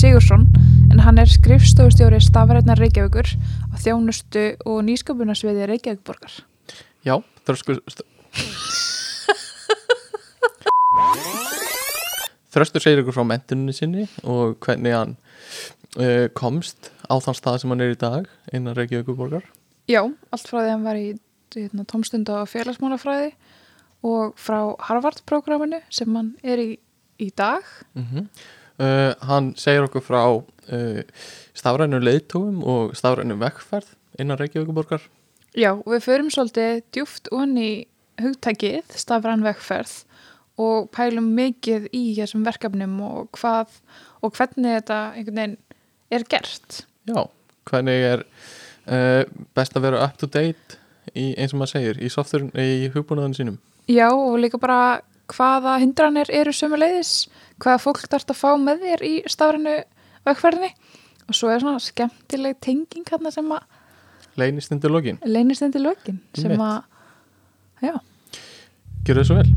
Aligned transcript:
Sigursson 0.00 0.46
en 0.88 1.00
hann 1.04 1.18
er 1.20 1.28
skrifstofustjóri 1.28 2.22
stafrætnar 2.24 2.78
Reykjavíkur 2.80 3.26
á 3.68 3.74
þjónustu 3.82 4.44
og 4.64 4.78
nýsköpunarsviði 4.86 5.66
Reykjavíkborgar. 5.68 6.38
Já, 7.04 7.18
þröskur 7.44 7.82
Þröstur 12.50 12.80
segir 12.80 13.02
ykkur 13.02 13.18
frá 13.18 13.26
mentuninu 13.28 13.74
sinni 13.76 14.06
og 14.24 14.56
hvernig 14.64 14.96
hann 14.96 15.12
uh, 16.00 16.32
komst 16.32 16.88
á 17.04 17.20
þann 17.20 17.36
stað 17.36 17.58
sem 17.60 17.74
hann 17.74 17.84
er 17.84 17.92
í 17.92 18.00
dag 18.00 18.30
innan 18.56 18.78
Reykjavíkuborgar 18.78 19.44
Já, 19.90 20.00
allt 20.08 20.48
frá 20.48 20.62
því 20.62 20.64
að 20.64 20.72
hann 20.72 20.86
var 20.88 21.02
í 21.02 21.08
hérna, 21.58 21.84
tómstund 21.84 22.32
á 22.32 22.48
félagsmálafræði 22.48 23.34
og 24.08 24.32
frá 24.40 24.62
Harvard-programminu 24.88 25.82
sem 25.92 26.16
hann 26.16 26.32
er 26.40 26.64
í 26.64 26.70
í 27.20 27.28
dag. 27.36 27.60
mm 27.92 28.06
-hmm. 28.08 28.26
Uh, 28.80 29.12
Hann 29.28 29.54
segir 29.60 29.86
okkur 29.86 30.04
frá 30.04 30.22
uh, 30.26 31.00
stafrænum 31.54 32.02
leiðtóum 32.04 32.60
og 32.64 32.96
stafrænum 32.98 33.40
vekkferð 33.42 33.94
innan 34.18 34.40
Reykjavíkuborgar 34.40 35.06
Já, 35.58 35.72
og 35.74 35.88
við 35.90 36.04
förum 36.04 36.28
svolítið 36.30 36.82
djúft 36.94 37.30
onni 37.34 37.88
hugtækið, 38.20 38.92
stafræn 38.94 39.42
vekkferð 39.42 40.04
og 40.60 40.90
pælum 40.94 41.30
mikið 41.34 41.88
í 41.96 42.04
þessum 42.18 42.44
verkefnum 42.46 42.98
og 43.02 43.30
hvað 43.38 43.80
og 44.20 44.36
hvernig 44.36 44.76
þetta 44.78 44.98
einhvern 45.16 45.40
veginn 45.40 45.56
er 46.10 46.26
gert. 46.30 46.82
Já, 47.08 47.24
hvernig 47.70 48.06
er 48.12 48.24
uh, 48.86 49.24
best 49.56 49.74
að 49.74 49.88
vera 49.88 50.04
up 50.04 50.18
to 50.20 50.28
date 50.30 50.78
í, 51.14 51.32
eins 51.34 51.54
og 51.54 51.62
maður 51.62 51.74
segir, 51.74 52.02
í 52.04 52.66
í 52.84 52.90
hugbúnaðinu 52.94 53.38
sínum? 53.40 53.60
Já, 53.90 54.06
og 54.12 54.38
líka 54.38 54.60
bara 54.60 55.00
hvaða 55.30 55.78
hindranir 55.82 56.30
eru 56.34 56.52
sömuleiðis, 56.54 57.30
hvaða 57.60 57.82
fólk 57.82 58.02
þarf 58.06 58.32
að 58.32 58.40
fá 58.40 58.50
með 58.60 58.86
þér 58.86 59.04
í 59.06 59.14
stafrænu 59.30 59.76
vekkferðinni 60.28 60.70
og 61.28 61.36
svo 61.36 61.50
er 61.52 61.62
svona 61.62 61.82
skemmtileg 61.82 62.58
tenging 62.64 63.06
hérna 63.08 63.32
sem 63.34 63.52
að 63.54 63.68
Leynist 64.38 64.70
undir 64.72 64.92
lokin, 64.94 65.18
leynist 65.26 65.64
undir 65.66 65.82
lokin 65.82 66.20
sem 66.38 66.54
að, 66.54 66.84
já, 67.82 67.96
gjör 69.04 69.20
þau 69.20 69.26
svo 69.26 69.40
vel 69.40 69.50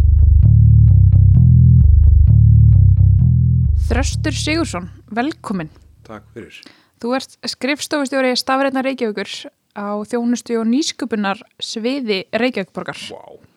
Þröstur 3.84 4.34
Sigursson, 4.34 4.86
velkomin. 5.14 5.68
Takk 6.08 6.24
fyrir. 6.34 6.56
Þú 7.04 7.12
ert 7.18 7.36
skrifstofustjóri 7.52 8.32
stafrætna 8.40 8.82
Reykjavíkur 8.82 9.30
á 9.76 10.02
þjónustu 10.08 10.56
og 10.58 10.70
nýsköpunar 10.72 11.44
sviði 11.62 12.24
Reykjavíkborgar. 12.32 12.98
Vá. 13.12 13.53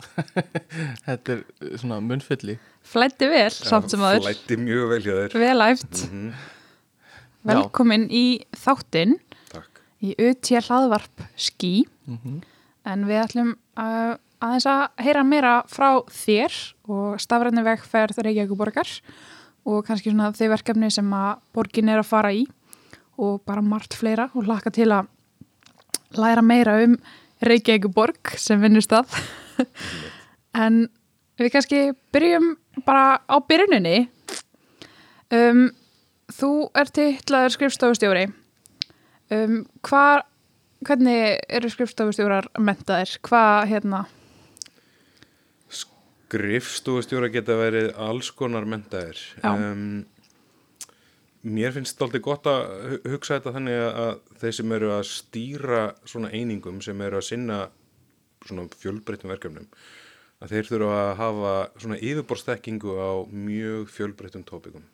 Þetta 1.06 1.36
er 1.36 1.42
uh, 1.42 1.74
svona 1.80 2.00
munnfylli 2.04 2.56
Flætti 2.90 3.28
vel, 3.30 3.50
samt 3.52 3.92
sem 3.92 4.02
aður. 4.02 4.24
Flætti 4.24 4.56
mjög 4.58 4.88
vel 4.94 5.02
hjá 5.04 5.12
þér. 5.12 5.36
Vel 5.42 5.66
æft. 5.68 6.06
Mm 6.10 6.32
Velkomin 7.40 8.02
í 8.12 8.42
þáttinn 8.52 9.14
Takk. 9.48 9.78
í 10.04 10.12
UT 10.20 10.50
hlaðvarp 10.66 11.22
skí. 11.40 11.86
mm 12.08 12.40
En 12.88 13.04
við 13.04 13.20
ætlum 13.20 13.50
uh, 13.76 14.16
aðeins 14.40 14.66
að 14.68 15.04
heyra 15.04 15.22
meira 15.24 15.52
frá 15.68 16.00
þér 16.08 16.54
og 16.88 17.20
stafrætni 17.20 17.64
vegferð 17.64 18.22
Reykjavíkuborgar 18.24 18.88
og 19.68 19.84
kannski 19.84 20.08
svona 20.08 20.30
þau 20.32 20.48
verkefni 20.54 20.88
sem 20.92 21.10
að 21.12 21.42
borgin 21.54 21.92
er 21.92 22.00
að 22.00 22.08
fara 22.08 22.32
í 22.32 22.46
og 23.20 23.42
bara 23.44 23.64
margt 23.64 23.96
fleira 23.96 24.30
og 24.32 24.48
hlaka 24.48 24.72
til 24.72 24.88
að 24.96 25.10
læra 26.16 26.42
meira 26.44 26.78
um 26.84 26.96
Reykjavíkuborg 27.44 28.34
sem 28.40 28.60
vinnust 28.60 28.92
að. 28.96 29.12
En 30.64 30.80
við 31.40 31.52
kannski 31.54 31.82
byrjum 32.14 32.52
bara 32.86 33.20
á 33.24 33.36
byrjuninni. 33.48 34.08
Um, 35.30 35.68
þú 36.32 36.50
ert 36.78 36.94
titlaður 36.96 37.54
skrifstofustjóri. 37.56 38.24
Um, 39.30 39.60
hvað 39.86 40.24
hvernig 40.86 41.36
eru 41.48 41.70
skrifstofustjórar 41.70 42.48
mentaðir? 42.58 43.18
Hvað 43.26 43.68
hérna? 43.74 44.04
Grifstúfustjóra 46.30 47.26
geta 47.34 47.56
verið 47.58 47.88
alls 47.98 48.28
konar 48.38 48.62
mentaðir. 48.70 49.18
Um, 49.42 50.04
mér 51.42 51.72
finnst 51.74 51.98
þetta 51.98 52.20
gott 52.22 52.46
að 52.46 52.60
hu- 52.92 53.00
hugsa 53.16 53.38
þetta 53.40 53.54
þannig 53.56 53.78
að 53.88 54.12
þeir 54.42 54.54
sem 54.60 54.74
eru 54.76 54.92
að 54.94 55.02
stýra 55.10 55.80
svona 56.06 56.30
einingum 56.30 56.78
sem 56.86 57.02
eru 57.02 57.18
að 57.18 57.26
sinna 57.32 57.58
svona 58.46 58.68
fjölbreyttum 58.80 59.32
verkefnum 59.32 59.68
að 60.40 60.54
þeir 60.54 60.70
þurfa 60.70 61.00
að 61.00 61.10
hafa 61.20 61.54
svona 61.76 61.98
yfirborðstekkingu 62.00 62.96
á 62.96 63.12
mjög 63.28 63.90
fjölbreyttum 63.92 64.46
tópikum 64.48 64.86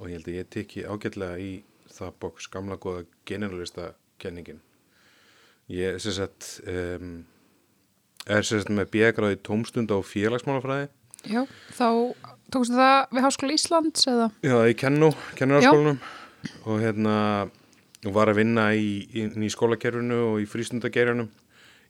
og 0.00 0.08
ég 0.08 0.16
held 0.16 0.30
að 0.30 0.38
ég 0.38 0.52
teki 0.54 0.86
ágætlega 0.88 1.40
í 1.40 1.50
það 1.92 2.14
bóks 2.22 2.48
gamla 2.50 2.78
góða 2.80 3.04
generalista 3.28 3.92
kenningin. 4.20 4.60
Ég 5.70 6.00
sem 6.02 6.14
sagt 6.16 6.48
um, 6.68 7.20
er 8.26 8.46
sem 8.46 8.62
sagt 8.62 8.72
með 8.74 8.90
bíagráði 8.94 9.40
tómstund 9.44 9.92
á 9.92 9.98
félagsmálafræði. 10.06 10.88
Já, 11.28 11.44
þá 11.76 11.88
tókstu 12.48 12.78
það 12.78 12.96
við 13.12 13.26
Háskóla 13.26 13.56
Íslands 13.56 14.08
eða? 14.08 14.30
Já, 14.46 14.56
í 14.64 14.76
kennu, 14.78 15.12
kennararskólanum 15.36 16.00
og 16.64 16.80
hérna 16.80 17.16
og 18.08 18.14
var 18.16 18.32
að 18.32 18.40
vinna 18.40 18.70
í, 18.72 19.04
í, 19.12 19.26
í 19.28 19.52
skólakerfinu 19.52 20.22
og 20.30 20.40
í 20.40 20.48
frístundagerjunum 20.48 21.28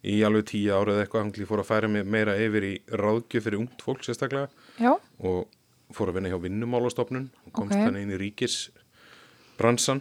í 0.05 0.21
alveg 0.25 0.47
tíu 0.49 0.73
árið 0.73 0.95
eða 0.97 1.05
eitthvað, 1.05 1.25
hann 1.27 1.49
fór 1.51 1.63
að 1.63 1.69
færa 1.69 1.89
mig 1.93 2.07
meira 2.09 2.37
yfir 2.41 2.65
í 2.65 2.75
ráðgjöf 2.89 3.45
fyrir 3.47 3.61
ungt 3.61 3.83
fólk 3.85 4.05
sérstaklega 4.07 4.49
Já, 4.81 4.95
og 5.21 5.49
fór 5.93 6.13
að 6.13 6.21
vinna 6.21 6.31
hjá 6.33 6.39
vinnumálastofnun 6.41 7.27
og 7.47 7.53
komst 7.53 7.75
Ok. 7.77 7.83
þannig 7.85 8.07
inn 8.07 8.15
í 8.15 8.21
ríkisbransan. 8.23 10.01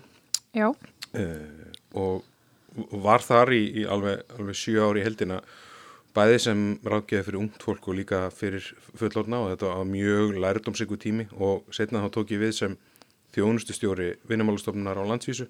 Uh, 0.56 1.74
og 1.98 2.24
var 3.04 3.24
þar 3.26 3.52
í, 3.58 3.64
í 3.82 3.86
alveg, 3.90 4.22
alveg 4.38 4.56
sjö 4.56 4.86
ári 4.86 5.02
í 5.02 5.06
heldina 5.08 5.42
bæði 6.16 6.38
sem 6.42 6.62
ráðgjöf 6.86 7.28
fyrir 7.28 7.40
ungt 7.42 7.64
fólk 7.66 7.88
og 7.90 7.98
líka 8.00 8.22
fyrir 8.34 8.66
fullorna 8.98 9.42
og 9.44 9.52
þetta 9.54 9.74
var 9.74 9.90
mjög 9.90 10.38
lærdómsíku 10.42 10.98
tími 11.02 11.28
og 11.38 11.66
setna 11.76 12.02
þá 12.06 12.10
tók 12.18 12.34
ég 12.34 12.42
við 12.44 12.54
sem 12.58 12.78
þjónustustjóri 13.36 14.14
vinnumálastofnunar 14.30 14.98
á 15.02 15.04
landsvísu 15.10 15.50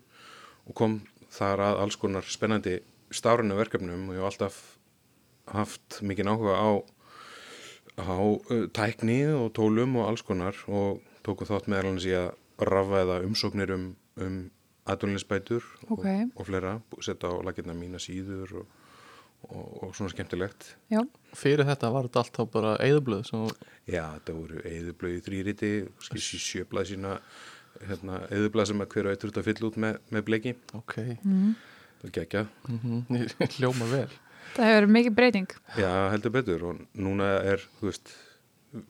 og 0.68 0.76
kom 0.76 1.00
þar 1.32 1.64
að 1.70 1.84
alls 1.84 2.00
konar 2.00 2.28
spennandi 2.28 2.80
stárinu 3.16 3.58
verkefnum 3.60 4.10
og 4.10 4.16
ég 4.18 4.22
hef 4.24 4.30
alltaf 4.32 4.60
haft 5.50 6.00
mikið 6.06 6.30
áhuga 6.30 6.56
á, 6.62 6.70
á 8.06 8.18
uh, 8.22 8.68
tækni 8.76 9.22
og 9.34 9.52
tólum 9.58 9.96
og 10.00 10.10
alls 10.12 10.22
konar 10.26 10.56
og 10.68 11.02
tóku 11.26 11.48
þátt 11.50 11.68
meðal 11.72 11.92
hans 11.94 12.06
í 12.08 12.14
að 12.16 12.32
rafvæða 12.60 13.22
umsóknir 13.26 13.72
um, 13.76 13.88
um 14.20 14.38
aðdólinsbætur 14.90 15.64
Ok. 15.90 16.06
og, 16.06 16.36
og 16.36 16.46
fleira, 16.48 16.76
setja 17.04 17.30
á 17.30 17.38
lakirna 17.46 17.76
mína 17.78 18.00
síður 18.02 18.62
og, 18.62 18.72
og, 19.50 19.66
og 19.86 19.92
svona 19.98 20.10
skemmtilegt. 20.14 20.72
já, 20.92 21.02
Fyrir 21.38 21.66
þetta 21.68 21.92
var 21.94 22.08
þetta 22.10 22.24
alltaf 22.24 22.50
bara 22.54 22.72
eðublöð 22.84 23.26
sem, 23.30 23.44
Já, 23.90 24.06
þetta 24.18 24.36
voru 24.38 24.64
eðublöði 24.66 25.22
þrýriti, 25.28 25.72
skilsi 26.08 26.40
sjöblað 26.42 26.90
sína 26.94 27.18
hérna, 27.86 28.24
eðublað 28.34 28.72
sem 28.72 28.82
að 28.82 28.90
hver 28.96 29.08
og 29.10 29.14
eitt 29.14 29.24
þurft 29.28 29.38
að 29.44 29.48
fylla 29.52 29.70
út 29.70 29.78
með, 29.86 30.00
með 30.16 30.26
bleki. 30.32 30.56
ok, 30.82 30.96
Það 32.00 32.16
gekja. 32.16 32.46
mm 32.70 33.22
hljóma 33.58 33.90
vel. 33.92 34.08
Það 34.56 34.66
hefur 34.66 34.80
verið 34.80 34.96
mikið 34.96 35.16
breyting. 35.20 35.54
Já, 35.78 35.92
heldur 36.14 36.34
betur. 36.34 36.66
Og 36.72 36.82
núna 36.98 37.30
er, 37.46 37.64
þú 37.80 37.92
veist, 37.92 38.16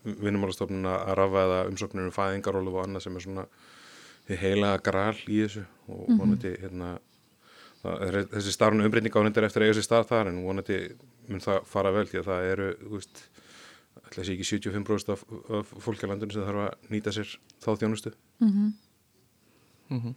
vinnumálastofnun 0.06 0.88
að 0.92 1.14
rafæða 1.20 1.60
umsóknir 1.72 2.08
um 2.08 2.16
fæðingarólu 2.16 2.74
og 2.76 2.86
annað 2.86 3.06
sem 3.06 3.18
er 3.20 3.26
svona 3.26 3.46
heila 4.40 4.74
gral 4.86 5.18
í 5.28 5.42
þessu. 5.44 5.66
Og 5.90 6.10
vonandi 6.20 6.54
hérna 6.62 6.94
það 7.84 8.06
er, 8.08 8.18
þessi 8.36 8.54
starfnu 8.56 8.86
umbreyting 8.88 9.16
á 9.16 9.22
hendur 9.24 9.48
eftir 9.48 9.64
að 9.64 9.70
eiga 9.70 9.78
sér 9.80 9.88
stað 9.88 10.10
þar 10.12 10.32
en 10.32 10.42
vonandi 10.46 10.80
mun 11.30 11.44
það 11.44 11.62
fara 11.70 11.94
vel 11.96 12.08
því 12.10 12.22
að 12.22 12.30
það 12.30 12.50
eru, 12.54 12.68
þú 12.82 12.92
veist 12.98 13.24
ætla 14.00 14.24
að 14.24 14.28
sé 14.28 14.36
ekki 14.36 14.48
75% 14.50 15.14
af, 15.14 15.24
af 15.60 16.04
landinu 16.10 16.36
sem 16.36 16.46
þarf 16.48 16.66
að 16.66 16.92
nýta 16.94 17.14
sér 17.16 17.34
þá 17.64 17.70
þjónustu. 17.84 18.14
Mm 18.44 20.16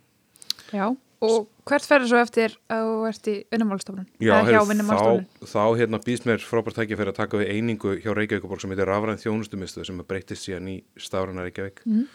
Já, 0.73 0.87
og 1.23 1.49
hvert 1.71 1.87
ferður 1.87 2.09
svo 2.11 2.21
eftir 2.23 2.55
að 2.73 2.83
þú 2.89 2.95
ert 3.09 3.29
í 3.31 3.35
vinnumálstofnun? 3.55 4.07
Já, 4.23 4.35
vinnumálstofnun? 4.67 5.27
þá, 5.39 5.47
þá 5.53 5.63
hérna 5.79 6.01
býst 6.03 6.27
mér 6.29 6.43
frábært 6.43 6.79
tækja 6.81 6.99
fyrir 6.99 7.13
að 7.13 7.21
taka 7.21 7.39
við 7.43 7.53
einingu 7.55 7.95
hjá 8.03 8.11
Reykjavíkuborg 8.19 8.61
sem 8.65 8.75
heitir 8.75 8.91
Rafræn 8.91 9.21
þjónustumistuð 9.23 9.87
sem 9.87 10.03
breytist 10.09 10.49
síðan 10.49 10.71
í 10.73 10.77
stafræna 10.99 11.45
Reykjavík 11.47 11.85
Mhm. 11.87 12.07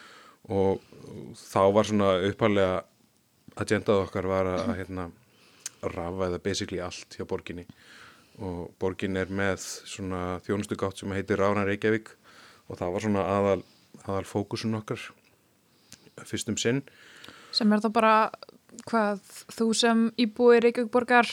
og 0.50 0.81
þá 1.36 1.62
var 1.74 1.83
svona 1.88 2.09
uppalega 2.30 2.83
agendað 3.57 4.04
okkar 4.07 4.27
var 4.30 4.45
að, 4.45 4.75
hérna, 4.77 5.07
rafæða 5.81 6.39
basically 6.44 6.80
allt 6.81 7.15
hjá 7.18 7.25
borginni 7.27 7.65
og 8.42 8.71
borgin 8.80 9.18
er 9.18 9.25
með 9.33 9.57
svona 9.88 10.39
þjónustugátt 10.45 11.00
sem 11.00 11.09
heitir 11.15 11.38
Rafræn 11.39 11.65
Reykjavík 11.65 12.12
og 12.69 12.77
það 12.77 12.92
var 12.94 13.01
svona 13.07 13.24
aðal, 13.24 13.63
aðal 14.06 14.25
fókusun 14.27 14.75
okkar 14.81 15.00
fyrstum 16.27 16.57
sinn 16.59 16.83
Sem 17.56 17.71
er 17.74 17.80
þá 17.81 17.89
bara, 17.95 18.13
hvað, 18.88 19.22
þú 19.58 19.68
sem 19.78 20.08
íbúi 20.22 20.62
Reykjavíkborgar 20.64 21.32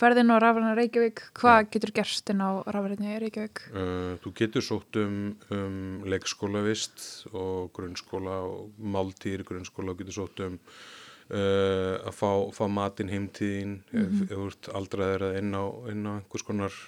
ferðin 0.00 0.32
á 0.32 0.36
rafræna 0.40 0.76
Reykjavík, 0.78 1.22
hvað 1.36 1.68
getur 1.74 1.92
gerst 1.98 2.30
inn 2.32 2.42
á 2.42 2.62
rafræna 2.70 3.18
Reykjavík? 3.22 3.62
Uh, 3.74 4.14
þú 4.22 4.32
getur 4.38 4.64
sótt 4.64 4.98
um, 5.00 5.34
um 5.52 6.06
leikskólavist 6.08 7.26
og 7.32 7.70
grunnskóla 7.76 8.40
og 8.46 8.70
máltýr 8.78 9.44
grunnskóla 9.46 9.94
og 9.94 10.00
getur 10.00 10.20
sótt 10.22 10.44
um 10.46 10.56
uh, 10.60 11.98
að 12.06 12.14
fá, 12.16 12.30
fá 12.56 12.64
matinn 12.70 13.12
heimtíðin 13.12 13.80
ef 13.90 14.24
ef 14.28 14.32
þú 14.32 14.46
ert 14.52 14.72
aldraðir 14.80 15.26
eða 15.28 15.42
inn 15.42 15.52
á, 15.58 15.64
inn 15.92 16.08
á 16.08 16.12
einhvers 16.18 16.46
konar 16.46 16.80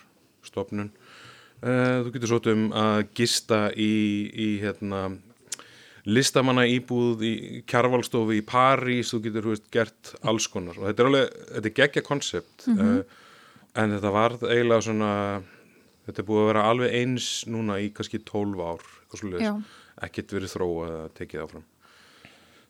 stofnun. 0.46 0.92
Uh, 1.62 2.02
þú 2.02 2.14
getur 2.16 2.32
sótt 2.32 2.48
um 2.50 2.70
að 2.74 3.04
gista 3.18 3.66
í, 3.78 3.92
í 4.30 4.48
hérna, 4.62 5.10
listamanna 6.08 6.64
íbúð 6.66 7.22
í 7.26 7.34
kjarvalstofu 7.70 8.34
í 8.34 8.42
París, 8.46 9.12
þú 9.12 9.20
getur 9.26 9.50
veist, 9.52 9.68
gert 9.74 10.14
alls 10.26 10.48
konar. 10.50 10.78
Og 10.80 10.88
þetta 10.88 11.02
er 11.02 11.10
alveg, 11.10 11.36
þetta 11.52 11.70
er 11.70 11.76
geggja 11.78 12.04
konsept 12.06 12.66
uh, 12.72 13.02
en 13.78 13.94
þetta 13.96 14.14
var 14.14 14.38
eiginlega 14.40 14.86
svona 14.88 15.12
þetta 16.06 16.22
er 16.22 16.28
búið 16.28 16.42
að 16.42 16.48
vera 16.50 16.64
alveg 16.70 16.96
eins 16.98 17.28
núna 17.50 17.78
í 17.82 17.92
kannski 17.94 18.22
12 18.26 18.64
ár 18.66 18.88
ekkert 20.02 20.34
verið 20.34 20.54
þróað 20.56 20.96
að 20.98 21.12
tekið 21.20 21.44
áfram. 21.44 21.66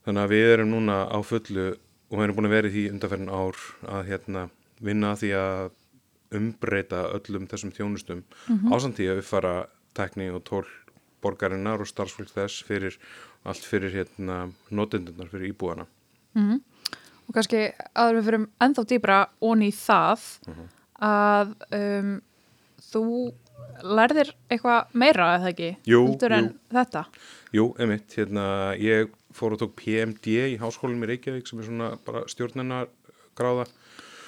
Þannig 0.03 0.25
að 0.25 0.35
við 0.35 0.49
erum 0.53 0.73
núna 0.73 0.97
á 1.09 1.19
fullu 1.25 1.69
og 1.73 2.19
við 2.19 2.25
erum 2.27 2.37
búin 2.37 2.49
að 2.51 2.57
vera 2.57 2.69
í 2.69 2.75
því 2.75 2.83
undarferðin 2.93 3.33
ár 3.33 3.63
að 3.89 4.11
hérna 4.11 4.43
vinna 4.83 5.15
því 5.17 5.31
að 5.39 5.71
umbreyta 6.37 7.05
öllum 7.17 7.47
þessum 7.49 7.73
þjónustum 7.77 8.23
mm 8.23 8.59
-hmm. 8.59 8.95
því 8.97 9.09
að 9.09 9.21
uppfara 9.23 9.55
tekni 9.95 10.31
og 10.33 10.45
tól 10.45 10.67
borgarinnar 11.23 11.83
og 11.83 11.91
starfsfólk 11.91 12.33
þess 12.33 12.65
fyrir 12.67 12.99
allt 13.49 13.65
fyrir 13.67 13.95
hérna 13.95 14.45
notendunar 14.71 15.31
fyrir 15.33 15.53
íbúana 15.53 15.89
Og 17.29 17.37
kannski 17.37 17.69
aður 17.95 18.19
við 18.19 18.27
fyrir 18.29 18.45
ennþá 18.67 18.85
dýbra 18.91 19.19
onni 19.45 19.71
í 19.71 19.77
það 19.77 20.27
að 21.03 21.55
um, 21.79 22.13
þú 22.91 23.05
lærðir 23.83 24.33
eitthvað 24.51 24.95
meira 24.99 25.29
eða 25.39 25.53
ekki? 25.53 25.71
Jú, 25.89 26.03
heldur 26.11 26.35
en 26.37 26.49
þetta? 26.75 27.05
Jú, 27.55 27.69
emitt, 27.83 28.17
hérna 28.19 28.47
ég 28.81 29.13
fór 29.33 29.57
og 29.57 29.63
tók 29.63 29.77
PMD 29.81 30.35
í 30.55 30.59
háskólinum 30.61 31.07
í 31.07 31.13
Reykjavík 31.13 31.49
sem 31.49 31.63
er 31.63 31.69
svona 31.69 31.93
bara 32.05 32.25
stjórnennar 32.31 32.91
gráða 33.39 33.69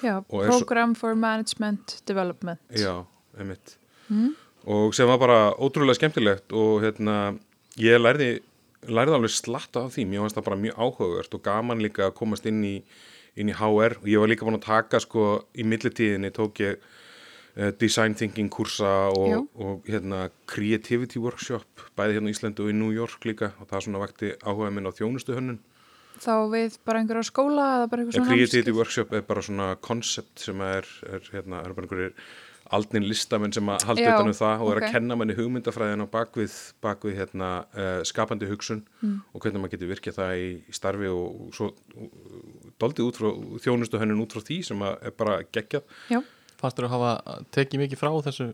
Já, 0.03 0.21
Program 0.27 0.93
for 0.95 1.15
Management 1.15 2.01
Development. 2.05 2.59
Já, 2.69 3.05
einmitt. 3.39 3.77
Og 4.65 4.95
sem 4.97 5.09
var 5.09 5.19
bara 5.21 5.39
ótrúlega 5.61 5.99
skemmtilegt 5.99 6.53
og 6.57 6.81
hérna, 6.81 7.35
ég 7.77 7.99
lærði, 8.01 8.29
lærði 8.89 9.17
alveg 9.17 9.33
slatta 9.33 9.85
af 9.85 9.93
því. 9.93 10.07
Mér 10.09 10.23
fannst 10.23 10.39
það 10.39 10.47
bara 10.47 10.61
mjög 10.63 10.79
áhugavert 10.81 11.37
og 11.37 11.43
gaman 11.45 11.83
líka 11.85 12.07
að 12.07 12.15
komast 12.17 12.47
inn 12.49 12.63
í, 12.65 12.75
inn 13.37 13.51
í 13.51 13.55
HR. 13.55 13.99
Og 14.01 14.09
ég 14.09 14.23
var 14.23 14.31
líka 14.31 14.47
búin 14.47 14.57
að 14.57 14.65
taka, 14.65 15.01
sko, 15.03 15.27
í 15.53 15.65
millitíðinni 15.69 16.33
tók 16.33 16.63
ég 16.65 16.79
uh, 16.81 17.69
design 17.77 18.17
thinking 18.17 18.49
kursa 18.49 19.11
og, 19.13 19.51
og 19.53 19.85
hérna 19.85 20.31
creativity 20.49 21.21
workshop, 21.21 21.85
bæði 21.99 22.17
hérna 22.17 22.33
í 22.33 22.37
Íslandi 22.37 22.65
og 22.65 22.73
í 22.73 22.75
New 22.79 22.89
York 22.95 23.29
líka. 23.29 23.53
Og 23.61 23.69
það 23.69 23.85
svona 23.85 24.01
vakti 24.01 24.33
áhuga 24.41 24.73
minn 24.73 24.89
á 24.89 24.97
þjónustuhönnun. 24.97 25.61
Þá 26.25 26.35
við 26.49 26.79
bara 26.87 27.03
einhverja 27.03 27.27
skóla 27.27 27.69
eða 27.77 27.87
bara 27.91 28.07
En 28.07 28.11
svona 28.15 28.33
creativity 28.33 28.73
workshop 28.73 29.13
er 29.13 29.23
bara 29.27 29.45
svona 29.45 29.69
koncept 29.83 30.41
sem 30.41 30.61
er, 30.63 30.87
er 31.05 31.25
hérna, 31.35 31.61
er 31.61 31.75
bara 31.75 31.85
einhverjir 31.85 32.13
aldnin 32.75 33.07
listamenn 33.07 33.53
sem 33.55 33.71
að 33.71 33.85
halda 33.89 34.05
utan 34.11 34.29
um 34.31 34.37
það 34.37 34.63
og 34.65 34.71
er 34.71 34.81
ok. 34.81 34.85
að 34.87 34.95
kenna 34.95 35.17
manni 35.19 35.35
hugmyndafræðin 35.37 36.05
á 36.05 36.07
bakvið, 36.11 36.55
bakvið 36.85 37.17
hérna, 37.21 37.49
uh, 37.73 37.99
skapandi 38.07 38.49
hugsun 38.51 38.83
Mm. 39.01 39.19
og 39.33 39.41
hvernig 39.43 39.61
maður 39.61 39.75
getur 39.75 39.91
virkið 39.91 40.15
það 40.17 40.31
í, 40.41 40.47
í 40.65 40.73
starfi 40.73 41.09
og, 41.11 41.25
og 41.45 41.57
svo 41.57 41.67
doldið 42.81 43.09
út 43.09 43.19
frá 43.19 43.27
þjónustu 43.65 43.99
hennin 44.01 44.23
út 44.23 44.33
frá 44.33 44.41
því 44.45 44.57
sem 44.69 44.81
að 44.87 44.95
er 45.09 45.13
bara 45.19 45.35
geggjað. 45.55 45.83
Þér 46.65 46.87
að 46.87 46.93
hafa 46.95 47.11
tekið 47.53 47.81
mikið 47.83 47.99
frá 48.01 48.11
þessu, 48.25 48.47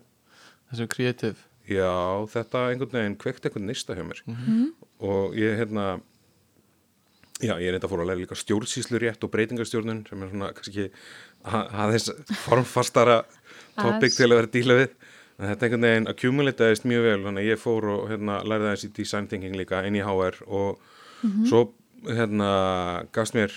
þessu 0.71 0.87
kreatív 0.91 1.47
Já, 1.69 2.25
þetta 2.33 2.63
einhvern 2.71 2.95
veginn 2.97 3.19
kveikt 3.21 3.45
einhvern 3.45 3.69
nýsta 3.69 3.95
hjá 3.95 4.01
mér 4.03 4.23
og 4.99 5.35
ég 5.37 5.59
hérna 5.61 6.01
já, 7.41 7.53
ég 7.61 7.69
er 7.69 7.77
eitthvað 7.77 7.93
fór 7.93 8.01
að 8.03 8.09
læra 8.09 8.21
líka 8.21 8.37
stjórnsýslu 8.37 8.99
rétt 9.01 9.23
og 9.23 9.31
breytingarstjórnun 9.33 10.01
sem 10.09 10.23
er 10.25 10.31
svona 10.33 10.49
kannski 10.57 10.87
aðeins 11.45 12.09
formfastara 12.43 13.21
topic 13.81 14.15
til 14.15 14.29
að 14.29 14.37
vera 14.39 14.53
díla 14.55 14.77
við. 14.81 14.95
En 15.41 15.49
þetta 15.49 15.67
einhvern 15.67 15.87
veginn 15.87 16.09
accumulataðist 16.11 16.87
mjög 16.89 17.05
vel 17.07 17.19
þannig 17.25 17.43
að 17.43 17.49
ég 17.49 17.61
fór 17.61 17.87
og 17.89 18.01
hérna, 18.11 18.39
lærði 18.45 18.67
aðeins 18.69 18.85
í 18.85 18.91
design 18.97 19.29
thinking 19.31 19.57
líka 19.57 19.81
inn 19.87 19.97
í 19.97 20.03
HR 20.05 20.41
og 20.47 20.83
svo 21.49 21.63
hérna 22.05 22.51
gafst 23.13 23.37
mér 23.37 23.55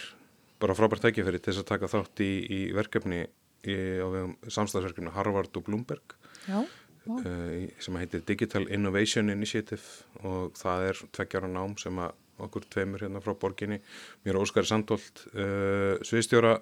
bara 0.63 0.77
frábært 0.77 1.05
tækifæri 1.05 1.41
til 1.41 1.53
þess 1.53 1.65
að 1.65 1.71
taka 1.73 1.91
þátt 1.93 2.23
í, 2.25 2.33
í 2.45 2.61
verkefni 2.77 3.25
í, 3.25 3.77
á 4.01 4.07
samstagsverkefni 4.53 5.13
Harvard 5.15 5.57
og 5.59 5.67
Bloomberg 5.67 6.17
já, 6.47 6.61
Vá. 7.05 7.15
uh, 7.15 7.65
sem 7.83 7.99
heitir 8.01 8.25
Digital 8.29 8.67
Innovation 8.73 9.33
Initiative 9.33 10.25
og 10.25 10.55
það 10.61 10.91
er 10.91 11.03
tveggjara 11.17 11.51
nám 11.53 11.77
sem 11.81 11.99
að 12.01 12.15
okkur 12.45 12.67
tveimur 12.73 13.05
hérna 13.05 13.23
frá 13.23 13.35
borginni 13.39 13.81
mér 14.25 14.39
og 14.39 14.49
Óskari 14.49 14.69
Sandholt 14.69 15.27
uh, 15.35 16.01
sviðstjóra 16.05 16.59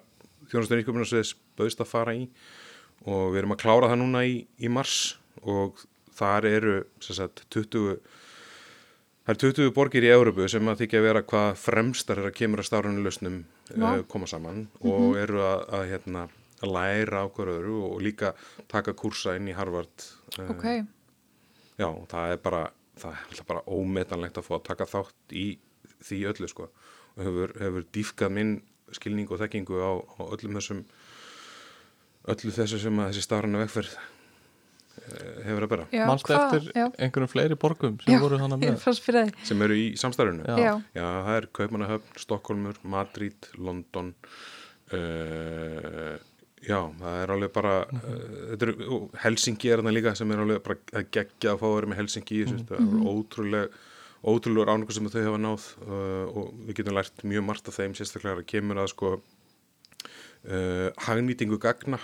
þjónastur 0.51 0.83
íkjöfnarsviðs 0.83 1.35
bauðst 1.57 1.81
að 1.83 1.91
fara 1.93 2.15
í 2.17 2.27
og 3.03 3.33
við 3.33 3.43
erum 3.43 3.55
að 3.55 3.63
klára 3.63 3.89
það 3.91 4.01
núna 4.03 4.25
í, 4.27 4.35
í 4.59 4.71
mars 4.71 5.15
og 5.43 5.81
þar 6.15 6.49
eru 6.49 6.75
sagt 7.03 7.45
20 7.53 7.97
Það 9.23 9.31
er 9.31 9.37
20 9.39 9.69
borgir 9.71 10.03
í 10.03 10.09
Európu 10.11 10.45
sem 10.51 10.67
að 10.67 10.81
þykja 10.81 10.99
að 10.99 11.05
vera 11.05 11.19
hvað 11.23 11.53
fremstar 11.61 12.19
er 12.19 12.25
að 12.27 12.33
kemur 12.35 12.59
að 12.59 12.65
stárunni 12.67 13.03
lausnum 13.05 13.37
uh, 13.71 14.01
koma 14.11 14.27
saman 14.27 14.65
og 14.83 15.15
eru 15.15 15.39
að, 15.39 15.61
að, 15.77 15.83
hérna, 15.93 16.23
að 16.59 16.73
læra 16.75 17.21
á 17.23 17.31
hverju 17.31 17.53
öðru 17.53 17.77
og 17.87 18.01
líka 18.03 18.33
taka 18.67 18.91
kursa 18.99 19.37
inn 19.39 19.47
í 19.47 19.55
Harvard 19.55 20.07
uh, 20.41 20.51
ok, 20.51 20.67
Já, 21.79 21.87
það 22.11 22.35
er 22.35 22.41
bara 22.43 22.65
er 23.01 23.47
bara 23.47 23.63
ómetanlegt 23.65 24.37
að 24.37 24.47
fá 24.47 24.53
að 24.57 24.67
taka 24.69 24.87
þátt 24.89 25.35
í 25.35 25.47
því 26.03 26.19
öllu 26.33 26.49
sko. 26.49 26.69
Og 27.15 27.25
hefur, 27.25 27.55
hefur 27.61 27.87
dýfkað 27.95 28.35
minn 28.35 28.53
skilning 28.93 29.31
og 29.31 29.41
þekkingu 29.41 29.79
á, 29.81 29.91
á 29.97 30.21
öllum 30.35 30.59
þessum 30.59 30.83
öllu 32.31 32.53
þessu 32.55 32.79
sem 32.81 32.99
að 33.03 33.09
þessi 33.11 33.23
starfana 33.25 33.61
vegferð 33.63 33.93
eh, 33.97 35.39
hefur 35.47 35.65
að 35.65 35.71
bera. 35.73 35.87
Hvað- 35.91 36.43
eftir 36.47 36.67
já, 36.79 36.85
einhverjum 36.97 37.31
fleiri 37.31 37.57
borgum 37.59 37.97
sem 38.03 38.13
já, 38.13 38.19
voru 38.23 38.39
þannig 38.41 38.63
með? 38.63 38.75
sem 39.49 39.63
eru 39.67 39.79
í 39.79 39.87
samstarfinu? 39.99 40.45
Já. 40.47 40.75
Já, 40.95 41.07
það 41.27 41.39
er 41.39 41.49
Kaupmannahöfn, 41.59 42.19
Stokkólmur, 42.23 42.79
Madrid, 42.83 43.49
London 43.57 44.13
uh, 44.93 46.13
Já, 46.63 46.79
það 46.95 47.17
er 47.19 47.33
alveg 47.35 47.51
bara 47.55 47.73
uh, 47.83 48.11
þetta 48.53 48.69
er, 48.69 48.75
og 48.95 49.17
Helsingi 49.19 49.71
er 49.71 49.81
þarna 49.81 49.95
líka 49.97 50.13
sem 50.15 50.31
er 50.31 50.43
alveg 50.45 50.61
bara 50.63 50.77
að 50.95 51.09
gegja 51.17 51.51
að 51.51 51.59
fá 51.59 51.65
að 51.67 51.75
vera 51.75 51.91
með 51.91 51.99
Helsingi 51.99 52.45
þessu, 52.45 52.61
það 52.69 52.85
er 52.85 53.09
ótrúlega 53.11 53.89
ótrúlegur 54.23 54.71
ánægur 54.71 54.95
sem 54.95 55.09
þau 55.11 55.23
hafa 55.25 55.39
náð 55.43 55.65
uh, 55.83 56.25
og 56.31 56.51
við 56.69 56.77
getum 56.79 56.95
lært 56.95 57.23
mjög 57.27 57.43
margt 57.49 57.67
af 57.67 57.75
þeim 57.75 57.95
sérstaklega 57.97 58.39
að 58.39 58.47
kemur 58.53 58.79
að 58.79 58.91
sko 58.93 59.09
uh, 60.47 60.89
hagnýtingu 61.07 61.59
gagna 61.61 61.99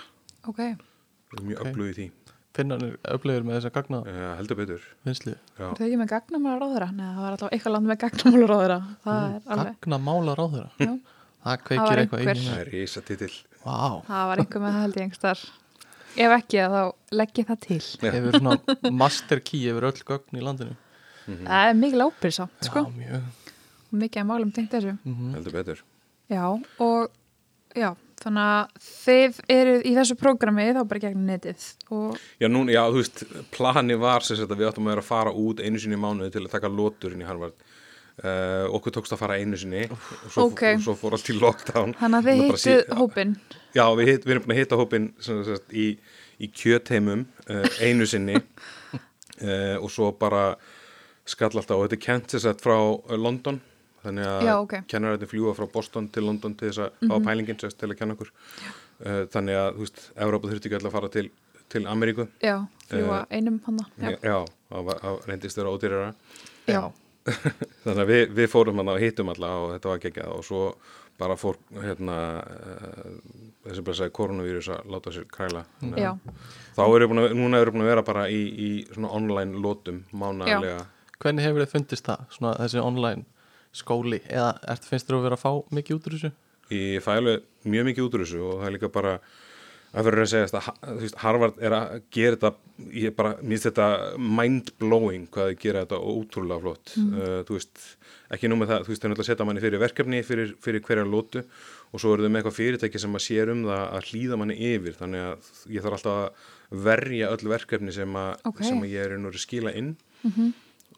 ok, 0.48 0.58
við 0.58 1.36
erum 1.36 1.46
mjög 1.50 1.60
Ok. 1.60 1.66
okay. 1.66 1.72
öflug 1.72 1.90
í 1.90 1.94
því 1.98 2.08
Finnanir 2.50 2.96
öflegir 3.06 3.44
með 3.46 3.60
þessa 3.60 3.70
gagna 3.76 3.98
uh, 4.02 4.34
heldur 4.40 4.56
betur 4.58 4.82
Já, 5.06 5.12
er 5.14 5.76
þau 5.78 5.84
ekki 5.86 5.98
með 6.00 6.08
gagnamála 6.10 6.58
ráðura? 6.64 6.88
Nei, 6.96 7.06
það 7.14 7.20
var 7.22 7.36
alltaf 7.36 7.52
eitthvað 7.54 7.74
land 7.76 7.86
með 7.90 7.98
gagnamála 8.02 8.48
ráðura. 8.50 8.78
Það 9.04 9.20
er 9.22 9.44
alveg, 9.54 9.76
Gagnamálar 9.84 10.42
á 10.42 10.46
þeirra 10.50 10.70
já, 10.80 10.90
Það 11.40 11.50
Það 11.50 11.60
kveikir 11.68 12.00
eitthvað 12.02 12.20
einhver. 12.20 12.40
í 12.40 12.48
það 12.50 12.58
er 12.64 12.72
ísa 12.82 13.02
titill 13.06 13.36
Vá, 13.60 13.76
það 14.08 14.24
var 14.32 14.42
einhver 14.42 14.64
með 14.64 14.74
það 14.74 14.82
held 14.84 14.96
ég 14.98 15.04
einhverstar. 15.06 15.44
Ef 16.20 16.34
ekki, 16.34 16.58
þá 16.74 16.82
legg 17.20 17.38
ég 17.38 17.46
það 17.48 17.58
til. 17.68 17.78
Hefur 18.02 18.36
svona 18.40 18.90
master 19.04 19.40
key 19.46 19.62
yfir 19.70 19.86
öll 19.92 20.02
gögn 20.10 20.40
í 20.40 20.42
landinu 20.44 20.74
Það 21.30 21.68
er 21.70 21.78
mikil 21.78 22.02
ábyrð 22.08 22.34
samt, 22.34 22.66
sko. 22.66 22.82
Já, 22.82 22.96
mjög 22.98 23.96
Mikið 24.00 24.20
að 24.22 24.26
málum 24.26 24.50
tengt 24.54 24.74
þessu. 24.74 24.96
Mhm. 25.06 25.30
heldur 25.36 25.54
betur 25.54 25.80
Já, 26.30 26.44
og 26.82 27.10
já, 27.78 27.90
þannig 28.20 28.48
að 28.50 28.86
þið 28.86 29.38
eruð 29.54 29.84
í 29.88 29.92
þessu 29.96 30.16
prógrami 30.20 30.66
þá 30.76 30.80
bara 30.90 31.02
gegnum 31.04 31.28
netið 31.30 31.66
og 31.96 32.18
Já, 32.40 32.48
núna, 32.52 32.74
já, 32.74 32.82
þú 32.90 33.02
veist, 33.02 33.22
plani 33.54 33.96
var 34.00 34.26
sem 34.26 34.38
sagt 34.38 34.52
að 34.52 34.62
við 34.62 34.70
áttum 34.70 34.88
að 34.88 34.94
vera 34.94 35.04
að 35.04 35.10
fara 35.10 35.34
út 35.44 35.62
einu 35.64 35.82
sinni 35.82 35.98
í 35.98 36.02
mánuði 36.02 36.34
til 36.34 36.42
að 36.44 36.54
taka 36.54 36.72
lotur 36.72 37.14
inn 37.16 37.24
í 37.24 37.28
Harvard. 37.28 37.56
Uh, 38.20 38.66
okkur 38.76 38.92
tókst 38.92 39.14
að 39.16 39.22
fara 39.22 39.38
einu 39.40 39.56
sinni 39.56 39.86
og 39.86 40.02
svo, 40.26 40.44
Ok. 40.50 40.62
og 40.74 40.82
svo 40.84 40.96
fór 41.00 41.16
allt 41.16 41.30
í 41.32 41.36
lockdown. 41.38 41.94
Þannig 41.96 42.18
að 42.18 42.26
þið 42.28 42.42
hittuð 42.42 42.98
hópin. 42.98 43.32
Já, 43.72 43.84
við, 43.96 44.10
hitt, 44.10 44.26
við 44.26 44.34
erum 44.34 44.44
búin 44.44 44.56
að 44.56 44.60
hitta 44.60 44.80
hópin 44.80 45.06
sem 45.24 45.40
sagt, 45.46 45.72
í, 45.72 45.86
í 46.36 46.50
kjötheimum 46.52 47.24
uh, 47.48 47.64
einu 47.80 48.08
sinni. 48.10 48.36
Uh, 49.40 49.78
og 49.82 49.88
svo 49.94 50.10
bara 50.20 50.50
skall 51.24 51.54
alltaf 51.54 51.78
og 51.78 51.86
þetta 51.86 51.96
er 51.96 52.04
kent 52.04 52.34
sem 52.34 52.42
sagt 52.44 52.64
frá 52.64 52.76
London 53.16 53.62
þannig 54.04 54.28
að 54.30 54.46
Já, 54.46 54.52
ok. 54.60 54.74
kennarættin 54.92 55.30
fljúa 55.30 55.54
frá 55.58 55.66
Boston 55.72 56.08
til 56.14 56.24
London 56.26 56.54
til 56.58 56.70
þess 56.70 56.82
að 56.86 57.10
hafa 57.10 57.20
pælingin 57.28 57.60
sem 57.60 57.70
sagt, 57.72 57.80
til 57.82 57.90
að 57.90 57.98
kenna 58.00 58.16
okkur. 58.16 58.32
Uh, 59.00 59.20
þannig 59.32 59.60
að, 59.60 59.68
þú 59.76 59.86
veist, 59.86 60.02
Európa 60.26 60.50
þurfti 60.50 60.70
ekki 60.70 60.78
alltaf 60.80 60.90
að 60.92 60.96
fara 60.98 61.12
til, 61.16 61.26
til 61.72 61.84
Ameríku. 61.90 62.26
Já, 62.44 62.56
fljúa 62.90 63.20
einum 63.30 63.60
hana. 63.66 63.86
Já, 64.00 64.16
Já, 64.24 64.38
það 64.72 64.88
var- 64.90 65.04
það 65.04 65.28
reyndist 65.32 65.60
vera 65.60 65.76
ódýrara. 65.76 66.10
Já. 66.68 66.82
þannig 67.84 68.00
að 68.02 68.10
við, 68.10 68.22
við 68.38 68.48
fórum 68.50 68.80
hann 68.80 68.90
og 68.94 69.00
hittum 69.02 69.28
alla 69.32 69.52
og 69.60 69.72
þetta 69.74 69.92
var 69.92 70.02
geggjað. 70.04 70.34
Og 70.36 70.44
svo 70.48 70.62
bara 71.20 71.36
fór 71.36 71.58
hérna 71.82 72.16
uh, 72.40 73.16
þessi 73.66 73.84
blessaði 73.84 74.14
koronavírus 74.16 74.70
að 74.72 74.88
láta 74.94 75.12
sér 75.12 75.26
að 75.28 75.98
Já, 76.00 76.14
þá 76.76 76.82
eru 76.86 77.10
búin 77.10 77.22
að, 77.24 77.34
núna 77.36 77.60
eru 77.60 77.74
búin 77.74 77.84
að 77.84 77.90
vera 77.92 78.04
bara 78.06 78.24
í, 78.32 78.40
í 78.48 78.70
svona 78.88 79.12
online 79.18 79.60
lótum 79.60 80.04
mánaðlega 80.12 80.86
Hvernig 81.20 81.44
hefur 81.44 81.64
þið 81.66 81.72
fundist 81.74 82.06
það, 82.08 82.22
svona 82.32 82.54
þessi 82.62 82.80
online 82.80 83.26
skóli 83.76 84.20
eða 84.28 84.54
ert, 84.68 84.88
finnst 84.88 85.08
þér 85.08 85.18
að 85.20 85.28
vera 85.28 85.38
að 85.38 85.44
fá 85.44 85.52
mikið 85.76 85.96
út 85.98 86.08
úr 86.08 86.16
þessu? 86.18 86.32
ég 86.70 87.02
fæ 87.04 87.14
alveg 87.18 87.46
mjög 87.66 87.88
mikið 87.90 88.06
út 88.06 88.16
úr 88.16 88.24
þessu 88.24 88.42
og 88.46 88.58
það 88.60 88.68
er 88.68 88.76
líka 88.76 88.92
bara 88.94 89.14
að 89.90 90.06
fyrir 90.06 90.22
að 90.22 90.28
segja 90.30 90.48
að 90.60 91.00
þú 91.00 91.08
Harvard 91.18 91.56
er 91.66 91.74
að 91.74 91.94
gera 92.14 92.36
þetta 92.36 92.90
ég 93.00 93.14
bara, 93.16 93.32
mér 93.40 93.56
finnst 93.56 93.66
þetta 93.66 93.88
mind-blowing 94.38 95.26
hvað 95.34 95.50
þið 95.50 95.58
gera 95.64 95.82
þetta 95.82 95.98
ótrúlega 96.12 96.62
flott. 96.62 96.92
Uh, 96.94 97.40
þú 97.48 97.56
veist, 97.56 97.82
ekki 98.30 98.50
nú 98.50 98.60
með 98.60 98.70
það 98.70 98.84
þú 98.86 98.92
veist, 98.92 99.02
það 99.02 99.08
er 99.08 99.12
náttúrulega 99.12 99.26
að 99.26 99.30
setja 99.32 99.48
manni 99.48 99.64
fyrir 99.64 99.82
verkefni 99.82 100.22
fyrir, 100.26 100.54
fyrir 100.62 100.84
hverja 100.86 101.08
lótu 101.08 101.42
og 101.42 102.02
svo 102.04 102.14
eru 102.14 102.22
þau 102.22 102.30
með 102.30 102.40
eitthvað 102.40 102.58
fyrirtæki 102.60 103.02
sem 103.02 103.18
að 103.18 103.26
sér 103.26 103.52
um 103.56 103.66
það 103.66 103.84
að 103.98 104.08
hlýða 104.12 104.40
manni 104.40 104.58
yfir. 104.70 104.98
Þannig 105.00 105.26
að 105.26 105.52
ég 105.74 105.86
þarf 105.86 105.98
alltaf 105.98 106.20
að 106.22 106.82
verja 106.86 107.34
öll 107.34 107.50
verkefni 107.50 107.96
sem 107.98 108.18
að, 108.22 108.32
Ok. 108.46 108.62
sem 108.62 108.78
að 108.86 108.92
ég 108.94 109.08
er 109.08 109.18
að 109.18 109.40
skila 109.42 109.74
inn 109.74 109.94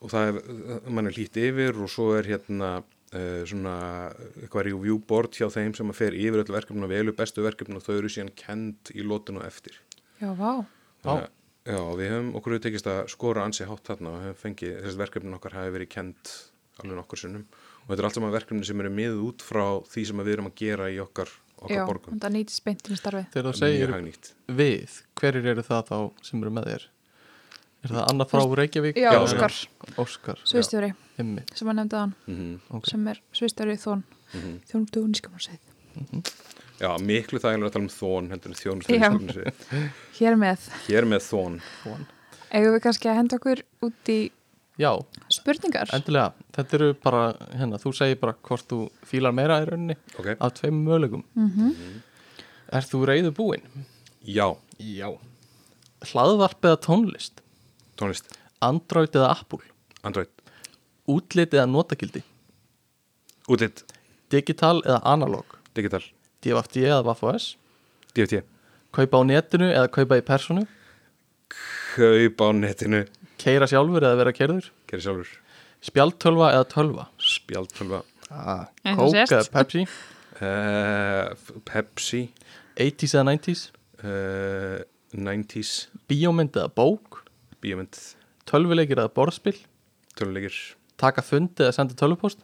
og 0.03 0.11
það 0.13 0.29
er, 0.33 0.41
mann 0.91 1.07
er 1.11 1.15
hlýtt 1.17 1.39
yfir 1.39 1.79
og 1.83 1.91
svo 1.93 2.09
er 2.19 2.27
hérna 2.27 2.71
uh, 2.83 3.43
svona 3.49 3.75
eitthvað 4.43 4.67
review 4.71 4.99
board 5.09 5.37
hjá 5.39 5.47
þeim 5.55 5.75
sem 5.79 5.93
að 5.93 5.99
fer 6.01 6.17
yfir 6.19 6.43
öll 6.43 6.55
verkefni 6.57 6.87
og 6.89 6.91
velu 6.93 7.15
bestu 7.17 7.45
verkefni 7.47 7.79
og 7.79 7.85
þau 7.87 7.95
eru 8.01 8.11
síðan 8.13 8.33
kend 8.39 8.93
í 8.97 9.05
lótinu 9.07 9.45
eftir 9.47 9.79
já, 10.21 10.33
vá. 10.35 10.65
Þannig 11.05 11.29
að- 11.29 11.39
Já, 11.63 11.79
við 11.95 12.09
höfum 12.11 12.31
okkur 12.35 12.57
hefur 12.57 12.63
tekist 12.65 12.87
að 12.91 12.97
skora 13.13 13.45
ansi 13.47 13.63
hátt 13.69 13.85
þarna 13.87 14.11
og 14.17 14.23
höfum 14.25 14.39
fengið, 14.41 14.73
þessi 14.83 14.99
verkefnin 14.99 15.37
okkar 15.37 15.53
hafi 15.55 15.71
verið 15.77 15.89
kend 15.95 16.31
alveg 16.83 16.97
nokkur 16.99 17.21
sinnum 17.21 17.45
og 17.53 17.93
þetta 17.93 18.03
er 18.03 18.07
allt 18.09 18.17
saman 18.19 18.33
verkefni 18.35 18.67
sem 18.67 18.81
eru 18.83 18.91
miðuð 18.91 19.21
út 19.29 19.45
frá 19.47 19.63
því 19.93 20.03
sem 20.09 20.23
við 20.27 20.33
erum 20.35 20.49
að 20.51 20.57
gera 20.59 20.89
í 20.91 20.99
okkar, 21.05 21.31
okkar 21.61 21.77
Já, 21.77 21.85
borgum. 21.87 22.17
þetta 22.17 22.31
nýtist 22.35 22.65
beintinu 22.67 22.99
starfið. 22.99 23.29
Þegar 23.37 23.47
þú 23.47 23.53
Mjög 23.53 23.61
segir 23.63 23.95
við, 24.59 24.97
hverjir 25.23 25.49
eru 25.53 25.65
það 25.71 25.87
þá 25.93 25.97
sem 26.27 26.43
eru 26.43 26.55
með 26.59 26.67
þér? 26.73 26.89
Er 27.83 27.91
það 27.91 28.05
Anna 28.13 28.25
frá 28.31 28.43
Reykjavík? 28.61 28.99
Já, 29.03 29.11
Óskar, 29.19 29.55
Óskar, 29.99 30.39
sviðstjóri, 30.47 30.93
himmi 31.19 31.43
sem 31.55 31.69
að 31.73 31.79
nefnda 31.81 32.03
hann, 32.05 32.15
Mm 32.31 32.61
Ok. 32.71 32.87
sem 32.93 33.09
er 33.11 33.21
sviðstjóri 33.35 33.75
þón, 33.83 34.03
-hmm. 34.33 34.59
þjónustu 34.71 35.03
og 35.03 35.09
nýskamursið. 35.11 35.59
Já, 36.83 36.91
miklu 36.99 37.39
þægilega 37.39 37.67
að 37.69 37.73
tala 37.73 37.85
um 37.85 37.89
þón 37.95 38.31
heldur 38.31 38.51
en 38.51 38.55
Já. 38.55 38.63
þjónustöðinskapnisi. 38.63 39.53
Hér 40.19 40.37
með, 40.39 40.69
Hér 40.87 41.05
með 41.11 41.27
þón. 41.27 41.61
Eigum 42.53 42.75
við 42.75 42.81
kannski 42.87 43.09
að 43.11 43.19
henda 43.19 43.37
okkur 43.39 43.63
út 43.83 44.09
í 44.13 44.21
Já, 44.81 44.91
spurningar? 45.29 45.91
endilega, 45.93 46.33
þetta 46.57 46.75
eru 46.79 46.95
bara 46.95 47.35
hérna, 47.53 47.77
þú 47.79 47.93
segir 47.93 48.19
bara 48.23 48.33
hvort 48.43 48.65
þú 48.71 48.79
fílar 49.05 49.35
meira 49.37 49.59
í 49.63 49.67
rauninni 49.69 49.97
Ok, 50.19 50.31
af 50.41 50.55
tveim 50.55 50.81
mögulegum 50.87 51.25
Mm 51.37 52.01
Er 52.73 52.81
þú 52.89 53.03
reyðu 53.05 53.33
búinn? 53.37 53.63
já, 54.25 54.49
Já 54.81 55.13
Hlaðvarp 56.09 56.65
eða 56.65 56.81
tónlist? 56.81 57.42
Tónlist, 58.03 58.29
Android 58.63 59.15
eða 59.17 59.31
Apple? 59.37 59.63
Android, 60.03 60.29
Útlit 61.11 61.55
eða 61.55 61.67
notakildi? 61.71 62.23
útlitt, 63.51 63.83
Digital 64.31 64.83
eða 64.87 65.01
analog? 65.05 65.45
digital, 65.75 66.03
DFD 66.45 66.83
eða 66.87 67.03
WAF-OS? 67.07 67.57
DFT, 68.15 68.43
Kaupa 68.93 69.19
á 69.19 69.23
netinu 69.25 69.71
eða 69.73 69.89
kaupa 69.93 70.19
í 70.21 70.25
personu? 70.27 70.67
kaup 71.97 72.41
á 72.41 72.49
netinu, 72.57 73.05
Keira 73.41 73.67
sjálfur 73.67 74.05
eða 74.07 74.19
vera 74.21 74.33
kerður? 74.37 74.69
gerir 74.89 75.03
sjálfur, 75.05 75.31
Spjaldtölva 75.83 76.53
eða 76.55 76.69
tölva? 76.71 77.09
spjaldtölva, 77.19 78.03
Ah, 78.33 78.69
Coke 78.97 79.27
eða 79.27 79.51
Pepsi? 79.53 79.83
uh, 80.41 81.35
Pepsi, 81.69 82.23
80s 82.77 83.15
eða 83.19 83.27
90s? 83.35 83.65
uh, 84.05 84.79
90s, 85.13 85.89
Bíómynd 86.09 86.55
eða 86.57 86.71
bók? 86.73 87.22
Bíómynd, 87.63 87.99
Tölvuleikir 88.51 88.99
eða 88.99 89.13
borðspill? 89.15 89.59
töluleikir, 90.19 90.57
Taka 91.01 91.23
fundi 91.25 91.65
eða 91.65 91.75
senda 91.79 91.95
tölvupost? 91.99 92.43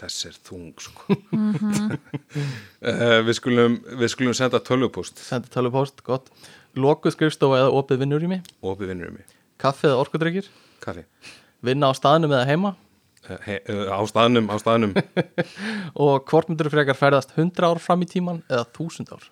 þess 0.00 0.24
er 0.30 0.36
þung 0.46 0.70
sko 0.80 1.12
uh, 1.12 1.96
við, 3.26 3.34
skulum, 3.36 3.76
við 4.00 4.08
skulum 4.14 4.36
senda 4.36 4.60
tölvupúst 4.64 5.20
Senda 5.22 5.50
tölvupost, 5.52 6.00
gott 6.06 6.30
Lokuð 6.78 7.16
skrifstofa 7.16 7.58
eða 7.64 7.72
opið 7.80 8.00
vinnur 8.04 8.24
í 8.24 8.30
mig? 8.30 8.46
opið 8.62 8.92
vinnur 8.94 9.12
mig, 9.14 9.26
Kaffi 9.60 9.88
eða 9.90 10.00
orkudrykkir? 10.04 10.48
kaffi 10.82 11.04
Vinna 11.66 11.90
á 11.90 11.94
staðnum 11.98 12.32
eða 12.32 12.46
heima? 12.48 12.70
uh, 13.28 13.36
he, 13.44 13.58
uh, 13.68 13.90
á 13.92 14.00
staðnum, 14.08 14.48
á 14.48 14.56
staðnum 14.62 14.94
Og 16.06 16.24
hvort 16.30 16.48
myndur 16.52 16.70
frekar 16.72 16.96
ferðast 16.96 17.34
100 17.36 17.66
ár 17.68 17.82
fram 17.82 18.00
í 18.06 18.08
tíman 18.08 18.40
eða 18.48 18.64
1000 18.72 19.12
ár? 19.12 19.28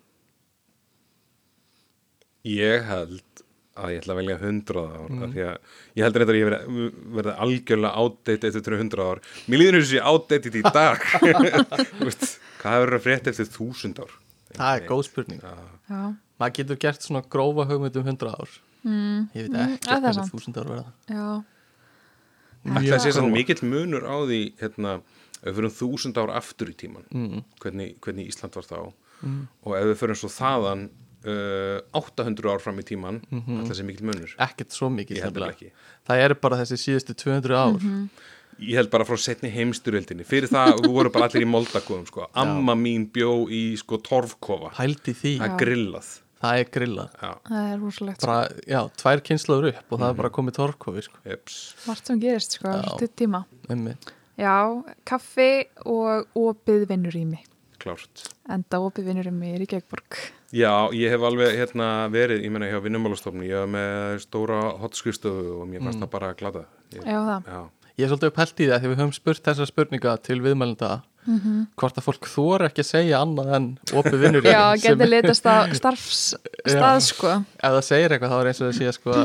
Ég 2.44 2.84
held 2.88 3.22
að 3.78 3.92
ég 3.94 4.00
ætla 4.02 4.14
að 4.14 4.18
velja 4.18 4.36
100 4.42 4.78
ár 4.82 5.10
mm. 5.10 5.32
því 5.32 5.42
að 5.46 5.58
ég 5.98 6.02
heldur 6.06 6.22
þetta 6.24 6.32
að 6.34 6.38
ég 6.40 6.48
verði, 6.48 6.86
verði 7.18 7.34
algjörlega 7.44 8.00
outdated 8.02 8.56
eftir 8.58 8.74
100 8.78 9.04
ár. 9.06 9.20
Mér 9.46 9.60
líður 9.62 9.76
þessu 9.84 10.00
outdated 10.02 10.56
í 10.58 10.62
dag. 10.66 11.04
Þú 11.98 12.08
veist, 12.08 12.24
hvað 12.58 12.74
hefur 12.74 12.88
verið 12.88 12.98
að 12.98 13.04
frétta 13.06 13.30
eftir 13.30 13.50
1000 13.52 14.00
ár? 14.02 14.16
Það 14.58 14.72
er 14.80 14.88
góð 14.88 15.04
spurning. 15.06 15.44
Maður 16.38 16.56
getur 16.58 16.80
gert 16.82 17.06
svona 17.06 17.22
grófa 17.30 17.68
hugmynd 17.70 18.00
um 18.00 18.10
100 18.10 18.34
ár. 18.34 18.56
Mm, 18.88 19.22
Ég 19.34 19.46
veit 19.46 19.54
Mm, 19.58 19.72
ekki 19.76 19.88
að 19.88 19.88
það 19.88 19.96
er 19.96 20.02
hvernig 20.02 20.18
sant. 20.18 20.34
1000 20.48 20.58
ár 20.58 20.68
verða. 20.72 20.92
Já, 21.08 21.28
Ætla 22.68 22.96
að 22.98 23.02
sé 23.06 23.12
sann 23.14 23.30
mikill 23.32 23.62
munur 23.64 24.04
á 24.10 24.16
því 24.26 24.38
hérna, 24.60 24.92
ef 25.38 25.46
við 25.52 25.56
fyrir 25.60 25.72
þúsund 25.78 26.18
ár 26.18 26.32
aftur 26.34 26.70
í 26.72 26.74
tíman 26.78 27.04
Mm. 27.14 27.42
hvernig, 27.62 27.94
hvernig 28.02 28.26
Ísland 28.32 28.54
var 28.58 28.66
þá. 28.66 28.78
Og 29.64 29.74
ef 29.78 29.84
við 29.92 29.96
fyrir 30.02 30.18
svo 30.18 30.30
þaðan 30.34 30.88
uh, 31.26 31.80
800 31.98 32.52
ár 32.52 32.62
fram 32.62 32.78
í 32.78 32.86
tíman 32.86 33.22
mm 33.30 33.42
-hmm. 33.42 33.62
ætla 33.62 33.74
að 33.74 33.80
sé 33.80 33.84
mikill 33.84 34.06
munur 34.06 34.34
Ekkert 34.38 34.72
svo 34.72 34.90
ekki. 35.50 35.72
Það 36.06 36.24
eru 36.24 36.34
bara 36.34 36.56
þessi 36.62 36.76
síðustu 36.84 37.14
200 37.14 37.56
ár 37.56 37.80
ég 38.58 38.74
held 38.78 38.90
bara 38.90 39.06
frá 39.06 39.16
setni 39.20 39.50
heimsturöldinni 39.54 40.26
fyrir 40.26 40.50
það 40.50 40.82
voru 40.94 41.10
bara 41.14 41.28
allir 41.28 41.46
í 41.46 41.50
moldakofum 41.50 42.06
sko. 42.06 42.28
amma 42.34 42.74
mín 42.74 43.06
bjó 43.12 43.46
í 43.50 43.76
sko, 43.78 44.00
torfkofa 44.02 44.72
Pældi 44.78 45.14
því, 45.14 45.34
það 45.38 45.52
er 45.52 45.58
grillað 45.62 46.08
það 46.42 46.62
er 46.62 46.70
grillað 46.76 47.10
já, 47.22 47.30
það 47.48 47.72
er 47.72 47.82
rosalegt. 47.82 48.20
sko. 48.20 48.30
bara, 48.30 48.62
Já, 48.66 48.80
tvær 49.02 49.24
kynslaður 49.28 49.68
upp 49.72 49.92
og 49.92 50.02
það 50.02 50.08
er 50.08 50.18
bara 50.22 50.32
komið 50.38 50.56
torfkofi 50.58 51.04
sko. 51.08 51.22
Margt 51.88 52.10
sem 52.10 52.22
gerist, 52.22 52.58
sko, 52.58 52.74
stutt 52.94 53.14
tíma. 53.18 53.44
Já, 54.38 54.54
kaffi 55.08 55.50
og 55.82 56.38
opið 56.38 56.86
vinnurými. 56.92 57.40
klárt 57.82 58.28
Enda 58.50 58.82
opið 58.82 59.10
vinnurými 59.10 59.54
í 59.54 59.58
Reykjavíkborg. 59.64 60.18
Já, 60.56 60.72
ég 60.96 61.12
hef 61.12 61.24
alveg 61.28 61.56
hérna 61.58 61.88
verið, 62.12 62.40
ég 62.46 62.52
meina 62.54 62.70
hjá 62.70 62.78
vinnumálastofni, 62.80 63.48
ég 63.50 63.58
hef 63.60 63.68
með 63.68 64.14
stóra 64.24 64.60
hotskrifstofu 64.80 65.58
og 65.60 65.66
mér 65.68 65.82
fannst 65.84 66.00
það 66.00 66.12
bara 66.14 66.30
að 66.32 66.38
glata. 66.40 66.62
Ég, 66.94 67.02
Já, 67.04 67.18
það. 67.26 67.50
já, 67.52 67.60
Ég 67.98 68.06
er 68.06 68.10
svolítið 68.12 68.30
upphælt 68.30 68.60
í 68.62 68.66
það 68.70 68.80
því 68.84 68.88
við 68.92 69.00
höfum 69.02 69.12
spurt 69.16 69.42
þessa 69.48 69.66
spurninga 69.68 70.12
til 70.22 70.38
viðmælenda 70.44 70.90
hvort 71.76 71.98
að 72.00 72.04
fólk 72.06 72.28
þóra 72.30 72.68
ekki 72.70 72.80
að 72.80 72.88
segja 72.88 73.18
annað 73.20 73.50
en 73.58 73.64
opið 74.00 74.14
vinnur 74.22 74.46
Já, 74.48 74.62
getið 74.80 75.10
litast 75.10 75.44
á 75.50 75.68
starfsstað, 75.76 77.00
sko. 77.10 77.32
ef 77.58 77.74
það 77.74 77.84
segir 77.84 78.14
eitthvað 78.14 78.32
þá 78.32 78.38
er 78.38 78.48
eins 78.52 78.62
og 78.62 78.70
það 78.70 78.78
sé 78.78 78.92
sko, 78.96 79.16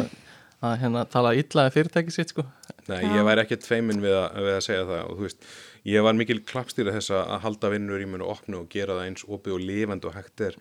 að 0.63 0.73
hérna, 0.81 1.03
tala 1.13 1.31
illa 1.39 1.67
um 1.69 1.75
fyrirtæki 1.77 2.15
sitt 2.17 2.33
sko. 2.33 2.43
Nei, 2.89 2.97
Já. 3.05 3.13
ég 3.15 3.27
væri 3.29 3.45
ekkert 3.45 3.67
feimin 3.69 4.01
við 4.03 4.17
að, 4.19 4.41
við 4.43 4.57
að 4.57 4.65
segja 4.67 4.83
það 4.89 5.05
og 5.05 5.13
þú 5.21 5.27
veist, 5.29 5.47
ég 5.87 6.03
var 6.03 6.15
mikil 6.15 6.39
klappstýra 6.47 6.93
þess 6.95 7.11
að 7.11 7.41
halda 7.43 7.69
vinnur 7.73 8.01
í 8.01 8.07
munu 8.07 8.27
opnu 8.31 8.61
og 8.61 8.69
gera 8.71 8.95
það 8.97 9.07
eins 9.09 9.25
opið 9.27 9.55
og 9.55 9.63
lifandi 9.67 10.07
og 10.07 10.15
hægt 10.15 10.43
er. 10.47 10.57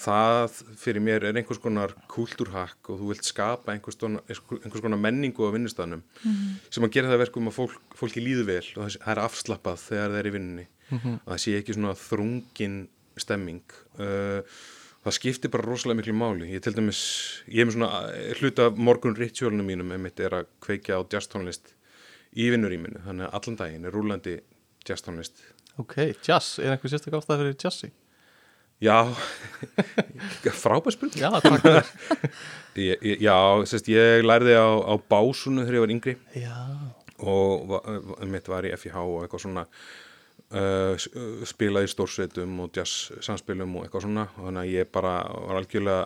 Það 0.00 0.58
fyrir 0.80 1.04
mér 1.04 1.26
er 1.28 1.36
einhvers 1.36 1.60
konar 1.60 1.94
kultúrhakk 2.08 2.92
og 2.92 3.00
þú 3.00 3.10
vilt 3.12 3.24
skapa 3.28 3.72
einhvers 3.72 4.00
konar, 4.00 4.22
einhvers 4.28 4.84
konar 4.84 4.98
menningu 4.98 5.44
á 5.44 5.52
vinnustanum 5.52 6.02
sem 6.70 6.84
að 6.84 6.94
gera 6.96 7.08
það 7.10 7.18
að 7.18 7.24
verkum 7.26 7.48
að 7.48 7.58
fólk, 7.58 7.80
fólki 7.94 8.24
líður 8.24 8.48
vel 8.48 8.66
og 8.76 8.88
það 8.96 9.10
er 9.12 9.22
afslappað 9.26 9.82
þegar 9.88 10.10
það 10.10 10.20
er 10.22 10.30
í 10.30 10.36
vinnunni. 10.38 10.68
Að 10.92 11.32
það 11.32 11.42
sé 11.44 11.58
ekki 11.58 11.76
svona 11.76 11.94
þrungin 11.96 12.88
stemming. 13.16 13.62
Uh, 14.00 14.40
það 15.04 15.16
skiptir 15.18 15.50
bara 15.52 15.66
rosalega 15.66 15.98
miklu 15.98 16.14
máli 16.14 16.48
ég 16.54 16.62
til 16.62 16.74
dæmis, 16.76 17.02
ég 17.50 17.62
hef 17.62 17.68
með 17.68 17.76
svona 17.76 17.90
hluta 18.38 18.68
af 18.70 18.78
morgun 18.78 19.16
ritualinu 19.18 19.64
mínum 19.66 19.90
einmitt 19.92 20.20
er 20.22 20.36
að 20.38 20.50
kveikja 20.62 21.00
á 21.00 21.02
jazztónlist 21.10 21.74
í 22.38 22.48
vinnuríminu, 22.48 23.02
þannig 23.04 23.26
að 23.26 23.34
allan 23.36 23.58
daginn 23.58 23.88
er 23.88 23.92
rúlandi 23.92 24.36
jazztónlist 24.88 25.42
Ok, 25.80 25.96
jazz, 26.20 26.58
er 26.60 26.74
einhver 26.74 26.90
sérstak 26.92 27.14
ástæð 27.16 27.40
fyrir 27.40 27.56
jazzi? 27.56 27.92
já 28.82 29.06
frábær 30.62 30.92
spurning. 30.92 31.22
Já, 31.22 31.30
takk 31.40 31.64
ég, 32.76 32.98
ég, 33.00 33.20
já, 33.22 33.36
sérst, 33.68 33.88
ég 33.88 34.24
lærði 34.26 34.56
á, 34.58 34.68
á 34.68 34.94
básunu 34.98 35.62
þegar 35.62 35.78
ég 35.78 35.84
var 35.84 35.94
yngri. 35.94 36.14
Já, 36.36 36.56
og 37.22 37.76
mitt 38.26 38.50
var 38.50 38.66
í 38.66 38.72
FIH 38.74 38.98
og 38.98 39.22
eitthvað 39.22 39.44
svona 39.46 39.64
uh, 39.68 40.96
uh, 40.98 41.44
spilaði 41.48 41.92
stórsveitum 41.92 42.58
og 42.64 42.74
jazz 42.76 43.12
samspilum 43.22 43.78
og 43.78 43.86
eitthvað 43.86 44.08
svona. 44.08 44.26
Og 44.34 44.50
þannig 44.50 44.64
að 44.64 44.74
ég 44.74 44.92
bara 44.92 45.14
var 45.30 45.62
algjörlega 45.62 46.04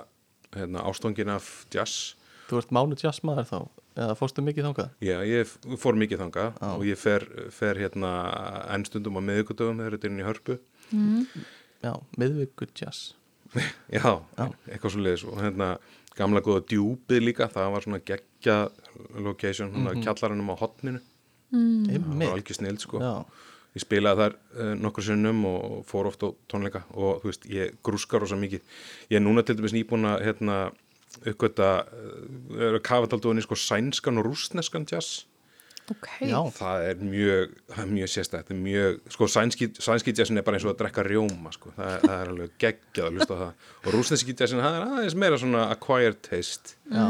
hérna, 0.61 0.85
ástofngin 0.91 1.33
af 1.33 1.51
jazz. 1.73 2.15
Þú 2.51 2.61
ert 2.61 2.77
mánu 2.77 3.01
jazzmaður 3.01 3.51
þá 3.51 3.59
eða 3.97 4.17
fórstu 4.19 4.45
mikið 4.45 4.69
þangað? 4.69 4.95
Já, 5.05 5.17
ég 5.27 5.53
fór 5.83 5.99
mikið 5.99 6.23
þangað 6.25 6.49
Já. 6.61 6.71
og 6.71 6.87
ég 6.87 7.01
fer, 7.01 7.27
fer 7.55 7.81
hérna 7.81 8.13
ennstundum 8.77 9.19
á 9.19 9.23
miðvikudöfum 9.25 9.83
þegar 9.83 9.97
þetta 9.97 10.09
er 10.09 10.15
inn 10.15 10.23
í 10.23 10.29
hörpu. 10.29 10.59
Já, 11.83 11.93
miðvíkur 12.21 12.73
jazz. 12.77 13.15
Já, 13.97 14.21
eitthvað 14.69 14.93
svo 14.93 15.03
leiðis 15.03 15.27
og 15.27 15.41
hérna 15.41 15.77
gamla 16.17 16.41
góða 16.45 16.65
djúpið 16.71 17.25
líka 17.25 17.51
það 17.53 17.75
var 17.75 17.85
svona 17.85 18.01
geggja 18.05 18.57
location 19.21 19.71
mm 19.73 19.87
-hmm. 19.87 20.03
kjallaranum 20.05 20.51
á 20.53 20.57
hotninu 20.57 21.01
það 21.53 22.09
var 22.21 22.35
algjör 22.37 22.59
snild 22.59 22.83
sko. 22.83 23.01
Já, 23.03 23.25
ég 23.77 23.85
spilaði 23.85 24.23
þar 24.23 24.37
uh, 24.57 24.73
nokkur 24.81 25.07
sinnum 25.07 25.45
og 25.51 25.85
fór 25.89 26.11
oft 26.11 26.25
á 26.27 26.29
tónleika 26.51 26.83
og 26.95 27.23
þú 27.23 27.31
veist, 27.31 27.47
ég 27.53 27.77
grúskar 27.85 28.25
rosa 28.25 28.39
mikið. 28.41 28.65
Ég 29.11 29.21
er 29.21 29.25
núna 29.25 29.45
til 29.47 29.57
dæmis 29.59 29.75
nýbúin 29.77 30.09
að 30.09 30.25
hérna, 30.27 30.57
uppgöta 31.25 31.71
uh, 31.87 32.61
er 32.61 32.77
að 32.79 32.83
kafa 32.87 33.09
taldóðinni 33.15 33.45
sko 33.47 33.57
sænskan 33.59 34.19
og 34.21 34.27
rústneskan 34.29 34.85
jazz. 34.91 35.25
Ok, 35.87 36.07
já, 36.27 36.41
það 36.51 36.85
er 36.91 37.03
mjög, 37.07 37.53
það 37.71 37.83
er 37.85 37.91
mjög 37.95 38.09
sérstætt 38.11 38.49
það 38.49 38.55
er 38.57 38.63
mjög, 38.65 38.97
sko 39.15 39.29
sænski, 39.31 39.69
sænski 39.87 40.15
jazzin 40.19 40.41
er 40.41 40.43
bara 40.49 40.59
eins 40.59 40.65
og 40.67 40.73
að 40.73 40.81
drekka 40.81 41.05
rjóma 41.07 41.53
sko, 41.55 41.71
það, 41.77 41.93
er- 41.95 42.03
það 42.09 42.23
er 42.25 42.31
alveg 42.33 42.57
geggjað 42.65 43.07
að 43.07 43.15
hlusta 43.21 43.37
á 43.37 43.39
það. 43.45 43.53
Og 43.85 43.95
rúsneski 43.95 44.35
jazzin, 44.41 44.63
það 44.65 44.79
er 44.81 44.87
aðeins 44.89 45.15
meira 45.23 45.39
svona 45.39 45.61
acquired 45.71 46.19
taste. 46.27 46.75
Já, 46.91 47.05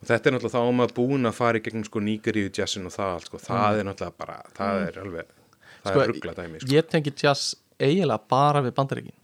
og 0.00 0.08
þetta 0.08 0.30
er 0.30 0.36
náttúrulega 0.38 0.56
þá 0.56 0.70
um 0.72 0.80
að 0.86 0.94
búin 0.96 1.28
að 1.28 1.36
fara 1.36 1.60
í 1.60 1.64
gegnum 1.68 1.84
sko 1.84 2.00
nýgeríu 2.04 2.48
jazzin 2.56 2.88
og 2.88 2.96
það 2.96 3.12
allt 3.18 3.28
sko, 3.28 3.42
það 3.44 3.82
er 3.82 3.88
náttúrulega 3.90 4.18
bara, 4.24 4.38
það 4.56 4.80
er 4.88 4.98
alveg 5.04 5.28
það 5.28 5.92
Sko, 5.92 6.00
er 6.00 6.08
ruggla 6.14 6.34
dæmi 6.40 6.60
sko. 6.64 6.72
ég 6.72 6.88
tengi 6.88 7.12
jazz 7.20 7.44
eiginlega 7.76 8.24
bara 8.32 8.64
við 8.64 8.72
bandaríkin 8.80 9.23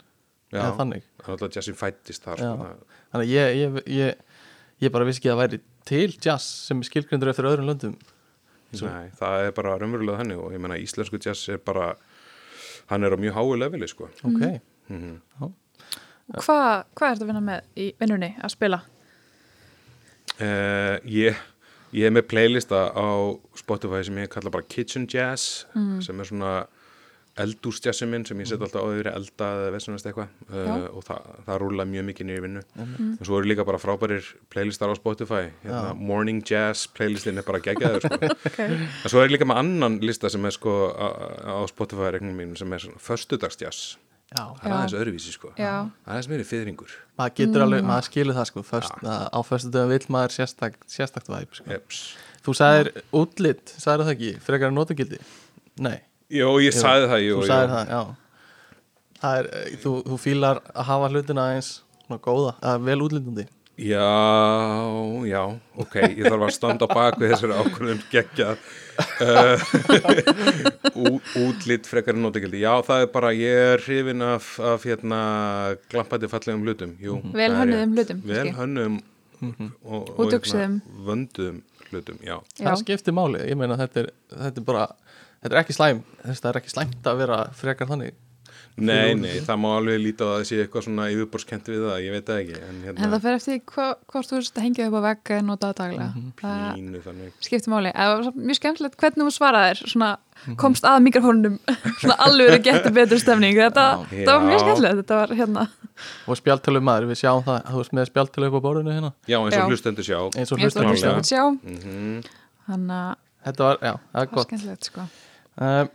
Já, 0.51 0.59
eða 0.59 0.71
þannig 0.79 1.03
þannig 3.11 3.21
að 3.21 3.31
ég, 3.31 3.59
ég, 3.61 3.77
ég, 3.95 4.41
ég 4.83 4.91
bara 4.93 5.07
vissi 5.07 5.21
ekki 5.21 5.31
að 5.31 5.37
það 5.37 5.43
væri 5.45 5.61
til 5.91 6.09
jazz 6.21 6.47
sem 6.67 6.81
er 6.83 6.87
skilgrindur 6.89 7.31
eftir 7.31 7.47
öðrum 7.49 7.69
löndum. 7.71 7.95
Nei, 8.71 9.09
það 9.19 9.45
er 9.47 9.55
bara 9.55 9.77
raunverulega 9.81 10.21
þannig 10.21 10.39
og 10.43 10.53
ég 10.55 10.61
meina 10.63 10.79
íslensku 10.79 11.19
jazz 11.23 11.49
er 11.51 11.59
bara 11.63 11.93
hann 12.91 13.03
er 13.07 13.15
á 13.15 13.17
mjög 13.19 13.35
háu 13.35 13.55
leveli 13.59 13.87
sko. 13.87 14.07
Ok, 14.27 14.43
og 15.41 16.43
hvað 16.45 16.83
hva 16.95 17.07
er 17.07 17.15
þetta 17.15 17.25
að 17.25 17.29
vinna 17.31 17.43
með 17.43 17.79
í 17.79 17.87
vinnunni 17.99 18.31
að 18.39 18.53
spila? 18.53 18.81
Uh, 20.41 20.97
ég, 21.11 21.39
ég 21.95 22.07
er 22.07 22.13
með 22.15 22.27
playlista 22.31 22.85
á 22.95 23.07
Spotify 23.59 24.03
sem 24.07 24.19
ég 24.23 24.31
kalla 24.31 24.51
bara 24.53 24.67
Kitchen 24.67 25.07
Jazz 25.11 25.65
sem 26.05 26.19
er 26.23 26.29
svona 26.29 26.53
eldúsjassi 27.39 28.07
minn 28.09 28.25
sem 28.27 28.39
ég 28.43 28.49
set 28.49 28.59
alltaf 28.59 28.83
á 28.83 28.87
því 28.91 29.03
elda 29.11 29.47
eða 29.55 29.71
veðsumast 29.75 30.07
eitthvað 30.09 30.31
uh, 30.51 30.87
og 30.91 31.05
það, 31.07 31.29
það 31.47 31.59
rúla 31.63 31.85
mjög 31.87 32.05
mikið 32.09 32.31
í 32.33 32.37
vinnu. 32.45 32.63
Og 33.13 33.23
svo 33.27 33.39
eru 33.39 33.51
líka 33.51 33.65
bara 33.67 33.79
frábærir 33.81 34.27
playlistar 34.51 34.91
á 34.91 34.95
Spotify 34.99 35.47
hérna, 35.63 35.93
Morning 35.95 36.43
Jazz 36.47 36.89
playlistin 36.91 37.39
er 37.39 37.47
bara 37.47 37.63
geggjaður 37.63 38.07
sko. 38.07 38.19
Okay. 38.51 38.73
en 38.73 39.11
svo 39.11 39.21
er 39.21 39.31
líka 39.31 39.45
með 39.47 39.61
annan 39.61 39.97
lista 40.03 40.29
sem 40.31 40.43
er 40.45 40.53
sko 40.55 40.73
á, 40.91 41.07
á 41.55 41.63
Spotify 41.71 42.11
regnum 42.17 42.35
mínum 42.35 42.57
sem 42.59 42.71
er 42.73 42.83
já. 44.31 44.43
Það 44.57 44.65
er 44.65 44.75
aðeins 44.75 44.97
öðruvísi 44.97 45.33
sko. 45.35 45.53
Já. 45.55 45.87
það 45.87 46.11
er 46.11 46.13
aðeins 46.15 46.29
meiri 46.31 46.47
fyrringur 46.47 46.93
maður 47.19 47.35
getur 47.39 47.65
alveg, 47.65 47.87
maður 47.87 48.07
skilur 48.09 48.37
það 48.37 48.47
sko 48.51 48.63
Först, 48.67 49.01
að, 49.03 49.25
á 49.31 49.39
förstu 49.47 49.73
dögum 49.75 49.91
vill 49.93 50.13
maður 50.15 50.37
sérstak, 50.37 50.77
sérstakt 50.91 51.31
væp 51.31 51.59
sko. 51.59 51.81
Þú 52.41 52.55
sagðir 52.57 52.93
útlitt, 53.15 53.75
sagðir 53.77 54.07
það 54.07 54.15
ekki? 54.15 54.31
Frekar 54.47 54.73
notagildi, 54.75 55.19
nei 55.83 55.99
Jó, 56.31 56.49
ég 56.63 56.75
sagði 56.75 57.07
það 57.11 57.23
jú, 57.27 57.37
þú 57.41 57.47
jú. 57.47 57.53
það, 57.75 57.95
já. 57.95 58.01
Það 59.21 59.39
er, 59.41 59.49
eh, 59.61 59.71
þú, 59.83 59.95
þú 60.09 60.19
fílar 60.23 60.61
að 60.71 60.85
hafa 60.91 61.09
hlutina 61.13 61.47
eins 61.55 61.71
svona 62.05 62.21
góða, 62.25 62.53
að 62.71 62.85
vel 62.89 63.01
útlindandi 63.07 63.47
Já, 63.81 64.03
já, 65.25 65.41
ok, 65.79 65.93
ég 66.13 66.27
þarf 66.27 66.43
að 66.45 66.51
standa 66.53 66.85
á 66.85 66.89
baku 66.91 67.23
þessari 67.31 67.55
ákvörðum 67.55 68.01
geggjað. 68.11 68.59
Uh, 69.23 69.63
ú- 71.07 71.21
útlit 71.47 71.87
frekar 71.89 72.13
en 72.13 72.21
nótagildi, 72.21 72.59
já 72.61 72.73
það 72.85 73.05
er 73.05 73.09
bara 73.15 73.31
ég 73.33 73.61
er 73.71 73.81
hrifin 73.81 74.21
af, 74.27 74.51
af 74.59 74.85
hérna 74.85 75.21
glampandi 75.89 76.29
fallegum 76.29 76.61
hlutum 76.67 76.93
jú, 77.01 77.17
Vel 77.33 77.55
rétt. 77.55 77.95
hlutum, 77.95 78.21
Vel 78.27 78.43
kannski. 78.51 78.57
hönnuðum 78.59 78.99
og, 79.81 80.11
hérna, 80.19 80.81
vönduðum 81.07 81.61
hlutum, 81.89 82.19
já. 82.21 82.35
Já. 82.59 82.67
það 82.67 82.77
skiptir 82.83 83.17
máli, 83.17 83.41
ég 83.49 83.57
meina 83.57 83.79
þetta 83.81 84.03
er, 84.05 84.11
þetta 84.35 84.61
er 84.61 84.67
bara 84.67 84.85
þetta 85.41 85.55
er 85.55 85.61
ekki 85.63 85.77
slæm, 85.77 86.03
það 86.25 86.51
er 86.51 86.61
ekki 86.61 86.75
slæmt 86.75 87.09
að 87.11 87.23
vera 87.25 87.45
frekar 87.57 87.89
þannig 87.91 88.19
Nei, 88.79 89.11
nei, 89.19 89.41
það 89.43 89.57
má 89.59 89.67
alveg 89.75 89.97
líta 89.99 90.23
á 90.23 90.31
að 90.31 90.37
það 90.37 90.45
sé 90.47 90.55
eitthvað 90.63 90.83
svona 90.85 91.05
yfirborskent 91.11 91.65
við 91.67 91.81
það, 91.83 91.97
ég 92.05 92.11
veit 92.15 92.25
það 92.29 92.37
ekki 92.39 92.53
en 92.55 92.61
En 92.69 92.77
hérna, 92.85 93.09
það 93.11 93.21
fer 93.25 93.33
eftir 93.35 93.57
hva, 93.67 93.87
hvort 94.13 94.27
þú 94.29 94.35
veist 94.37 94.55
að 94.55 94.63
hengja 94.65 94.85
upp 94.87 94.95
á 94.95 95.01
vegg 95.05 95.21
eða 95.35 95.43
nota 95.49 95.65
það 95.71 95.77
daglega. 95.81 96.09
Það 96.39 96.55
pínu 96.77 96.99
þannig 97.03 97.29
skiptir 97.47 97.71
máli. 97.73 97.89
Það 97.97 98.07
var 98.13 98.21
mjög 98.47 98.57
skemmtilegt 98.61 98.95
hvernig 99.03 99.23
þú 99.27 99.33
svaraðir, 99.35 99.79
svona 99.91 100.09
komst 100.61 100.83
að 100.87 100.97
mikrofónum, 101.03 101.55
svona 102.01 102.17
alveg 102.25 102.49
að 102.55 102.63
geta 102.69 102.89
betur 102.95 103.19
stemning. 103.21 103.55
Þetta, 103.59 103.85
Já. 103.91 103.93
þetta 104.13 104.31
var 104.37 104.43
mjög 104.47 104.59
skemmtilegt. 104.63 104.97
Þetta 105.01 105.15
var 105.19 105.29
hérna, 105.41 105.63
og 106.25 106.33
spjaltölu 106.39 106.81
maður, 106.85 107.05
við 107.11 107.17
sjáum 107.21 107.43
það 107.45 107.57
þú 107.67 107.75
veist 107.81 107.93
með 107.97 108.05
spjaltölu 108.09 108.45
upp 108.47 108.55
á 108.57 108.61
borðinu 108.63 108.91
hérna 108.95 109.11
Já, 109.29 109.37
eins 109.37 109.57
og 109.59 109.65
hlustendur 109.69 110.05
sjá 110.07 110.19
eins 110.33 110.49
og 110.49 110.55
okkur 110.63 111.27
sjá. 111.27 111.43
mm 111.51 112.17
Þannig 112.71 112.95
að 112.95 113.13
var, 115.61 115.87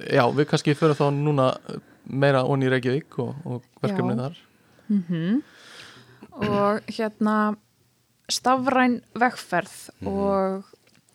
já, 0.00 0.18
já, 0.18 0.24
við 0.34 0.48
kannski 0.50 0.74
fyrir 0.74 0.96
þá 0.98 1.06
núna 1.14 1.48
meira 2.10 2.42
onni 2.48 2.66
í 2.66 2.70
Reykjavík 2.72 3.18
og, 3.22 3.34
og 3.46 3.62
verkefni 3.84 4.16
Já. 4.16 4.22
þar 4.24 4.38
Og 6.40 6.86
hérna, 6.96 7.34
stafræn 8.30 9.00
vegferð 9.18 9.90
Mhm. 10.00 10.08
og 10.08 10.64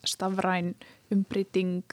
stafræn 0.06 0.74
umbreyting, 1.12 1.84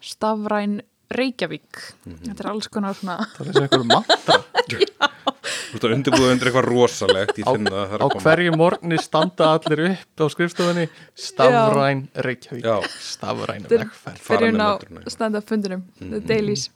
stafræn 0.00 0.80
Reykjavík. 1.14 1.94
Mhm. 2.06 2.16
Þetta 2.26 2.40
er 2.44 2.50
alls 2.50 2.68
konar 2.68 2.94
svona, 2.94 3.18
það 3.36 3.48
er 3.48 3.52
sem 3.52 3.62
einhverju 3.62 3.88
mantra 3.92 4.38
Þú 5.74 5.78
ert 5.80 5.84
að 5.88 5.94
undirbúða 5.96 6.32
undir 6.36 6.48
eitthvað 6.50 6.66
rosalegt 6.70 7.38
Ég 7.40 7.48
á, 7.48 7.50
finn 7.50 7.66
það 7.66 7.78
að 7.80 7.88
það 7.90 7.94
er 7.96 8.02
á 8.02 8.06
að 8.06 8.12
koma 8.14 8.24
hverju 8.28 8.52
morgni 8.60 8.98
standa 9.02 9.48
allir 9.56 9.80
upp 9.88 10.22
á 10.22 10.26
skrifstofunni 10.30 10.84
stafræn 11.24 12.02
Reykjavík 12.28 12.64
Já. 12.68 12.76
stafræn 13.02 13.66
Fara 13.66 14.38
byrjun 14.44 14.58
með 14.60 14.62
á 14.62 14.72
metruna. 14.78 15.04
stand-up 15.16 15.48
fundunum, 15.50 15.82
the 15.98 16.20
dailies. 16.22 16.68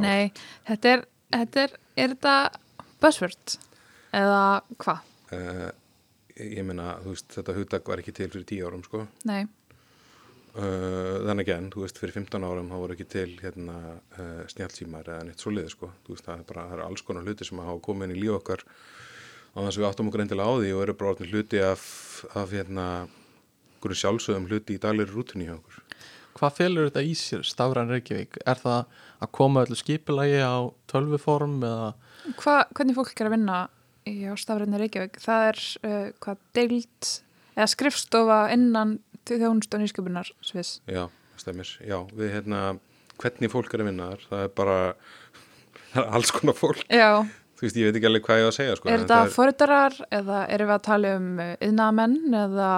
Nei, 0.00 0.32
þetta 0.70 0.94
er, 0.96 1.04
þetta 1.36 1.64
er, 1.66 1.76
er 2.00 2.14
þetta 2.14 2.36
buzzword? 3.04 3.56
Eða 4.14 4.40
hvað? 4.80 5.04
uh, 5.36 5.68
Ég 6.40 6.64
meina, 6.66 6.96
þú 7.04 7.12
veist, 7.12 7.28
þetta 7.36 7.52
hugtak 7.60 7.86
var 7.92 8.00
ekki 8.02 8.14
til 8.16 8.26
fyrir 8.32 8.46
10 8.48 8.64
árum, 8.66 8.80
sko 8.88 9.04
Nei, 9.28 9.44
uh, 10.58 11.24
Þannig 11.24 11.50
en, 11.54 11.70
þú 11.74 11.84
veist, 11.84 12.00
fyrir 12.00 12.16
15 12.16 12.46
árum 12.46 12.70
þá 12.72 12.76
voru 12.80 12.96
ekki 12.96 13.08
til, 13.14 13.30
hérna, 13.42 13.78
uh, 14.18 14.42
snjálfsímar 14.52 15.10
eða 15.10 15.28
neitt 15.28 15.44
svoleiði, 15.44 15.72
sko. 15.74 15.90
Þú 16.06 16.16
veist, 16.16 16.26
það 16.28 16.40
er 16.42 16.48
bara, 16.50 16.66
það 16.70 16.78
er 16.78 16.84
alls 16.86 17.04
konar 17.06 17.26
hluti 17.26 17.48
sem 17.48 17.62
hafa 17.64 17.84
komið 17.88 18.08
inn 18.08 18.16
í 18.16 18.22
líf 18.22 18.38
okkar. 18.38 18.64
Á 19.54 19.58
þess 19.60 19.76
að 19.76 19.82
við 19.82 19.88
áttum 19.90 20.10
okkur 20.10 20.24
endilega 20.24 20.50
á 20.50 20.54
því 20.58 20.74
og 20.74 20.82
eru 20.84 20.96
bara 20.98 21.14
orðin 21.14 21.30
hluti 21.30 21.62
af, 21.62 21.84
af 22.34 22.54
hérna, 22.54 22.86
einhverju 23.84 24.00
sjálfsögum 24.00 24.48
hluti 24.50 24.78
í 24.78 24.82
daglegri 24.82 25.14
rútunni 25.14 25.48
hjá 25.48 25.58
okkur. 25.58 25.80
Hvað 26.34 26.56
felur 26.56 26.88
þetta 26.88 27.04
í 27.06 27.12
sér 27.14 27.44
stafræn 27.46 27.92
Reykjavík? 27.92 28.40
Er 28.42 28.58
það 28.58 28.96
að 29.22 29.30
koma 29.38 29.62
öllu 29.62 29.76
skipulagi 29.78 30.40
á 30.42 30.66
tölvuform 30.90 31.60
eða? 31.62 31.92
Hva, 32.40 32.56
hvernig 32.74 32.96
fólk 32.96 33.20
er 33.20 33.30
að 33.30 33.36
vinna 33.36 33.58
í 34.10 34.16
á 34.26 34.34
stafræðinni 34.34 34.80
Reykjavík? 34.82 35.20
Það 35.22 35.46
er 35.52 35.60
uh, 35.86 36.08
hvað 36.24 36.40
deild 36.58 37.10
eða 37.54 37.68
skrifstofa 37.70 38.40
innan 38.54 38.96
þjónust 39.28 39.76
og 39.76 39.82
nýsköpunar 39.82 40.30
sviðs. 40.44 40.72
Já, 40.90 41.06
það 41.34 41.44
stemmir, 41.44 41.70
já, 41.84 41.96
við 42.14 42.34
hérna 42.34 42.60
hvernig 43.22 43.52
fólk 43.52 43.74
er 43.74 43.84
að 43.84 43.88
vinna 43.90 44.10
þar, 44.12 44.26
það 44.30 44.44
er 44.44 44.52
bara 44.60 44.76
alls 46.18 46.34
konar 46.34 46.58
fólk. 46.58 46.84
Já, 46.90 47.08
þú 47.58 47.66
veist, 47.66 47.80
ég 47.80 47.88
veit 47.88 47.98
ekki 48.00 48.10
alveg 48.10 48.28
hvað 48.28 48.42
ég 48.42 48.46
á 48.46 48.50
að 48.50 48.58
segja 48.58 48.76
sko, 48.78 48.92
er 48.92 49.04
þetta 49.04 49.20
forritarar 49.34 49.98
eða 50.20 50.44
erum 50.56 50.70
við 50.70 50.76
að 50.76 50.86
tala 50.90 51.16
um 51.18 51.32
yðnaðamenn 51.54 52.38
eða 52.44 52.70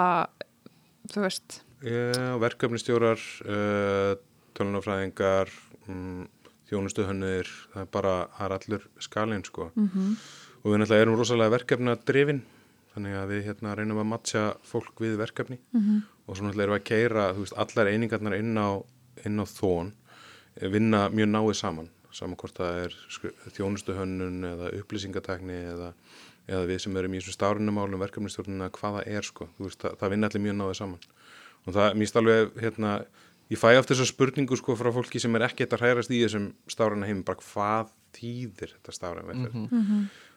þú 1.13 1.27
veist, 1.27 1.61
Já, 1.87 2.33
verkefnistjórar 2.41 3.21
uh, 3.45 4.15
tölunafræðingar 4.57 5.51
um, 5.93 6.25
þjónustuhönnir 6.71 7.51
það 7.75 7.83
er 7.85 7.91
bara, 7.93 8.15
það 8.39 8.47
er 8.47 8.55
allur 8.57 8.87
skalinn 9.05 9.45
sko. 9.47 9.69
Mm 9.77 10.17
og 10.67 10.73
við 10.73 10.81
náttúrulega 10.83 11.05
erum 11.05 11.17
rosalega 11.21 11.55
verkefna 11.55 11.93
drifin 12.09 12.41
þannig 12.97 13.17
að 13.21 13.33
við 13.35 13.43
hérna 13.51 13.75
reynum 13.77 14.01
að 14.01 14.09
matcha 14.15 14.45
fólk 14.65 15.03
við 15.05 15.19
verkefni. 15.21 15.59
Mhm. 15.77 16.03
og 16.27 16.35
svo 16.37 16.43
náttúrulega 16.43 16.65
erum 16.65 16.75
við 16.75 16.81
að 16.81 16.89
keira 16.91 17.25
veist, 17.37 17.55
allar 17.55 17.87
einingarnar 17.87 18.35
inn 18.35 18.57
á, 18.59 18.83
inn 19.25 19.39
á 19.39 19.47
þón 19.47 19.93
eh, 20.57 20.69
vinna 20.73 21.09
mjög 21.13 21.29
náið 21.31 21.53
saman. 21.55 21.91
Saman 22.11 22.39
hvort 22.41 22.57
það 22.57 22.81
er 22.87 22.97
þjónustuhönnun 23.55 24.41
eða 24.49 24.73
upplýsingatekni 24.81 25.59
eða, 25.75 25.93
eða 26.49 26.65
við 26.67 26.81
sem 26.83 26.97
erum 26.97 27.15
í 27.15 27.21
þessum 27.21 27.37
stárunumálum 27.37 28.03
verkefnistjórnuna 28.03 28.71
hvað 28.75 28.99
það 28.99 29.13
er 29.21 29.29
sko, 29.29 29.49
veist, 29.61 29.79
það, 29.85 29.99
það 30.01 30.13
vinna 30.15 30.31
allir 30.31 30.45
mjög 30.47 30.59
náið 30.63 30.75
saman. 30.81 31.07
Og 31.67 31.77
það, 31.77 31.89
finnst 32.01 32.17
alveg 32.23 32.59
hérna, 32.65 32.93
ég 33.53 33.61
fæ 33.61 33.69
oft 33.77 33.93
þessa 33.93 34.09
spurningu 34.09 34.57
sko 34.59 34.77
frá 34.81 34.91
fólki 34.97 35.21
sem 35.23 35.37
er 35.37 35.47
ekkert 35.47 35.77
að 35.77 35.85
hrærast 35.85 36.11
í 36.11 36.23
þessum 36.25 36.49
stáruna 36.73 37.07
heim, 37.07 37.23
bara 37.23 37.39
hvað 37.45 37.93
þýðir 38.17 38.73
þetta 38.75 38.97
stáruna 38.97 39.29
vegferð 39.29 39.55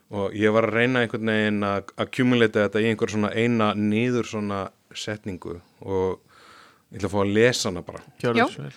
og 0.10 0.36
ég 0.38 0.54
var 0.54 0.66
að 0.68 0.76
reyna 0.80 1.04
einhvern 1.04 1.30
veginn 1.30 1.66
að 1.66 1.94
accumulata 2.02 2.66
þetta 2.66 2.82
í 2.82 2.90
einhver 2.90 3.14
svona 3.14 3.32
eina 3.36 3.72
niður 3.78 4.30
svona 4.30 4.62
setningu 4.96 5.60
og 5.86 6.22
ég 6.90 7.00
ætla 7.00 7.10
að 7.10 7.16
fá 7.16 7.20
að 7.22 7.34
lesa 7.38 7.70
hana 7.70 7.84
bara 7.86 8.06
vel. 8.22 8.72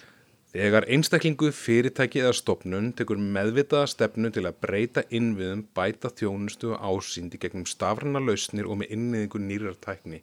Þegar 0.52 0.84
einstaklingu, 0.92 1.48
fyrirtæki 1.56 2.20
eða 2.20 2.34
stopnun 2.36 2.90
tekur 2.92 3.16
meðvitaða 3.16 3.86
stefnu 3.88 4.28
til 4.34 4.42
að 4.44 4.58
breyta 4.60 5.04
innviðum, 5.08 5.62
bæta 5.72 6.10
þjónustu 6.12 6.74
og 6.74 6.82
ásýndi 7.00 7.40
gegnum 7.40 7.64
stafræna 7.64 8.20
lausnir 8.20 8.68
og 8.68 8.82
með 8.82 8.92
innniðingu 8.98 9.40
nýrar 9.40 9.78
tækni. 9.80 10.20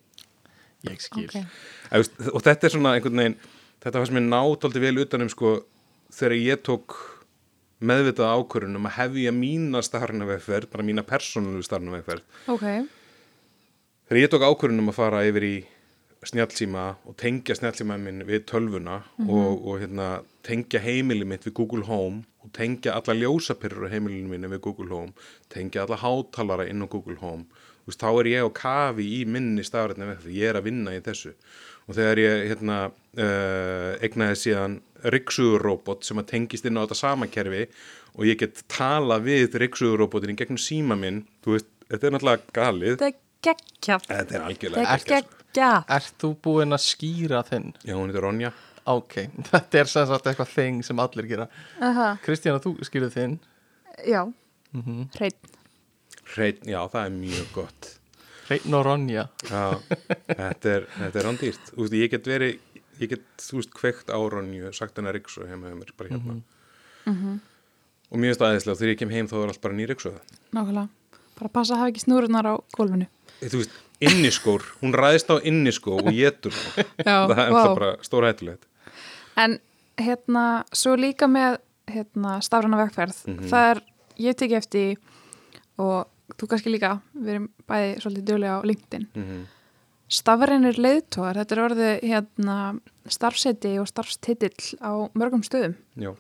Ég 0.86 1.02
skil. 1.02 1.26
Ok. 1.26 1.40
Eða, 1.90 2.04
veist, 2.04 2.22
Og 2.30 2.46
þetta 2.46 2.70
er 2.70 2.76
svona 2.76 2.94
einhvern 2.94 3.24
veginn, 3.24 3.40
þetta 3.82 4.06
sem 4.06 4.22
ég 4.22 4.28
nátóldi 4.30 4.84
vel 4.86 5.02
utanum 5.02 5.34
sko 5.34 5.56
þegar 6.14 6.38
ég 6.38 6.62
tók 6.68 7.00
meðvitaða 7.80 8.38
ákvörunum 8.40 8.88
að 8.90 8.96
hefja 8.98 9.32
mína 9.36 9.82
stafræna 9.86 10.28
vegferð, 10.28 10.70
bara 10.74 10.84
mína 10.84 11.06
persónulegu 11.08 11.64
stafræna 11.64 12.00
vegferð. 12.00 12.26
Ok, 12.52 12.66
Þegar 14.10 14.24
ég 14.24 14.32
tók 14.34 14.42
ákvörunum 14.42 14.90
að 14.90 14.96
fara 14.98 15.20
yfir 15.30 15.44
í 15.46 15.56
snjallsíma 16.26 16.84
og 17.06 17.14
tengja 17.22 17.54
snjallsíma 17.54 17.94
minn 18.02 18.24
við 18.26 18.48
tölvuna 18.50 19.04
og, 19.22 19.60
og 19.62 19.76
hérna, 19.84 20.08
tengja 20.42 20.82
heimili 20.82 21.28
mitt 21.30 21.46
við 21.46 21.54
Google 21.60 21.86
Home 21.86 22.24
og 22.42 22.50
tengja 22.58 22.96
alla 22.98 23.14
ljósapyrrur 23.14 23.86
á 23.86 23.94
heimilinu 23.94 24.32
minni 24.32 24.50
við 24.50 24.64
Google 24.66 24.90
Home, 24.90 25.14
tengja 25.54 25.86
alla 25.86 26.00
hátalara 26.02 26.66
inn 26.66 26.82
á 26.82 26.90
Google 26.90 27.20
Home. 27.22 27.46
Þú 27.86 27.92
veist, 27.94 28.02
þá 28.02 28.10
er 28.10 28.32
ég 28.32 28.50
á 28.50 28.58
kafi 28.58 29.06
í 29.20 29.22
minni 29.30 29.64
stafrætna 29.68 30.10
vegferð, 30.10 30.34
ég 30.42 30.50
er 30.50 30.58
að 30.58 30.68
vinna 30.72 30.98
í 30.98 31.06
þessu. 31.06 31.36
Og 31.38 31.69
þegar 31.98 32.22
ég 32.22 32.44
hérna, 32.52 32.78
uh, 32.92 33.92
egnaði 34.06 34.38
síðan 34.44 34.78
ryggsuguróbot 35.16 36.06
sem 36.06 36.20
að 36.20 36.30
tengist 36.34 36.68
inn 36.68 36.78
á 36.78 36.84
þetta 36.84 37.00
sama 37.00 37.30
kerfi 37.32 37.66
og 38.16 38.26
ég 38.28 38.40
get 38.42 38.64
tala 38.72 39.20
við 39.24 39.56
ryggsuguróbotin 39.64 40.34
í 40.34 40.38
gegnum 40.40 40.60
síma 40.60 40.98
minn, 41.00 41.24
þú 41.46 41.56
veist, 41.56 41.70
þetta 41.88 42.08
er 42.10 42.16
náttúrulega 42.16 42.56
galið. 42.58 42.96
Þetta 42.98 43.10
er 43.10 43.20
geggjað. 43.50 44.08
Þetta 44.10 44.36
er 44.40 44.48
algjörlega 44.48 44.88
Þetta 44.96 44.96
er 44.96 45.14
geggjað, 45.14 45.30
sko. 45.30 45.94
Ert 46.00 46.18
þú 46.22 46.32
búinn 46.46 46.76
að 46.76 46.84
skýra 46.86 47.44
þinn? 47.48 47.70
Já, 47.86 47.94
hún 47.96 48.12
heitir 48.12 48.26
Ronja. 48.28 48.52
Ok, 48.90 49.16
þetta 49.52 49.82
er 49.84 49.92
sem 49.92 50.10
sagt 50.10 50.28
eitthvað 50.32 50.54
þing 50.56 50.84
sem 50.88 51.04
allir 51.04 51.30
gera. 51.30 51.48
aha, 51.86 52.10
Kristjana, 52.26 52.62
þú 52.64 52.76
skýrðu 52.88 53.14
þinn. 53.16 53.40
já, 54.08 54.22
Mm 54.70 55.08
hreinn. 55.16 55.56
Hreinn, 56.30 56.60
já, 56.70 56.78
það 56.94 57.06
er 57.08 57.14
mjög 57.16 57.48
gott. 57.56 57.88
Hreinn 58.50 58.74
og 58.74 58.86
Ronja. 58.88 59.28
Já, 59.46 59.64
þetta 60.26 60.72
er, 60.74 60.86
þetta 60.96 61.20
er 61.22 61.28
rándýrt. 61.28 61.68
Þú 61.70 61.84
veist, 61.84 61.96
ég 62.00 62.14
get 62.16 62.30
verið, 62.30 62.80
ég 62.98 63.12
get, 63.12 63.28
þú 63.46 63.60
veist, 63.60 63.74
kveikt 63.78 64.10
á 64.10 64.18
Ronju, 64.18 64.72
sagt 64.74 64.98
hennar 64.98 65.14
Ríksu 65.14 65.46
heima 65.46 65.70
hjá 65.70 65.76
mér, 65.78 65.92
bara 66.00 66.16
hérna. 66.16 66.40
Og 68.10 68.18
mér 68.18 68.32
finnst 68.32 68.42
það 68.42 68.50
aðeinslega, 68.50 68.80
þegar 68.80 68.94
ég 68.96 69.00
kem 69.04 69.14
heim 69.14 69.30
þá 69.30 69.36
er 69.44 69.54
allt 69.54 69.62
bara 69.62 69.78
ný 69.78 69.86
Ríksu. 69.92 70.16
Nákvæmlega. 70.58 70.88
Bara 71.38 71.54
passa 71.60 71.76
að 71.76 71.84
hafa 71.84 71.94
ekki 71.94 72.04
snúrunar 72.08 72.50
á 72.50 72.54
gólfinu. 72.74 73.06
Þú 73.40 73.62
veist, 73.62 73.80
inniskór, 74.10 74.66
hún 74.82 74.98
ræðist 74.98 75.30
á 75.30 75.38
inniskó 75.46 76.00
og 76.02 76.10
getur. 76.10 76.56
Já, 77.06 77.30
það 77.30 77.44
er 77.46 77.54
það 77.54 77.74
bara 77.78 77.92
stóra 78.08 78.34
hættulegt. 78.34 78.66
En 79.40 79.60
hérna, 80.02 80.46
svo 80.74 80.98
líka 80.98 81.30
með 81.30 81.62
hérna, 81.90 82.40
stafræna 82.46 82.82
vegferð, 82.82 83.22
það 83.50 83.70
er, 83.76 83.84
ég 84.26 84.42
teki 84.42 84.58
eftir 84.58 84.98
og 85.80 86.10
þú 86.38 86.50
kannski 86.52 86.74
líka, 86.74 86.98
við 87.14 87.36
erum 87.36 87.48
bæði 87.70 87.96
svolítið 88.04 88.28
dögulega 88.30 88.60
á 88.60 88.68
LinkedIn, 88.70 89.08
Mm 89.16 89.48
stafrænir 90.10 90.80
leiðtógar, 90.82 91.38
þetta 91.38 91.56
er 91.56 91.62
orðið 91.64 91.92
hérna, 92.10 92.58
starfseti 93.10 93.76
og 93.82 93.88
starfstitill 93.90 94.82
á 94.82 95.06
mörgum 95.18 95.44
stöðum. 95.46 95.78
Já. 96.02 96.12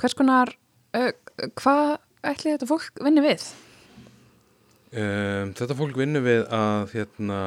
Hvers 0.00 0.16
konar, 0.16 0.54
uh, 0.96 1.12
hvað 1.60 1.98
ætli 2.24 2.54
þetta 2.54 2.70
fólk 2.70 3.04
vinni 3.04 3.24
við? 3.24 3.44
Um, 4.94 5.52
þetta 5.58 5.76
fólk 5.76 6.00
vinnur 6.00 6.24
við 6.24 6.42
að 6.54 6.96
hérna, 6.96 7.40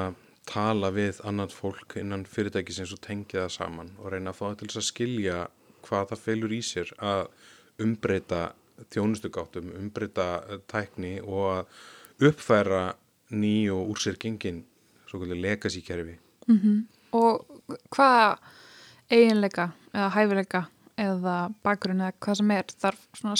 tala 0.48 0.94
við 0.96 1.20
annað 1.28 1.58
fólk 1.58 1.98
innan 2.00 2.28
fyrirtækisins 2.30 2.94
og 2.96 3.02
tengja 3.04 3.48
það 3.48 3.56
saman 3.58 3.92
og 4.00 4.14
reyna 4.14 4.32
að 4.32 4.38
fá 4.40 4.46
til 4.56 4.70
þess 4.70 4.80
að 4.80 4.90
skilja 4.92 5.40
hvað 5.88 6.12
það 6.12 6.22
felur 6.24 6.54
í 6.56 6.62
sér 6.64 6.94
að 7.04 7.26
umbreyta 7.84 8.42
þjónustugáttum, 8.94 9.74
umbreyta 9.76 10.28
eh, 10.46 10.62
tækni 10.70 11.18
og 11.26 11.48
að 11.52 11.82
uppfæra 12.22 12.96
ný 13.32 13.70
og 13.74 13.92
úr 13.92 14.00
sér 14.02 14.18
gengin 14.20 14.64
svo 15.08 15.20
kvöldu 15.20 15.38
legacy 15.42 15.82
kerfi. 15.82 16.18
Og 17.12 17.46
hvaða 17.92 18.38
eiginleika 19.12 19.72
eða 19.94 20.10
hæfileika 20.16 20.64
eða 20.98 21.36
bakgrunn 21.64 22.02
eða 22.02 22.16
hvað 22.20 22.40
sem 22.40 22.52
er 22.52 22.74
þarf 22.82 23.04
svona 23.20 23.36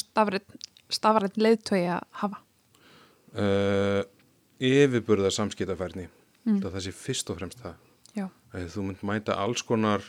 stafrænt 0.90 1.38
leiðtói 1.38 1.84
að 1.88 2.04
hafa? 2.22 2.44
Uh, 3.38 4.04
yfirburða 4.63 5.30
samskiptafærni, 5.34 6.08
mm. 6.48 6.62
það 6.63 6.80
sé 6.88 6.94
fyrst 6.96 7.30
og 7.30 7.42
fremst 7.42 7.60
það. 7.62 7.84
Að 8.56 8.70
þú 8.72 8.84
mynd 8.88 9.02
mæta 9.06 9.36
alls 9.38 9.62
konar 9.68 10.04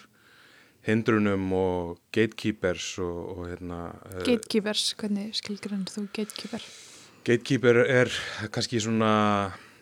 hindrunum 0.87 1.51
og 1.53 1.99
gatekeepers 2.15 2.93
og, 3.03 3.17
og 3.35 3.49
hérna 3.51 3.81
eh, 4.13 4.23
gatekeepers, 4.29 4.93
hvernig 5.01 5.35
skilgrindur 5.37 5.93
þú 5.93 6.05
gatekeeper? 6.15 6.65
Gatekeeper 7.29 7.83
er 7.85 8.13
kannski 8.55 8.81
svona 8.81 9.13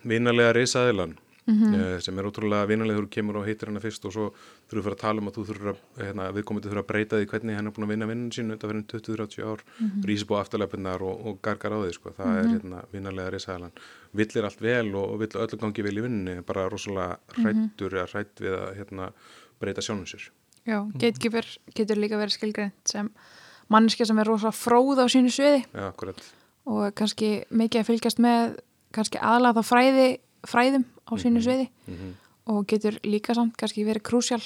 vinalega 0.06 0.56
risaðilan 0.56 1.14
mm 1.46 2.00
sem 2.02 2.18
er 2.18 2.26
ótrúlega 2.26 2.66
vinalega 2.66 2.98
þú 2.98 3.09
kemur 3.11 3.37
og 3.38 3.44
heitir 3.46 3.68
hana 3.70 3.80
fyrst 3.80 4.04
og 4.09 4.12
svo 4.12 4.24
að 4.72 4.82
fara 4.82 4.96
að 4.96 5.00
tala 5.00 5.20
um 5.22 5.28
að 5.28 5.37
þú 5.37 5.42
þurfur 5.48 5.68
að 5.70 5.78
hérna, 6.02 6.24
viðkomandi 6.35 6.68
þurfur 6.68 6.80
að 6.82 6.88
breyta 6.88 7.20
því 7.20 7.28
hvernig 7.30 7.56
hann 7.56 7.66
er 7.66 7.74
búin 7.76 7.87
að 7.87 7.92
vinna 7.92 8.09
vinnun 8.11 8.32
sín 8.35 8.50
undan 8.50 8.70
fyrir 8.70 8.82
20-30 8.92 9.44
ár 9.46 9.61
mm 9.62 9.87
-hmm. 9.87 10.06
rísi 10.09 10.26
búið 10.26 10.40
afturleipinnar 10.40 11.02
og, 11.02 11.26
og 11.26 11.38
gargar 11.42 11.72
á 11.72 11.78
því 11.82 11.92
sko. 11.94 12.11
það 12.18 12.38
er 12.38 12.46
hérna, 12.54 12.78
vinalega 12.92 13.30
risaðilan 13.30 13.72
villir 14.12 14.44
allt 14.44 14.61
vel 14.61 14.94
og, 14.94 15.06
og 15.12 15.20
vill 15.20 15.40
öllu 15.44 15.59
gangi 15.61 15.82
vel 15.82 15.98
í 15.98 16.02
vinnunni 16.02 16.42
bara 16.42 16.68
rosalega 16.68 17.18
hrættur 17.28 17.94
eða 17.94 18.11
hrætt 18.12 18.40
við 18.40 18.52
að 18.52 18.74
hérna, 18.78 19.12
breyta 19.61 19.80
sjálfum 19.80 20.06
sér. 20.06 20.30
Já, 20.66 20.82
gatekeeper 20.98 21.46
getur 21.74 21.96
líka 21.96 22.18
verið 22.18 22.32
skilgrind 22.32 22.72
sem 22.85 23.11
manneska 23.68 24.04
sem 24.04 24.18
er 24.18 24.26
rosa 24.26 24.50
fróð 24.50 24.98
á 24.98 25.06
sínu 25.06 25.30
sviði. 25.30 25.62
Já, 25.72 25.88
akkurat 25.88 26.18
og 26.66 26.94
kannski 26.98 27.31
mikið 27.50 27.83
að 27.83 27.88
fylgjast 27.90 28.22
með 28.22 28.59
kannski 28.96 29.20
aðlaða 29.22 29.62
fræði, 29.66 30.09
fræðum 30.46 30.87
á 31.07 31.12
sínu 31.20 31.42
sviði. 31.44 31.68
Mhm. 31.87 32.14
og 32.46 32.66
getur 32.70 32.94
líka 33.02 33.35
samt 33.35 33.57
kannski 33.59 33.83
verið 33.83 34.05
krúsjál 34.07 34.42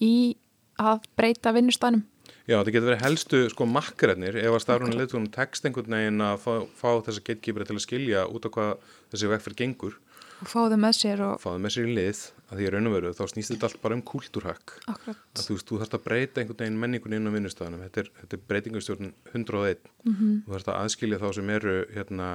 í 0.00 0.36
að 0.78 1.02
breyta 1.16 1.50
vinnustænum 1.52 2.04
Já, 2.46 2.60
þetta 2.60 2.72
getur 2.76 2.90
verið 2.92 3.02
helstu 3.02 3.38
sko 3.50 3.66
makkararnir. 3.66 4.36
Ef 4.38 4.54
að 4.54 4.62
starfrunni 4.62 4.98
leitugunum 5.00 5.30
tekst 5.34 5.64
einhvern 5.66 5.96
veginn 5.96 6.22
að 6.22 6.36
fá, 6.44 6.52
fá 6.78 6.90
þessa 7.08 7.24
gatekeepera 7.26 7.66
til 7.66 7.74
að 7.74 7.82
skilja 7.82 8.20
út 8.30 8.46
af 8.46 8.52
hvað 8.54 8.92
þessi 9.10 9.30
vegferð 9.32 9.58
gengur. 9.58 9.96
Og 10.44 10.50
fá 10.52 10.60
þau 10.70 10.78
með 10.78 10.94
sér 11.00 11.22
og 11.26 11.40
fá 11.42 11.48
það 11.48 11.64
með 11.64 11.74
sér 11.74 11.88
í 11.88 11.96
lið 11.96 12.20
að 12.46 12.58
því 12.60 12.66
að 12.66 12.72
raun 12.76 12.86
og 12.86 12.92
veru 12.94 13.10
þá 13.16 13.22
snýst 13.32 13.50
þetta 13.54 13.66
allt 13.68 13.80
bara 13.82 13.94
um 13.98 14.02
kúltúrhakk. 14.06 14.74
Að 14.86 15.42
þú 15.46 15.54
veist, 15.56 15.66
þú 15.66 15.78
þarfst 15.80 15.96
að 15.98 16.04
breyta 16.06 16.40
einhvern 16.40 16.60
veginn 16.62 16.78
menningunni 16.82 17.16
inn 17.18 17.26
á 17.26 17.32
vinnustafnum 17.34 17.80
þetta 17.86 18.00
er, 18.04 18.10
þetta 18.20 18.36
er 18.36 18.42
breytingastjórn 18.50 19.12
101 19.34 19.80
Mhm. 20.04 20.14
-hmm. 20.14 20.36
þú 20.46 20.52
þarfst 20.54 20.68
að 20.70 20.78
aðskilja 20.82 21.18
þá 21.18 21.28
sem 21.34 21.50
eru 21.50 21.74
hérna, 21.94 22.28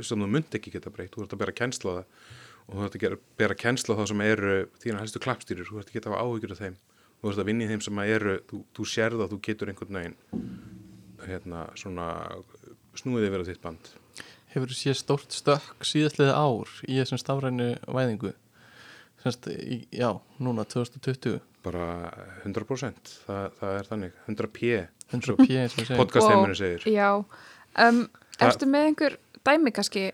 sem 0.00 0.18
þú 0.18 0.28
munt 0.28 0.50
ekki 0.54 0.72
geta 0.72 0.90
breytt. 0.90 1.10
Þú 1.12 1.20
þarfst 1.20 1.34
að 1.36 1.38
bera 1.44 1.52
kennsla 1.52 1.90
á 1.92 1.94
það. 1.98 2.04
Og 2.68 2.74
þú 2.74 2.80
þarfst 2.80 2.96
að 2.96 3.00
gera, 3.04 3.16
bera 3.36 3.54
kennsla 3.54 3.94
á 3.94 3.98
þá 4.00 4.06
sem 4.08 4.20
eru 4.20 4.68
þína 4.80 4.98
helstu 5.02 5.18
klappstýrir, 5.20 5.66
þú 5.68 5.76
þarfst 5.82 5.96
að 5.96 6.12
hafa 6.12 6.22
áhyggjur 6.22 6.52
af 6.52 6.58
þeim. 6.58 6.76
Þú 7.20 7.28
þarfst 7.28 7.42
að 7.42 7.46
vinna 7.46 7.64
í 7.64 7.68
þeim 7.68 7.80
sem 7.82 7.96
að 7.98 8.08
eru 8.16 8.38
þú, 8.48 8.64
þú 8.74 8.82
sérð 8.88 9.20
að 9.22 9.30
þú 9.32 9.38
getur 9.42 9.68
einhvern 9.68 9.94
veginn 9.98 10.16
hérna, 11.26 11.68
svona 11.76 12.06
snúið 12.98 13.28
yfir 13.28 13.42
á 13.42 13.48
þitt 13.50 13.60
band. 13.62 13.90
Hefur 14.52 14.68
þú 14.68 14.76
séð 14.76 14.96
stórt 15.00 15.32
stökk 15.32 15.84
síðastliði 15.86 16.32
ár 16.34 16.68
í 16.88 16.98
þessum 17.00 17.18
stafrænu 17.22 17.68
væðingu? 17.88 18.32
Semst, 19.22 19.46
í, 19.46 19.84
já, 19.94 20.08
núna 20.42 20.64
2020 20.66 21.38
bara 21.62 21.86
100% 22.42 23.12
það, 23.22 23.44
það 23.60 23.76
er 23.76 23.88
þannig, 23.90 24.16
100p 24.26 24.70
100 25.12 25.36
p 25.38 25.58
eins 25.60 25.76
og 25.76 25.82
við 25.82 25.86
segjum 25.86 26.00
podcastheiminu 26.00 26.56
segir. 26.58 26.86
Já, 26.90 27.10
um, 27.84 28.00
ertu 28.42 28.68
með 28.70 28.88
einhver 28.88 29.16
dæmi 29.46 29.72
kannski 29.76 30.08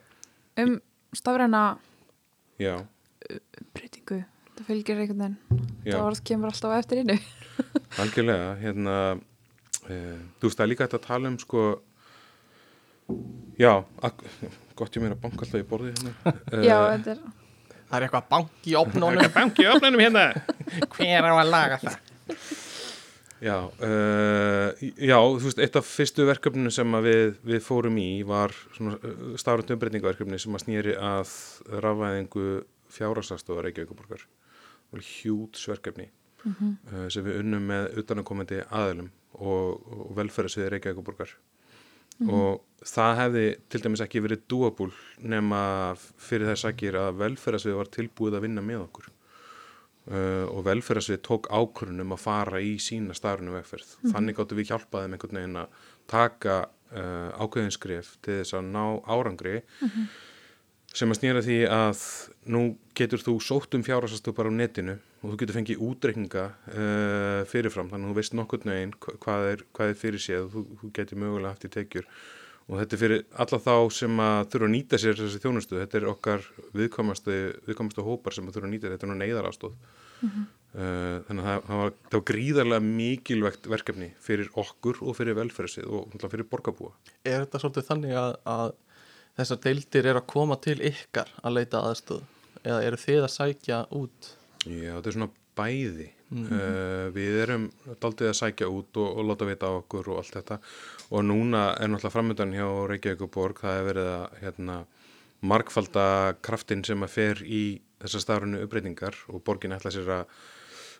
um 0.60 0.76
stafræna 1.16 1.62
já, 2.60 2.74
breytingu? 3.72 4.20
Það 4.58 4.70
fylgir 4.72 5.00
einhvern 5.00 5.24
veginn. 5.24 5.66
Það 5.86 6.04
orð 6.04 6.22
kemur 6.28 6.52
alltaf 6.52 6.76
eftir 6.82 7.02
innu. 7.04 7.18
Algjörlega, 8.02 8.54
hérna 8.60 8.96
e, 9.86 9.98
þú 10.36 10.50
veist 10.50 10.58
það 10.58 10.64
er 10.66 10.72
líka 10.74 10.88
hægt 10.88 10.98
að 10.98 11.06
tala 11.06 11.32
um 11.32 11.38
sko 11.40 11.66
já, 13.56 13.72
gott 14.76 14.98
ég 14.98 15.04
meira 15.04 15.16
banka 15.16 15.46
alltaf 15.46 15.62
í 15.62 15.68
borði 15.68 15.94
hérna. 15.94 16.34
Já, 16.60 16.76
þetta 16.98 17.14
er 17.14 17.22
Það 17.88 17.98
er 17.98 18.06
eitthvað 18.06 18.30
bank 18.32 18.68
í 18.68 18.74
opnónum 18.78 19.34
banki 19.34 19.64
í 19.64 19.68
opnunum 19.72 20.02
hérna 20.02 20.24
Hver 20.94 21.28
á 21.28 21.32
að 21.32 21.52
laga 21.52 21.78
það? 21.82 22.00
Já, 23.38 23.54
uh, 23.70 24.72
já, 24.98 25.14
þú 25.14 25.44
veist, 25.44 25.60
eitt 25.62 25.76
af 25.78 25.86
fyrstu 25.86 26.24
verkefninu 26.26 26.72
sem 26.74 26.96
að 26.98 27.04
við, 27.06 27.36
við 27.52 27.60
fórum 27.62 27.98
í 28.02 28.24
var 28.26 28.54
stafrænt 29.38 29.70
umbreytingaverkefni 29.76 30.40
sem 30.42 30.58
að 30.58 30.64
snýri 30.64 30.94
að 30.98 31.34
rafvæðingu 31.84 32.46
fjárhagssastofar 32.96 33.68
Reykjavíkuborgar. 33.68 34.24
Það 34.88 34.96
var 34.96 35.04
hjútsverkefni 35.12 36.08
uh, 36.48 37.06
sem 37.14 37.26
við 37.28 37.38
unnum 37.44 37.70
með 37.70 38.00
utanakomandi 38.02 38.64
aðilum 38.74 39.12
og, 39.38 39.86
og 39.86 40.10
velferðasviði 40.18 40.74
Reykjavíkuborgar. 40.74 41.36
Og 42.26 42.64
það 42.88 43.12
hefði 43.22 43.44
til 43.70 43.80
dæmis 43.84 44.02
ekki 44.02 44.22
verið 44.24 44.42
dúabúl 44.50 44.90
nema 45.22 45.60
fyrir 45.98 46.50
þess 46.50 46.66
að 46.66 46.76
gera 46.82 47.04
að 47.08 47.20
velferðasviði 47.22 47.78
var 47.78 47.90
tilbúið 47.94 48.38
að 48.38 48.44
vinna 48.46 48.64
með 48.64 48.82
okkur. 48.86 49.10
uh, 50.08 50.46
og 50.52 50.64
velferðarsvið 50.68 51.20
tók 51.26 51.48
ákvörunum 51.52 52.14
að 52.16 52.22
fara 52.22 52.62
í 52.64 52.76
sína 52.82 53.16
starfinu 53.16 53.54
vegferð. 53.56 53.94
Þannig 54.12 54.38
gáttu 54.38 54.58
við 54.58 54.72
hjálpaðum 54.72 55.16
einhvern 55.16 55.40
veginn 55.40 55.60
að 55.62 55.84
taka 56.08 56.56
uh, 56.64 57.30
ákveðinskrif 57.44 58.14
til 58.24 58.40
þess 58.40 58.56
að 58.58 58.70
ná 58.72 58.84
árangri 59.04 59.58
sem 60.96 61.10
að 61.12 61.18
snýra 61.20 61.42
því 61.44 61.58
að 61.68 62.00
nú 62.48 62.62
getur 62.96 63.20
þú 63.22 63.36
sótt 63.44 63.76
um 63.76 63.84
fjárhasastu 63.86 64.32
bara 64.34 64.48
á 64.50 64.54
netinu 64.56 64.96
og 65.20 65.32
þú 65.34 65.38
getur 65.42 65.56
fengið 65.58 65.82
útreikninga 65.84 66.44
uh, 66.48 67.44
fyrirfram. 67.50 67.90
Þannig 67.92 68.08
að 68.08 68.12
þú 68.14 68.18
veist 68.22 68.36
nokkurn 68.38 68.72
veginn 68.72 68.94
hva- 69.02 69.16
hvað 69.24 69.46
er, 69.52 69.64
hvað 69.76 69.92
er 69.92 69.98
fyrir 70.00 70.22
séð 70.24 70.44
og 70.46 70.52
þú, 70.56 70.62
þú 70.82 70.90
getur 70.98 71.20
mögulega 71.22 71.52
haft 71.54 71.66
í 71.68 71.72
tekjur. 71.74 72.08
Og 72.68 72.76
þetta 72.82 72.96
er 72.96 73.00
fyrir 73.00 73.22
alla 73.44 73.58
þá 73.64 73.74
sem 73.96 74.18
að 74.20 74.40
þurfa 74.52 74.66
að 74.68 74.74
nýta 74.74 74.98
sér 75.00 75.16
þessi 75.16 75.38
þjónustu. 75.44 75.78
Þetta 75.80 75.98
er 76.00 76.08
okkar 76.10 76.42
viðkomastu, 76.76 77.36
viðkomastu 77.68 78.04
hópar 78.04 78.36
sem 78.36 78.48
að 78.48 78.58
þurfa 78.58 78.68
að 78.68 78.74
nýta 78.74 78.90
þetta 78.92 79.06
er 79.08 79.12
nú 79.12 79.16
neyðarastóð 79.22 79.76
uh, 80.28 81.14
þannig 81.28 81.40
að 81.42 81.48
það, 81.48 81.62
það, 81.68 81.78
var, 81.82 81.94
það 82.08 82.18
var 82.18 82.26
gríðarlega 82.32 82.84
mikilvægt 82.88 83.68
verkefni 83.72 84.10
fyrir 84.24 84.50
okkur 84.60 85.00
og 85.04 85.16
fyrir 85.16 85.38
velferðsið 85.38 85.88
og 85.88 86.18
fyrir 86.28 86.48
borgarbúa. 86.50 86.92
Er 87.24 87.44
þetta 87.46 87.62
svolítið 87.62 87.88
þannig 87.88 88.18
að, 88.20 88.36
að 88.52 88.74
þessar 89.38 89.62
deildir 89.64 90.10
er 90.10 90.20
að 90.20 90.28
koma 90.30 90.58
til 90.62 90.78
ykkar 90.82 91.30
að 91.42 91.60
leita 91.60 91.82
aðstöð 91.86 92.24
eða 92.64 92.84
eru 92.84 93.00
þið 93.00 93.24
að 93.24 93.34
sækja 93.34 93.82
út? 93.94 94.30
Já, 94.66 94.94
þetta 94.96 95.10
er 95.10 95.16
svona 95.16 95.30
bæði. 95.58 96.08
uh, 96.28 97.08
við 97.14 97.38
erum 97.44 97.62
daldið 98.02 98.28
að 98.28 98.38
sækja 98.42 98.68
út 98.68 98.98
og, 99.00 99.08
og 99.16 99.28
láta 99.30 99.48
vita 99.48 99.70
á 99.70 99.78
okkur 99.78 100.10
og 100.12 100.20
allt 100.20 100.34
þetta 100.36 100.58
og 101.08 101.24
núna 101.24 101.62
er 101.78 101.88
náttúrulega 101.88 102.12
framöndan 102.12 102.52
hjá 102.52 102.66
Reykjavík 102.90 103.24
og 103.24 103.32
Borg, 103.32 103.62
það 103.64 103.78
er 103.78 103.86
verið 103.86 104.10
að 104.12 104.36
hérna, 104.42 104.76
markfalda 105.40 106.04
kraftin 106.44 106.84
sem 106.84 107.06
að 107.06 107.14
fer 107.14 107.42
í 107.46 107.62
þessar 108.02 108.24
stafrunu 108.26 108.62
uppbreytingar 108.66 109.16
og 109.32 109.42
Borgin 109.46 109.72
ætla 109.78 109.94
sér 109.94 110.12
að 110.18 110.36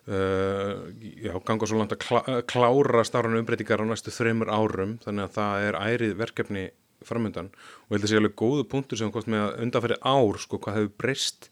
uh, 0.08 0.88
já, 0.96 1.34
ganga 1.44 1.68
svo 1.68 1.82
langt 1.82 1.92
að 1.98 2.02
klá, 2.06 2.20
klára 2.48 3.04
stafrunu 3.04 3.42
uppbreytingar 3.42 3.84
á 3.84 3.90
næstu 3.90 4.14
þreymur 4.14 4.48
árum, 4.48 4.96
þannig 5.04 5.28
að 5.28 5.36
það 5.36 5.68
er 5.68 5.80
ærið 5.92 6.18
verkefni 6.24 6.68
framöndan 7.06 7.50
og 7.52 7.92
ég 7.92 7.98
held 7.98 8.06
að 8.06 8.12
sé 8.12 8.20
alveg 8.20 8.36
góðu 8.38 8.64
punktur 8.70 9.00
sem 9.00 9.12
kost 9.14 9.30
með 9.30 9.44
að 9.44 9.62
undanfæri 9.66 9.98
ár 10.02 10.40
sko 10.42 10.60
hvað 10.62 10.78
hefur 10.80 10.94
breyst. 11.02 11.50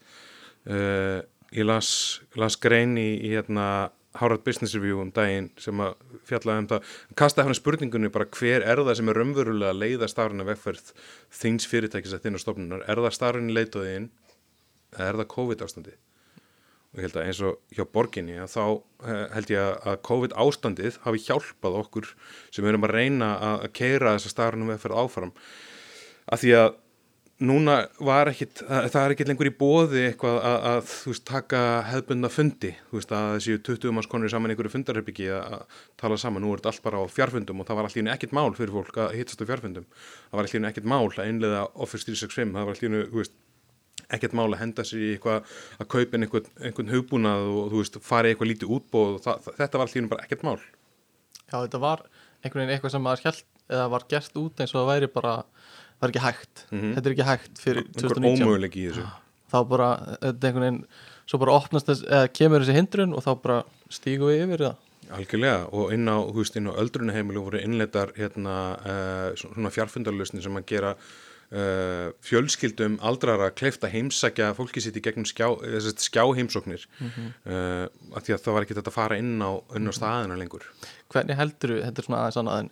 Uh, 0.66 1.22
ég 1.54 1.66
las, 1.66 1.90
las 2.34 2.58
grein 2.58 2.96
í, 2.98 3.10
í 3.22 3.34
hérna 3.36 3.66
Harvard 4.16 4.42
Business 4.44 4.74
Review 4.74 5.00
um 5.02 5.12
daginn 5.14 5.50
sem 5.60 5.80
að 5.82 5.94
fjallaði 6.28 6.62
um 6.62 6.68
það, 6.70 6.92
kastaði 7.20 7.48
hann 7.48 7.58
spurningunni 7.58 8.10
bara 8.12 8.28
hver 8.38 8.64
er 8.64 8.82
það 8.82 8.98
sem 9.00 9.12
er 9.12 9.20
raunverulega 9.20 9.74
að 9.74 9.82
leiða 9.82 10.08
starfina 10.10 10.46
vegferð 10.48 10.92
þings 11.42 11.68
fyrirtækis 11.70 12.16
að 12.16 12.26
þinna 12.26 12.42
stofnunar, 12.42 12.84
er 12.88 13.02
það 13.04 13.16
starfin 13.18 13.52
leitaðinn 13.54 14.10
eða 14.96 15.08
er 15.10 15.20
það 15.20 15.32
COVID 15.36 15.66
ástandi 15.66 15.96
og 16.96 17.02
ég 17.02 17.06
held 17.10 17.18
að 17.20 17.26
eins 17.28 17.42
og 17.44 17.58
hjá 17.76 17.84
borginni 17.92 18.38
að 18.40 18.54
þá 18.54 18.62
eh, 19.04 19.26
held 19.36 19.50
ég 19.52 19.84
að- 19.92 20.00
COVID 20.08 20.32
ástandið 20.46 20.96
hafi 21.04 21.20
hjálpað 21.26 21.78
okkur 21.82 22.08
sem 22.50 22.64
erum 22.64 22.88
að 22.88 22.96
reyna 22.96 23.28
að, 23.36 23.68
keira 23.76 24.16
þessa 24.16 24.32
starfinum 24.32 24.72
vegferð 24.72 25.02
áfram. 25.04 25.32
Að 26.32 26.42
því 26.42 26.54
að 26.56 26.68
núna 27.36 27.74
var 28.00 28.30
ekkit, 28.30 28.62
það, 28.64 28.96
er 29.02 29.12
ekkit 29.12 29.28
lengur 29.28 29.50
í 29.50 29.52
bóði 29.52 30.06
eitthvað 30.06 30.38
að, 30.40 30.54
að 30.70 30.78
þú 30.88 31.10
veist, 31.12 31.24
taka 31.28 31.60
hefðbundna 31.90 32.30
fundi, 32.32 32.70
þú 32.88 32.96
veist, 32.96 33.12
að 33.12 33.32
þessi 33.34 33.56
20 33.68 33.92
manns 33.92 34.08
konur 34.08 34.32
saman 34.32 34.54
einhverju 34.54 34.72
fundarherbyggi 34.72 35.28
að 35.36 35.58
tala 36.00 36.16
saman, 36.16 36.46
nú 36.46 36.54
er 36.54 36.62
þetta 36.62 36.72
allt 36.72 36.86
bara 36.86 37.02
á 37.04 37.12
fjárfundum 37.12 37.60
og 37.60 37.68
það 37.68 37.80
var 37.82 37.90
allir 37.90 38.08
ekkit 38.14 38.32
mál 38.32 38.48
fyrir 38.56 38.72
fólk 38.72 39.02
að 39.04 39.18
hittast 39.18 39.44
á 39.44 39.48
fjárfundum, 39.52 39.84
það 40.30 40.40
var 40.40 40.48
allir 40.48 40.70
ekkit 40.70 40.88
mál 40.88 41.04
að 41.12 41.26
einlega 41.26 41.66
Office 41.76 42.08
365, 42.08 42.56
það 42.56 42.70
var 42.70 42.80
allir, 42.80 43.04
þú 43.12 43.20
veist, 43.20 43.36
ekkert 44.14 44.32
mál 44.38 44.48
að 44.54 44.60
henda 44.62 44.84
sér 44.86 45.02
í 45.02 45.08
eitthvað 45.16 45.54
að 45.82 45.88
kaupa 45.88 46.14
inn 46.18 46.26
einhvern, 46.26 46.50
einhvern 46.62 46.92
hugbúnað 46.94 47.46
og 47.50 47.70
þú 47.72 47.80
veist, 47.82 47.98
fara 48.06 48.28
í 48.28 48.34
eitthvað 48.34 48.50
lítið 48.52 48.74
útbóð 48.76 49.14
og 49.16 49.22
það, 49.24 49.40
það, 49.46 49.56
þetta 49.62 49.78
var 49.80 49.86
allir 49.90 50.08
bara 50.12 50.22
ekkert 50.26 50.44
mál. 50.46 50.58
Já, 51.46 51.56
þetta 51.66 51.80
var 51.82 52.04
einhvern 52.44 52.62
veginn 52.66 52.76
eitthvað 52.76 52.94
sem 52.96 53.10
held 53.26 53.42
eða 53.66 53.90
var 53.90 54.04
gert 54.08 54.36
út 54.38 54.60
eins 54.62 54.74
og 54.74 54.80
það 54.82 54.90
væri 54.92 55.10
bara 55.16 55.34
var 56.00 56.12
ekki 56.12 56.20
hægt, 56.22 56.64
Mhm. 56.70 56.94
þetta 56.94 57.06
er 57.08 57.14
ekki 57.16 57.26
hægt 57.30 57.58
fyrir 57.58 57.82
Einhver 57.86 58.02
2019 58.20 58.46
ómöguleiki 58.46 58.82
í 58.84 58.88
þessu. 58.92 59.06
þá 59.50 59.58
bara, 59.68 59.88
þetta 60.20 60.44
er 60.44 60.50
einhvern 60.52 60.66
veginn 60.66 60.84
svo 61.26 61.38
bara 61.40 61.52
opnast 61.56 61.86
þess, 61.86 62.02
eða 62.06 62.32
kemur 62.32 62.60
þessi 62.60 62.76
hindrun 62.76 63.14
og 63.16 63.24
þá 63.24 63.42
bara 63.42 63.62
stígu 63.90 64.28
við 64.30 64.42
yfir 64.46 64.58
það 64.66 64.76
Algjörlega 65.16 65.68
og 65.72 65.92
inn 65.94 66.06
á, 66.10 66.18
þú 66.18 66.34
veist, 66.42 66.56
inn 66.58 66.66
á 66.66 66.74
öldrunaheimilu 66.82 67.42
voru 67.46 67.60
innleitar 67.62 68.10
hérna 68.18 68.54
uh, 68.82 69.34
svona 69.38 69.70
fjarfundarlausni 69.70 70.42
sem 70.42 70.56
að 70.58 70.66
gera 70.66 70.94
uh, 71.52 72.10
fjölskyldum 72.26 72.98
aldrara 73.06 73.50
kleifta 73.54 73.88
heimsækja 73.92 74.52
fólki 74.58 74.82
sitt 74.82 74.96
í 74.98 75.02
gegnum 75.04 75.26
skjá, 75.28 75.46
uh, 75.54 75.78
skjá 76.02 76.24
heimsóknir 76.36 76.86
Mhm. 77.00 77.30
uh, 77.46 77.86
að 78.16 78.22
því 78.26 78.34
að 78.34 78.42
það 78.44 78.52
var 78.56 78.62
ekki 78.66 78.74
þetta 78.80 78.90
að 78.92 78.98
fara 78.98 79.18
inn 79.20 79.36
á, 79.42 79.50
inn 79.76 79.86
á 79.88 79.92
staðina 79.94 80.36
lengur. 80.38 80.64
hvernig 81.10 81.36
heldur 81.36 81.76
þetta 81.84 81.98
er 82.02 82.06
svona 82.08 82.22
aðeins 82.24 82.40
annað 82.42 82.70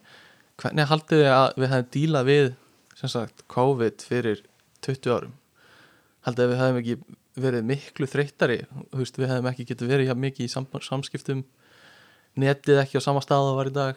hvernig 0.59 0.87
haldið 0.91 1.23
þið 1.23 1.33
að 1.35 1.55
við 1.63 1.69
hefum 1.75 1.91
dílað 1.99 2.25
við 2.31 2.55
sem 2.95 3.09
sagt 3.09 3.45
COVID 3.49 4.03
fyrir 4.03 4.43
20 4.87 5.11
árum? 5.11 5.33
Haldið 6.27 6.45
að 6.45 6.51
við 6.53 6.61
hefum 6.63 6.81
ekki 6.83 6.97
verið 7.35 7.65
miklu 7.67 8.07
veist, 8.95 9.17
við 9.19 9.29
hefum 9.29 9.47
ekki 9.51 9.67
getið 9.67 9.89
verið 9.91 10.07
hjá 10.09 10.15
mikið 10.15 10.45
í 10.47 10.51
sam 10.51 10.67
samskiptum. 10.81 11.45
Netið 12.37 12.79
ekki 12.83 12.99
á 12.99 13.03
sama 13.03 13.21
stað 13.21 13.51
að 13.51 13.57
var 13.59 13.67
í 13.71 13.75
dag 13.75 13.97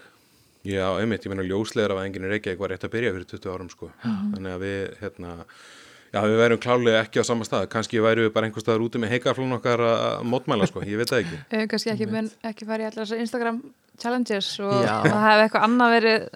Já, 0.68 0.86
einmitt, 1.00 1.24
ég 1.24 1.32
meina 1.32 1.46
ljóslegar 1.48 1.94
af 1.96 2.04
enginn 2.04 2.28
í 2.28 2.32
Reykjavík 2.34 2.60
var 2.60 2.74
rétt 2.74 2.84
að 2.88 2.94
byrja 2.98 3.14
fyrir 3.16 3.28
20 3.32 3.52
árum 3.54 3.70
sko. 3.72 3.92
Þannig 4.04 4.52
að 4.56 4.64
við, 4.66 4.80
hérna, 5.02 5.34
já, 6.12 6.20
við 6.28 6.38
værum 6.42 6.62
klálega 6.66 7.04
ekki 7.06 7.24
á 7.24 7.30
sama 7.30 7.48
stað. 7.48 7.70
Kannski 7.72 8.02
væru 8.04 8.26
við 8.28 8.34
bara 8.36 8.50
einhver 8.50 8.66
staðar 8.66 8.84
úti 8.84 9.00
með 9.00 9.14
heikarflón 9.16 9.56
okkar 9.60 9.84
að 9.88 10.26
mótmæla, 10.28 10.68
sko. 10.68 10.84
Ég 10.84 11.00
veit 11.00 11.14
það 11.14 11.24
ekki. 11.24 11.40
Kannski 11.72 11.94
ekki, 11.94 12.10
mun, 12.12 12.28
ekki 12.52 12.68
fara 12.68 12.84
í 12.84 12.90
allar 12.90 13.06
þessar 13.08 13.24
Instagram 13.24 13.62
challenges 14.02 14.52
og 14.62 14.76
það 14.84 15.24
hefði 15.24 15.46
eitthvað 15.48 15.66
annað 15.68 15.96
verið 15.96 16.28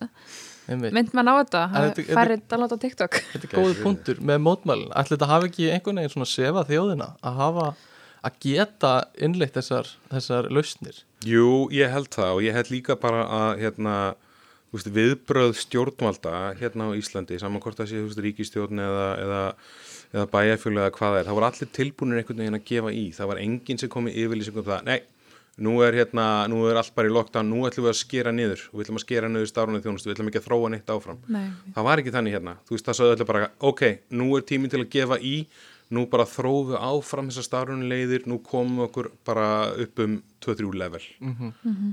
Einmitt. 0.72 0.94
mynd 0.96 1.14
mann 1.18 1.30
á 1.30 1.34
þetta, 1.42 1.62
þetta- 1.76 2.16
færið 2.16 2.42
download 2.50 2.74
á 2.74 2.78
TikTok 2.82 3.18
Þetta 3.34 3.48
er 3.48 3.54
góður 3.58 3.80
punktur 3.84 4.22
með 4.32 4.40
mótmælin 4.46 4.92
ætli 4.98 5.18
þetta 5.18 5.30
hafi 5.30 5.50
ekki 5.52 5.68
einhvern 5.76 6.00
veginn 6.02 6.14
svona 6.16 6.30
sefa 6.32 6.64
þjóðina 6.70 7.08
að 7.22 7.40
hafa 7.42 7.66
að 8.26 8.42
geta 8.46 8.92
innleitt 9.22 9.56
þessar, 9.58 9.90
þessar 10.12 10.50
lausnir? 10.54 11.04
Jú, 11.28 11.70
ég 11.74 11.92
held 11.94 12.12
það 12.14 12.36
og 12.38 12.44
ég 12.46 12.58
held 12.58 12.74
líka 12.74 12.98
bara 13.02 13.24
að 13.26 13.64
hérna, 13.64 13.96
þú 14.70 14.78
veist, 14.78 14.92
viðbröð 14.98 15.56
stjórnvalda 15.62 16.36
hérna 16.62 16.90
á 16.90 16.98
Íslandi, 16.98 17.40
saman 17.42 17.64
hvort 17.64 17.80
það 17.82 17.92
sé 17.92 18.04
veist, 18.04 18.22
ríkistjórn 18.26 18.82
eða, 18.82 19.08
eða, 19.22 19.42
eða 20.14 20.28
bæjarfjölu 20.36 20.84
eða 20.84 20.94
hvað 20.98 21.16
það 21.16 21.20
er, 21.22 21.30
það 21.30 21.40
voru 21.40 21.50
allir 21.50 21.74
tilbúinir 21.80 22.22
einhvern 22.22 22.44
veginn 22.44 22.60
að 22.60 22.70
gefa 22.70 22.94
í, 22.94 23.08
það 23.18 23.34
var 23.34 23.42
enginn 23.42 23.82
sem 23.82 23.92
kom 23.92 24.10
í 24.10 24.16
yfirlýsingum 24.24 24.64
um 24.64 24.70
það, 24.70 24.88
nei, 24.90 25.00
nú 25.62 25.76
er 25.86 25.98
hérna, 26.00 26.26
nú 26.50 26.64
er 26.70 26.80
allt 26.80 26.94
bara 26.98 27.10
í 27.10 27.14
lockdown, 27.14 27.50
nú 27.52 27.66
ætlum 27.68 27.86
við 27.86 27.94
að 27.94 28.00
skera 28.00 28.32
niður 28.34 28.62
og 28.72 28.80
við 28.80 28.86
ætlum 28.86 29.02
að 29.02 29.06
skera 29.06 29.30
niður 29.30 29.50
stárunni 29.52 29.84
þjónustu, 29.84 30.10
við 30.10 30.16
ætlum 30.16 30.32
ekki 30.32 30.42
að 30.42 30.48
þróa 30.48 30.72
neitt 30.74 30.94
áfram. 30.94 31.20
Nei, 31.30 31.46
það 31.76 31.88
var 31.90 32.02
ekki 32.02 32.14
þannig 32.16 32.38
hérna, 32.38 32.54
þú 32.66 32.78
veist 32.78 32.88
það 32.88 32.98
nú 35.92 36.06
bara 36.10 36.26
við 36.26 36.78
áfram 36.80 37.30
þessar 37.30 37.48
starfrunni 37.48 37.90
leiðir, 37.92 38.28
nú 38.28 38.40
komum 38.44 38.80
við 38.80 38.88
okkur 38.90 39.12
bara 39.28 39.48
upp 39.84 40.00
um 40.00 40.24
2-3 40.42 40.74
level. 40.80 41.02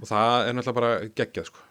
Og 0.02 0.06
það 0.08 0.48
er 0.48 0.54
náttúrulega 0.54 0.78
bara 0.80 0.92
geggjað 1.20 1.50
sko. 1.50 1.64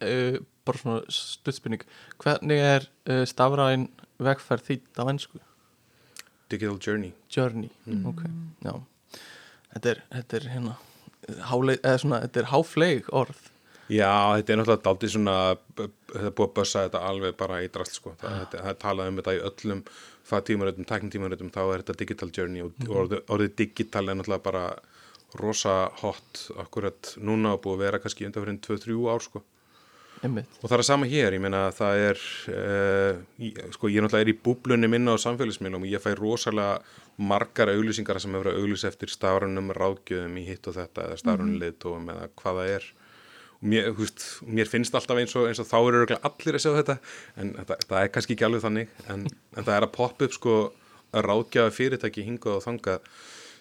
uh, 0.00 0.38
bara 0.64 0.78
svona 0.78 1.00
stuttspurning. 1.08 1.82
Hvernig 2.22 2.58
er 2.58 2.88
uh, 3.08 3.24
stafræn 3.26 3.88
vegferð 4.18 4.66
þýtt 4.68 5.00
á 5.00 5.04
ennsku? 5.10 5.40
Digital 6.50 6.78
Journey. 6.82 7.12
Journey, 7.30 7.70
ok 8.04 8.24
já. 8.66 8.74
Þetta 9.70 9.90
er, 9.90 10.02
þetta 10.10 10.36
er 10.36 10.46
hérna 10.50 10.76
háleik, 11.46 11.80
eða 11.84 11.98
svona, 12.02 12.20
þetta 12.24 12.40
er 12.40 12.48
háfleig 12.50 13.10
orð 13.14 13.40
Já, 13.90 14.38
þetta 14.38 14.52
er 14.52 14.60
náttúrulega 14.60 14.84
daldið 14.86 15.12
svona 15.16 15.36
þetta 15.74 16.30
búið 16.38 16.46
að 16.46 16.54
bössa 16.60 16.84
þetta 16.86 17.02
alveg 17.10 17.36
bara 17.40 17.60
í 17.64 17.68
drast 17.74 17.98
sko. 17.98 18.14
það, 18.20 18.36
þetta, 18.44 18.62
það 18.62 18.72
er 18.72 18.80
talað 18.84 19.10
um 19.10 19.20
þetta 19.20 19.34
í 19.34 19.42
öllum 19.50 19.84
fagtímaröðum, 20.30 20.86
teknitímaröðum, 20.86 21.52
þá 21.54 21.62
er 21.64 21.82
þetta 21.82 21.98
Digital 22.04 22.30
Journey 22.36 22.64
og 22.64 22.90
orðið, 23.02 23.22
orðið 23.34 23.54
digital 23.58 24.04
er 24.06 24.18
náttúrulega 24.18 24.46
bara 24.46 24.64
rosa 25.40 25.76
hot 26.02 26.44
akkurat 26.58 27.14
núna 27.22 27.54
og 27.56 27.64
búið 27.64 27.78
að 27.78 27.82
vera 27.84 28.02
kannski 28.02 28.26
undan 28.26 28.44
fyrir 28.44 28.60
2-3 28.66 29.00
ár 29.10 29.26
sko. 29.26 29.42
einmitt, 30.22 30.48
Og 30.60 30.68
það 30.68 30.78
er 30.78 30.84
sama 30.84 31.06
hér, 31.06 31.32
ég 31.32 31.40
meina 31.40 31.66
að 31.68 31.76
það 31.80 32.00
er, 32.06 32.24
uh, 32.52 33.68
sko 33.72 33.88
ég 33.88 34.04
náttúrulega 34.04 34.26
er 34.26 34.32
í 34.32 34.38
búblunni 34.44 34.90
minna 34.90 35.14
á 35.16 35.18
samfélagsmiðlum 35.22 35.86
og 35.86 35.92
ég 35.92 36.02
fæ 36.02 36.14
rosalega 36.18 36.80
margar 37.16 37.72
auglýsingar 37.72 38.20
sem 38.20 38.34
hefur 38.34 38.52
að 38.52 38.60
auglýsa 38.60 38.90
eftir 38.90 39.08
stafrunum 39.08 39.72
ráðgjöðum 39.76 40.36
í 40.40 40.46
hitt 40.46 40.66
og 40.68 40.76
þetta 40.76 41.08
eða 41.08 41.20
stafrunum 41.22 41.56
mm 41.56 41.62
-hmm. 41.62 42.10
eða 42.10 42.28
hvað 42.36 42.60
það 42.60 42.74
er. 42.76 42.92
Mér, 43.60 43.90
veist, 43.92 44.22
mér 44.48 44.68
finnst 44.70 44.94
alltaf 44.96 45.18
eins 45.20 45.34
og, 45.36 45.50
eins 45.50 45.60
og 45.60 45.66
þá 45.68 45.76
eru 45.80 46.04
allir 46.16 46.56
að 46.56 46.62
sjá 46.64 46.70
þetta 46.78 46.94
en 47.42 47.50
það, 47.58 47.82
það 47.90 47.98
er 48.00 48.12
kannski 48.14 48.36
ekki 48.36 48.46
alveg 48.46 48.62
þannig 48.64 48.94
en, 49.12 49.26
en 49.28 49.66
það 49.66 49.74
er 49.74 49.86
að 49.86 49.92
poppa 49.98 50.24
upp 50.24 50.36
sko 50.38 50.54
að 51.10 51.26
ráðgjafa 51.26 51.74
fyrirtæki 51.76 52.24
hingað 52.24 52.56
og 52.56 52.64
þangað 52.64 53.10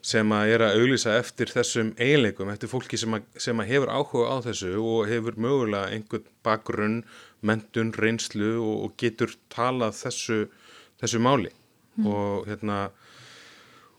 sem 0.06 0.32
að 0.32 0.54
er 0.54 0.64
að 0.64 0.78
auglýsa 0.80 1.16
eftir 1.20 1.52
þessum 1.52 1.92
eiginleikum, 2.00 2.52
eftir 2.54 2.72
fólki 2.72 3.00
sem 3.00 3.18
að, 3.18 3.26
sem 3.42 3.60
að 3.60 3.72
hefur 3.74 3.92
áhuga 3.92 4.32
á 4.32 4.38
þessu 4.48 4.72
og 4.80 5.10
hefur 5.10 5.36
mögulega 5.42 5.92
einhvern 5.96 6.30
bakgrunn, 6.46 7.02
mentun, 7.44 7.92
reynslu 8.00 8.54
og, 8.62 8.76
og 8.86 8.96
getur 9.02 9.36
talað 9.52 9.98
þessu, 10.00 10.40
þessu 11.02 11.22
máli. 11.24 11.52
Og 12.00 12.48
hérna 12.48 12.86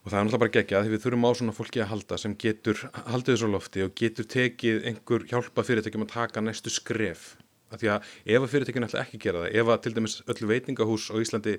og 0.00 0.08
það 0.08 0.16
er 0.16 0.24
náttúrulega 0.24 0.42
bara 0.44 0.54
geggjað 0.56 0.86
því 0.86 0.94
við 0.94 1.02
þurfum 1.04 1.28
á 1.28 1.30
svona 1.36 1.52
fólki 1.56 1.82
að 1.84 1.90
halda 1.92 2.18
sem 2.22 2.34
getur 2.40 2.78
haldið 3.10 3.34
þessu 3.36 3.50
lofti 3.52 3.82
og 3.84 3.94
getur 4.00 4.28
tekið 4.32 4.86
einhver 4.90 5.26
hjálpa 5.28 5.64
fyrirtækjum 5.68 6.06
að 6.06 6.12
taka 6.14 6.40
næstu 6.44 6.72
skref 6.72 7.34
af 7.70 7.78
því 7.78 7.90
að 7.92 8.06
ef 8.34 8.42
að 8.42 8.48
fyrirtækjum 8.50 8.84
ætla 8.88 9.02
ekki 9.04 9.18
að 9.20 9.24
gera 9.26 9.42
það 9.44 9.58
ef 9.60 9.68
að 9.74 9.82
til 9.84 9.92
dæmis 9.98 10.14
öll 10.32 10.48
veitingahús 10.50 11.04
á 11.12 11.14
Íslandi 11.22 11.52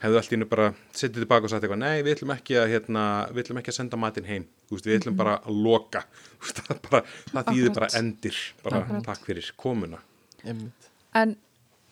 hefðu 0.00 0.20
allt 0.20 0.30
í 0.32 0.36
innu 0.38 0.46
bara 0.48 0.68
settið 0.96 1.18
tilbaka 1.24 1.44
og 1.44 1.52
sagt 1.52 1.66
eitthvað 1.66 1.82
nei 1.82 1.98
við 2.06 2.14
ætlum 2.14 2.32
ekki 2.32 2.56
að, 2.62 2.70
hérna, 2.72 3.02
við 3.34 3.42
ætlum 3.44 3.60
ekki 3.60 3.74
að 3.74 3.78
senda 3.80 3.98
matinn 4.00 4.30
heim 4.30 4.46
Þú 4.70 4.76
veist, 4.78 4.86
við 4.88 4.96
ætlum 5.00 5.18
bara 5.18 5.34
að 5.42 5.58
loka 5.66 6.04
Þú 6.38 6.46
veist, 6.46 6.62
það, 6.70 6.80
bara, 6.86 7.02
það 7.34 7.50
þýðir 7.50 7.68
Akkurat. 7.68 7.76
bara 7.82 7.90
endir 8.00 8.38
bara 8.64 8.80
Akkurat. 8.80 9.04
takk 9.10 9.26
fyrir 9.28 9.50
komuna 9.60 10.00
Einmitt. 10.46 10.88
En 11.20 11.36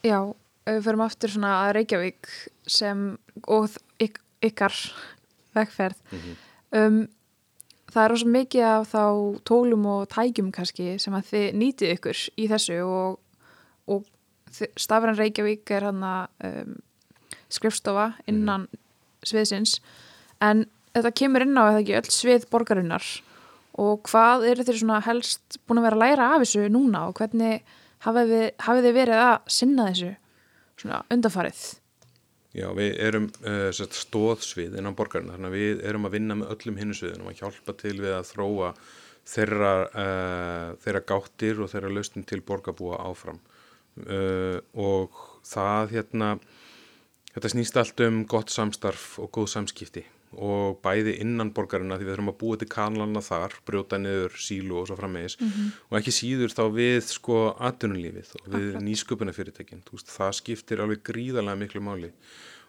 já, 0.06 0.20
við 0.70 0.80
förum 0.86 1.04
aftur 1.04 1.34
svona 1.34 1.52
að 1.66 1.74
Reykjavík 1.82 2.32
sem, 2.70 3.04
og 3.44 3.68
þ- 3.74 3.84
yk, 5.62 5.72
ykkar 5.72 5.94
vegferð, 5.94 6.34
um, 6.78 6.98
það 7.88 8.02
er 8.04 8.12
rosa 8.12 8.32
mikið 8.34 8.66
af 8.68 8.90
þá 8.92 9.04
tólum 9.48 9.86
og 9.88 10.08
tækjum 10.12 10.50
kannski 10.54 10.98
sem 11.00 11.16
að 11.16 11.30
þið 11.32 11.46
nýtið 11.62 11.94
ykkur 11.96 12.24
í 12.36 12.48
þessu 12.50 12.78
og, 12.84 13.18
og 13.88 14.06
Stafræn 14.80 15.16
Reykjavík 15.18 15.70
er 15.76 15.88
hann 15.90 16.04
um, 16.04 16.76
skrifstofa 17.52 18.12
innan 18.30 18.66
sviðsins. 19.26 19.78
En 20.40 20.66
þetta 20.94 21.12
kemur 21.20 21.44
inn 21.44 21.58
á 21.58 21.68
eða 21.68 21.82
ekki 21.82 21.98
öll 21.98 22.12
svið 22.12 22.46
borgarinnar? 22.52 23.04
Og 23.78 24.00
hvað 24.08 24.48
eru 24.50 24.64
þeir 24.66 24.80
svona 24.80 25.02
helst 25.06 25.60
búin 25.68 25.82
að 25.82 25.88
vera 25.88 25.98
að 25.98 26.02
læra 26.04 26.30
af 26.34 26.42
þessu 26.42 26.64
núna 26.72 27.04
og 27.08 27.20
hvernig 27.20 27.60
hafið 28.06 28.32
þið, 28.64 28.88
verið 28.96 29.20
að 29.22 29.36
sinna 29.58 29.90
þessu 29.90 30.14
svona 30.78 31.02
undarfarið 31.12 31.62
Já, 32.56 32.68
við 32.76 32.94
erum 33.04 33.28
uh, 33.44 33.68
sett, 33.76 33.96
stóðsvið 33.96 34.78
innan 34.80 34.96
borgarinn, 34.96 35.30
þannig 35.34 35.50
að 35.50 35.58
við 35.58 35.82
erum 35.90 36.08
að 36.08 36.14
vinna 36.16 36.38
með 36.40 36.54
öllum 36.54 36.80
hinnu 36.80 36.96
sviðinum 36.96 37.28
að 37.28 37.42
hjálpa 37.42 37.74
til 37.82 37.94
við 38.00 38.14
að 38.16 38.28
þróa 38.30 38.70
þeirra, 39.28 39.72
uh, 39.92 40.68
þeirra 40.84 41.04
gáttir 41.12 41.60
og 41.60 41.72
þeirra 41.74 41.92
lausnum 41.92 42.24
til 42.28 42.40
borgarbúa 42.48 43.02
áfram. 43.04 43.42
Uh, 43.98 44.58
og 44.78 45.18
það 45.44 45.96
hérna, 45.98 46.30
þetta 47.34 47.52
snýst 47.52 47.80
allt 47.82 48.06
um 48.06 48.22
gott 48.30 48.54
samstarf 48.54 49.18
og 49.20 49.32
góð 49.34 49.52
samskipti 49.58 50.06
og 50.36 50.80
bæði 50.84 51.16
innan 51.22 51.52
borgarina 51.56 51.96
því 51.96 52.04
við 52.04 52.12
þurfum 52.14 52.32
að 52.32 52.38
búa 52.42 52.58
til 52.60 52.68
kanalana 52.68 53.22
þar, 53.24 53.56
brjóta 53.64 53.98
niður 54.02 54.36
sílu 54.36 54.80
og 54.82 54.90
svo 54.90 54.98
framvegis. 54.98 55.38
Og 55.88 55.98
ekki 56.00 56.14
síður 56.14 56.52
þá 56.52 56.64
við 56.74 57.00
sko 57.08 57.40
atvinnulífið 57.70 58.34
og 58.42 58.52
við 58.54 58.78
nýsköpunafyrirtækin, 58.84 59.82
þú 59.88 59.96
veist, 59.96 60.12
það 60.12 60.36
skiptir 60.42 60.84
alveg 60.84 61.02
gríðarlega 61.08 61.62
miklu 61.64 61.80
máli 61.80 62.12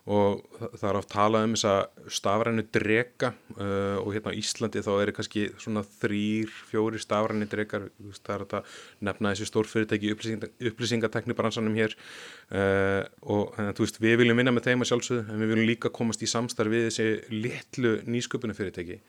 og 0.10 0.42
það 0.74 0.86
er 0.90 0.98
oft 0.98 1.10
talað 1.12 1.46
um 1.46 1.54
þessa 1.54 2.14
stafrænu 2.18 2.64
drega 2.74 3.30
uh, 3.56 4.00
og 4.02 4.10
hérna 4.16 4.34
á 4.34 4.40
Íslandi 4.40 4.82
þá 4.86 4.92
er 4.96 5.12
kannski 5.14 5.46
svona 5.62 5.84
þrýr, 5.86 6.54
fjóri 6.72 7.02
stafræni 7.02 7.46
dregar, 7.50 7.90
það 8.18 8.34
er 8.36 8.46
þetta 8.46 8.62
nefna 9.06 9.34
þessi 9.36 9.50
stórfyrirtæki 9.52 10.14
upplýsinga, 10.16 10.52
upplýsingatekni 10.72 11.38
bransanum 11.38 11.78
hér 11.78 11.94
uh, 11.94 13.04
og 13.22 13.60
að 13.62 13.76
þú 13.78 13.86
veist, 13.86 14.02
við 14.02 14.18
viljum 14.24 14.42
vinna 14.42 14.56
með 14.56 14.72
þeim 14.72 14.86
að 14.86 14.92
sjálfsögðu 14.94 15.26
en 15.28 15.44
við 15.44 15.54
viljum 15.54 15.70
líka 15.70 15.94
komast 15.94 16.26
í 16.26 16.32
samstarf 16.32 16.74
við 16.74 16.88
þessi 16.90 17.10
litlu 17.46 18.00
nýsköpunafyrirtæki 18.10 19.04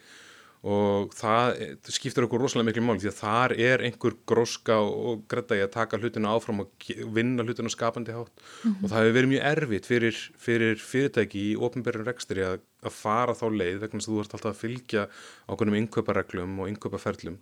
og 0.60 1.14
það 1.16 1.50
eh, 1.56 1.70
skiptir 1.88 2.26
okkur 2.26 2.42
rosalega 2.44 2.68
miklu 2.68 2.82
máli 2.84 3.00
því 3.00 3.08
að 3.08 3.20
þar 3.20 3.54
er 3.64 3.84
einhver 3.86 4.16
gróska 4.28 4.76
og 4.84 5.22
græta 5.30 5.56
í 5.56 5.62
að 5.64 5.72
taka 5.72 6.00
hlutina 6.00 6.34
áfram 6.36 6.60
og 6.66 6.90
vinna 7.16 7.46
hlutina 7.46 7.72
skapandi 7.72 8.12
hátt. 8.12 8.42
Og 8.68 8.90
það 8.90 8.98
hefur 8.98 9.16
verið 9.16 9.32
mjög 9.32 9.46
erfitt 9.52 9.88
fyrir, 9.88 10.18
fyrir 10.36 10.82
fyrirtæki 10.84 11.46
í 11.52 11.56
ofnbærum 11.56 12.04
rekstri 12.04 12.44
að, 12.44 12.60
að 12.84 12.96
fara 12.98 13.36
þá 13.38 13.46
leið 13.56 13.80
vegna 13.86 14.02
þess 14.02 14.10
að 14.10 14.12
þú 14.12 14.20
ert 14.24 14.36
alltaf 14.36 14.52
að 14.52 14.60
fylgja 14.60 15.06
ákveðnum 15.48 15.80
innkaupareglum 15.80 16.60
og 16.60 16.70
innkaupaferlum. 16.74 17.40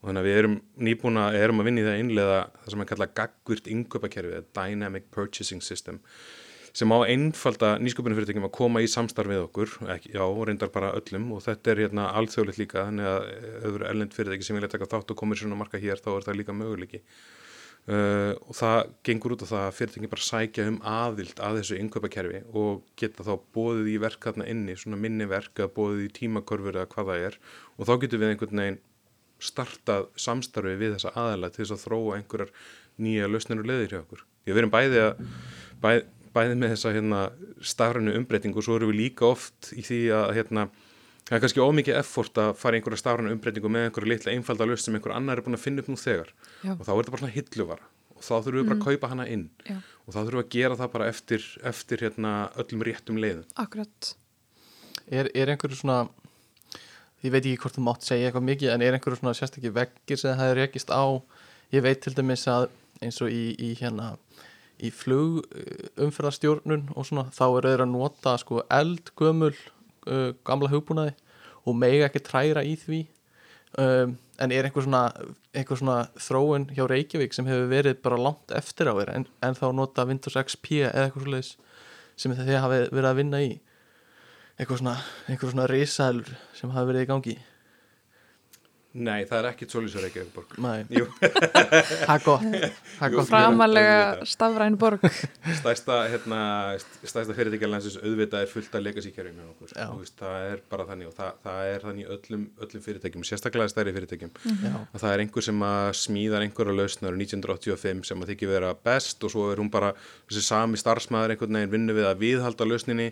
Og 0.00 0.08
þannig 0.08 0.20
að 0.24 0.28
við 0.30 0.38
erum 0.40 0.60
nýbúna 0.80 1.30
erum 1.36 1.60
að 1.60 1.66
vinna 1.70 1.80
í 1.80 1.86
það 1.86 1.94
að 1.94 2.02
innleiða 2.02 2.38
það 2.58 2.74
sem 2.74 2.82
er 2.82 2.90
kallað 2.90 3.16
gaggvirt 3.20 3.66
innkaupakerfi 3.68 4.44
Dynamic 4.56 5.10
Purchasing 5.14 5.62
System 5.62 6.00
sem 6.76 6.92
á 6.94 6.98
einfalda 7.02 7.74
nýsköpunarfyrirtækjum 7.82 8.46
að 8.46 8.54
koma 8.54 8.82
í 8.84 8.88
samstarf 8.90 9.32
við 9.32 9.42
okkur, 9.46 9.74
ekki, 9.96 10.12
já, 10.14 10.22
reyndar 10.22 10.70
bara 10.74 10.92
öllum 10.98 11.28
og 11.36 11.44
þetta 11.46 11.72
er 11.72 11.82
hérna 11.84 12.08
alþjóðlegt 12.20 12.60
líka 12.60 12.86
þannig 12.86 13.10
að 13.10 13.28
öðru 13.70 13.88
ellend 13.90 14.16
fyrirtæki 14.16 14.46
sem 14.46 14.58
vilja 14.58 14.72
taka 14.74 14.90
þátt 14.90 15.14
og 15.14 15.20
komir 15.20 15.40
svona 15.40 15.58
marka 15.58 15.80
hér, 15.82 16.02
þá 16.02 16.10
er 16.16 16.26
það 16.28 16.38
líka 16.40 16.56
möguleiki 16.56 17.00
uh, 17.00 18.34
og 18.46 18.54
það 18.60 18.92
gengur 19.08 19.34
út 19.34 19.46
á 19.46 19.52
það 19.52 19.64
að 19.64 19.78
fyrirtæki 19.80 20.12
bara 20.12 20.28
sækja 20.28 20.68
um 20.70 20.78
aðild 20.92 21.42
að 21.42 21.58
þessu 21.60 21.80
innkaupakerfi 21.80 22.44
og 22.52 22.84
geta 23.00 23.26
þá 23.26 23.32
bóðið 23.56 23.90
í 23.94 23.96
verk 24.06 24.30
þarna 24.30 24.46
inni, 24.52 24.78
svona 24.78 25.00
minni 25.00 25.26
verk 25.30 25.58
eða 25.58 25.74
bóðið 25.80 26.06
í 26.06 26.14
tímakörfur 26.20 26.78
eða 26.78 26.92
hvað 26.94 27.12
það 27.12 27.26
er 27.30 27.40
og 27.76 27.90
þá 27.90 27.92
getum 28.04 28.22
við 28.22 28.34
einhvern 28.34 28.64
veginn 28.64 28.80
startað 29.40 30.08
samstarfi 30.20 30.76
við 30.78 30.96
þessa 30.96 31.12
aðila 31.16 31.50
til 31.50 31.64
þess 31.64 31.76
að 31.76 31.84
þróa 31.86 32.16
einhverjar 32.18 32.50
nýja 33.00 33.28
lausnir 33.30 33.62
og 33.62 33.68
leðir 33.70 33.94
hjá 33.94 34.00
okkur. 34.02 34.24
Því 34.44 34.52
að 34.52 34.56
við 34.56 34.62
erum 34.62 34.72
bæði 34.74 35.00
að 35.04 35.22
bæ, 35.80 35.90
bæði 36.34 36.56
með 36.60 36.74
þessa 36.74 36.92
hérna, 36.94 37.20
stafrænu 37.72 38.14
umbreytingu 38.18 38.60
og 38.60 38.66
svo 38.66 38.78
erum 38.78 38.92
við 38.92 39.00
líka 39.00 39.26
oft 39.28 39.72
í 39.74 39.84
því 39.86 40.00
að 40.16 40.32
hérna, 40.38 40.66
það 41.28 41.36
er 41.36 41.44
kannski 41.44 41.64
ómikið 41.64 41.98
effort 42.00 42.40
að 42.42 42.52
fara 42.60 42.76
í 42.76 42.80
einhverja 42.80 43.02
stafrænu 43.02 43.32
umbreytingu 43.34 43.72
með 43.72 43.88
einhverja 43.88 44.12
litla 44.14 44.34
einfalda 44.34 44.68
lausn 44.68 44.86
sem 44.88 44.98
einhver 44.98 45.16
annar 45.16 45.40
er 45.40 45.46
búin 45.46 45.58
að 45.58 45.64
finna 45.64 45.84
upp 45.84 45.90
nú 45.90 45.98
þegar 46.00 46.30
Já. 46.62 46.72
og 46.76 46.84
þá 46.86 46.92
er 46.92 47.00
þetta 47.00 47.14
bara 47.16 47.22
svona 47.24 47.36
hilluvara 47.36 47.90
og 48.14 48.24
þá 48.26 48.32
þurfum 48.36 48.58
við 48.60 48.70
bara 48.70 48.78
að 48.78 48.86
kaupa 48.86 49.10
hana 49.14 49.28
inn 49.32 49.44
Já. 49.66 49.76
og 49.80 50.14
þá 50.14 50.18
þurfum 50.20 50.40
við 50.40 50.46
að 50.46 50.54
gera 50.56 50.80
það 50.80 50.94
bara 50.94 51.10
eftir, 51.10 51.46
eftir 51.72 52.04
hérna, 52.04 52.32
öllum 52.60 52.84
réttum 52.86 53.20
leiðum. 53.22 53.46
Akkurat 53.60 54.14
Er, 55.10 55.26
er 55.34 55.50
einhverju 55.50 55.74
svona 55.80 56.04
ég 57.24 57.32
veit 57.34 57.42
ekki 57.42 57.58
hvort 57.64 57.74
þú 57.74 57.82
mátt 57.82 58.04
segja 58.06 58.28
eitthvað 58.28 58.44
mikið 58.46 58.72
en 58.74 58.84
er 58.84 58.94
einhverju 58.94 59.18
svona 59.18 59.34
sérstakki 59.34 59.72
veggir 59.74 60.20
sem 60.20 60.36
það 60.36 60.44
hefur 60.44 60.60
rekist 60.60 60.92
á 60.94 61.02
ég 61.74 61.82
veit 61.82 62.00
til 62.04 62.14
dæmis 62.14 62.44
að 62.50 62.68
eins 63.02 63.18
og 63.24 63.32
í, 63.32 63.56
í 63.58 63.72
hérna 63.80 64.12
í 64.80 64.90
flug 64.94 65.44
umferðarstjórnun 66.00 66.88
og 66.94 67.06
svona 67.08 67.28
þá 67.34 67.44
eru 67.48 67.72
þeir 67.72 67.84
að 67.84 67.92
nota 67.92 68.34
sko 68.40 68.64
eldgömul 68.72 69.52
uh, 69.52 70.32
gamla 70.46 70.70
hugbúnaði 70.72 71.14
og 71.68 71.76
mega 71.76 72.08
ekki 72.08 72.22
træra 72.24 72.64
í 72.64 72.76
því. 72.80 73.04
Um, 73.78 74.16
en 74.40 74.52
er 74.54 74.66
einhver 74.66 74.82
svona, 74.82 75.02
einhver 75.54 75.78
svona 75.78 75.98
þróun 76.18 76.70
hjá 76.74 76.86
Reykjavík 76.90 77.36
sem 77.36 77.46
hefur 77.46 77.68
verið 77.70 78.00
bara 78.02 78.18
langt 78.18 78.50
eftir 78.56 78.88
á 78.90 78.96
þér 78.96 79.12
en, 79.14 79.26
en 79.46 79.58
þá 79.58 79.66
nota 79.76 80.06
Windows 80.08 80.38
XP 80.40 80.80
eða 80.80 81.04
eitthvað 81.04 81.26
svoleiðis 81.26 81.50
sem 82.18 82.34
þið 82.34 82.58
hafi 82.64 82.80
verið 82.88 83.10
að 83.12 83.20
vinna 83.20 83.42
í? 83.44 83.52
Eitthvað 84.56 84.80
svona, 84.80 84.96
einhver 85.28 85.52
svona 85.52 85.68
risaðlur 85.70 86.34
sem 86.56 86.72
hafi 86.74 86.90
verið 86.90 87.06
í 87.06 87.10
gangi 87.12 87.36
Nei, 88.90 89.22
það 89.22 89.36
er 89.38 89.46
ekkit 89.52 89.70
svolítið 89.74 90.06
ekki 90.08 90.20
ekki 90.24 90.32
borg. 90.34 90.54
Nei, 90.58 90.80
Jú, 90.98 91.04
það 91.20 92.14
er 92.16 92.24
gott. 92.24 92.46
Það 92.96 93.04
er 93.06 93.12
gott. 93.14 93.28
Framalega 93.30 94.00
stafræn 94.26 94.78
borg. 94.80 95.04
Stærsta, 95.60 95.98
hérna, 96.10 96.40
stærsta 97.06 97.36
fyrirtækjalandsins 97.36 98.00
auðvitað 98.02 98.46
er 98.46 98.50
fullt. 98.50 98.72
Já. 98.74 99.86
Þú 99.86 100.00
Veist, 100.00 100.16
það 100.18 100.46
er 100.48 100.62
bara 100.72 100.86
þannig 100.88 101.10
og 101.10 101.14
það, 101.14 101.38
það 101.44 101.70
er 101.70 101.84
þannig 101.86 102.02
í 102.02 102.08
öllum, 102.16 102.42
öllum 102.66 102.84
fyrirtækjum, 102.88 103.26
sérstaklega 103.30 103.70
stærri 103.70 103.94
fyrirtækjum. 103.94 104.34
Já, 104.64 104.74
að 104.82 105.04
það 105.04 105.14
er 105.14 105.22
einhver 105.24 105.46
sem 105.46 105.64
að 105.70 105.90
smíðar 106.00 106.46
einhverja 106.46 106.76
lausnar 106.80 107.18
1985 107.20 108.02
sem 108.10 108.24
að 108.24 108.32
þykir 108.34 108.52
vera 108.56 108.72
best 108.90 109.22
og 109.26 109.34
svo 109.34 109.46
er 109.52 109.62
hún 109.62 109.70
bara 109.70 109.92
þessi 110.26 110.44
sami 110.48 110.80
starfsmæður 110.80 111.36
einhvern 111.36 111.60
veginn 111.60 111.74
vinnu 111.76 111.96
við 112.00 112.08
að 112.10 112.22
viðhalda 112.24 112.68
lausninni 112.68 113.08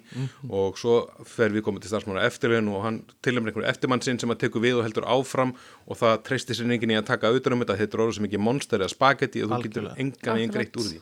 og 0.49 0.79
svo 0.81 0.99
fer 1.29 1.55
við 1.55 1.67
komið 1.69 1.87
til 1.87 1.93
starfsmæður 1.95 2.27
eftirlaun 2.27 2.73
og 2.75 2.85
hann 2.87 3.01
tilhemur 3.25 3.53
einhverju 3.53 3.71
eftirmann 3.71 4.05
sinn 4.05 4.21
sem 4.21 4.33
að 4.35 4.43
tekur 4.47 4.64
við 4.64 4.81
og 4.81 4.88
heldur 4.88 5.07
áfram 5.09 5.55
og 5.89 5.97
það 6.01 6.23
treystir 6.29 6.57
sér 6.59 6.71
enginn 6.75 6.93
í 6.95 6.99
að 6.99 7.07
taka 7.11 7.31
auðvitað 7.31 7.53
um 7.57 7.63
þetta. 7.65 7.77
Þetta 7.81 7.97
er 7.99 8.03
orður 8.05 8.17
sem 8.19 8.29
ekki 8.29 8.41
monster 8.43 8.79
eða 8.85 8.93
spagetti 8.93 9.43
og 9.45 9.51
þú 9.53 9.61
getur 9.65 9.83
Algjörlega. 9.89 9.99
engan 10.05 10.35
veginn 10.39 10.51
Akkurat. 10.51 10.73
greitt 10.73 10.77
úr 10.83 10.89
því. 10.93 11.01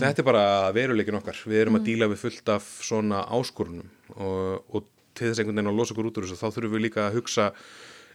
Þetta 0.00 0.20
er 0.20 0.26
bara 0.28 0.44
veruleikin 0.76 1.16
okkar. 1.20 1.38
Við 1.48 1.60
erum 1.62 1.78
að 1.78 1.86
díla 1.88 2.08
við 2.12 2.18
fullt 2.24 2.48
af 2.52 2.66
svona 2.84 3.22
áskorunum 3.32 3.86
og, 4.16 4.64
og 4.76 4.84
til 5.14 5.30
þess 5.30 5.40
einhvern 5.40 5.56
veginn 5.56 5.70
að 5.72 5.78
losa 5.80 5.94
okkur 5.94 6.10
út 6.10 6.18
úr 6.20 6.26
þessu 6.28 6.40
þá 6.40 6.50
þurfum 6.56 6.74
við 6.76 6.84
líka 6.84 7.06
að 7.06 7.16
hugsa 7.20 7.46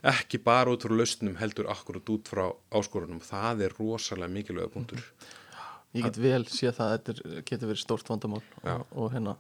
ekki 0.06 0.38
bara 0.46 0.70
út 0.76 0.84
frá 0.86 0.94
lausnum 0.94 1.40
heldur 1.40 1.66
akkurat 1.74 2.12
út 2.14 2.30
frá 2.30 2.44
áskorunum. 2.78 3.24
Það 3.26 3.64
er 3.66 3.74
rosalega 3.80 4.30
mikilvæga 4.36 4.70
punktur. 4.76 5.02
Ég 5.96 6.04
get 6.06 6.18
vel 6.20 6.44
það 6.44 6.82
að 6.86 6.94
þetta 7.00 7.14
er- 7.16 7.44
getur 7.48 7.70
verið 7.72 7.82
stórt 7.82 8.10
vandamál 8.12 8.42
og, 8.68 8.86
og 8.94 9.14
hérna 9.16 9.38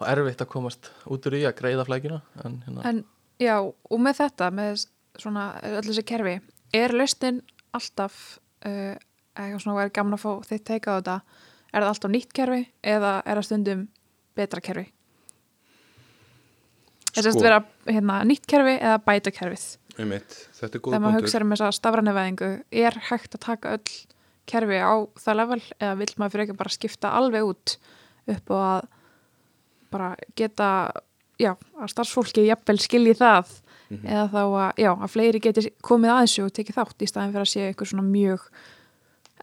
og 0.00 0.06
erfitt 0.08 0.40
að 0.42 0.48
komast 0.50 0.90
út 1.06 1.26
úr 1.28 1.36
því 1.36 1.44
að 1.46 1.56
greiða 1.60 1.84
flækina 1.86 2.20
en 2.44 2.56
hérna, 2.66 2.84
En 2.88 3.04
já, 3.40 3.56
og 3.62 4.00
með 4.02 4.16
þetta, 4.24 4.48
með 4.50 4.84
svona 5.22 5.46
öll 5.66 5.84
þessi 5.86 6.04
kerfi, 6.06 6.36
er 6.76 6.94
lausnin 6.96 7.40
alltaf, 7.76 8.38
uh, 8.66 8.94
eitthvað 9.36 9.64
svona 9.64 9.80
væri 9.80 9.94
gaman 9.96 10.16
að 10.16 10.24
fá 10.24 10.30
þitt 10.50 10.66
teika 10.70 10.96
á 10.96 10.98
þetta, 11.00 11.16
er 11.70 11.84
það 11.84 11.90
alltaf 11.92 12.14
nýtt 12.14 12.32
kerfi 12.36 12.62
eða 12.94 13.12
er 13.24 13.40
það 13.40 13.48
stundum 13.48 13.84
betra 14.38 14.64
kerfi? 14.64 14.86
Er 17.10 17.24
það 17.26 17.32
Sko. 17.34 17.40
að 17.40 17.46
vera 17.48 17.60
hérna, 17.90 18.20
nýtt 18.26 18.46
kerfi 18.50 18.76
eða 18.78 18.98
bæta 19.06 19.34
kerfið? 19.34 19.66
Þetta 20.00 20.70
er 20.70 20.80
Þegar 20.80 21.02
maður 21.02 21.02
punktur 21.02 21.26
hugsa 21.26 21.42
um 21.44 21.52
þessa 21.52 21.70
stafrænivæðingu, 21.76 22.50
er 22.70 22.96
hægt 23.10 23.34
að 23.36 23.44
taka 23.44 23.74
öll 23.76 23.96
kerfi 24.50 24.78
á 24.80 24.94
það 25.20 25.38
level 25.40 25.60
eða 25.78 25.96
vill 26.00 26.14
maður 26.16 26.32
fyrir 26.34 26.46
ekki 26.46 26.58
bara 26.58 26.74
skipta 26.74 27.12
alveg 27.18 27.50
út 27.50 27.76
upp 28.30 28.52
og 28.54 28.62
að 28.64 28.88
bara 29.90 30.10
geta 30.38 30.68
já, 31.40 31.54
að 31.54 31.92
starfsfólki 31.92 32.46
jafnvel 32.46 32.78
skilji 32.82 33.16
það 33.18 33.52
Mhm. 33.90 34.06
eða 34.06 34.26
þá 34.30 34.42
að, 34.46 34.68
já, 34.78 34.90
að 34.94 35.10
fleiri 35.14 35.40
geti 35.40 35.70
komið 35.82 36.10
að 36.14 36.20
þessu 36.24 36.44
og 36.44 36.52
tekið 36.58 36.76
þátt 36.78 37.02
í 37.02 37.08
staðin 37.10 37.32
fyrir 37.34 37.46
að 37.46 37.50
sé 37.50 37.64
eitthvað 37.66 37.90
svona 37.90 38.06
mjög 38.06 38.44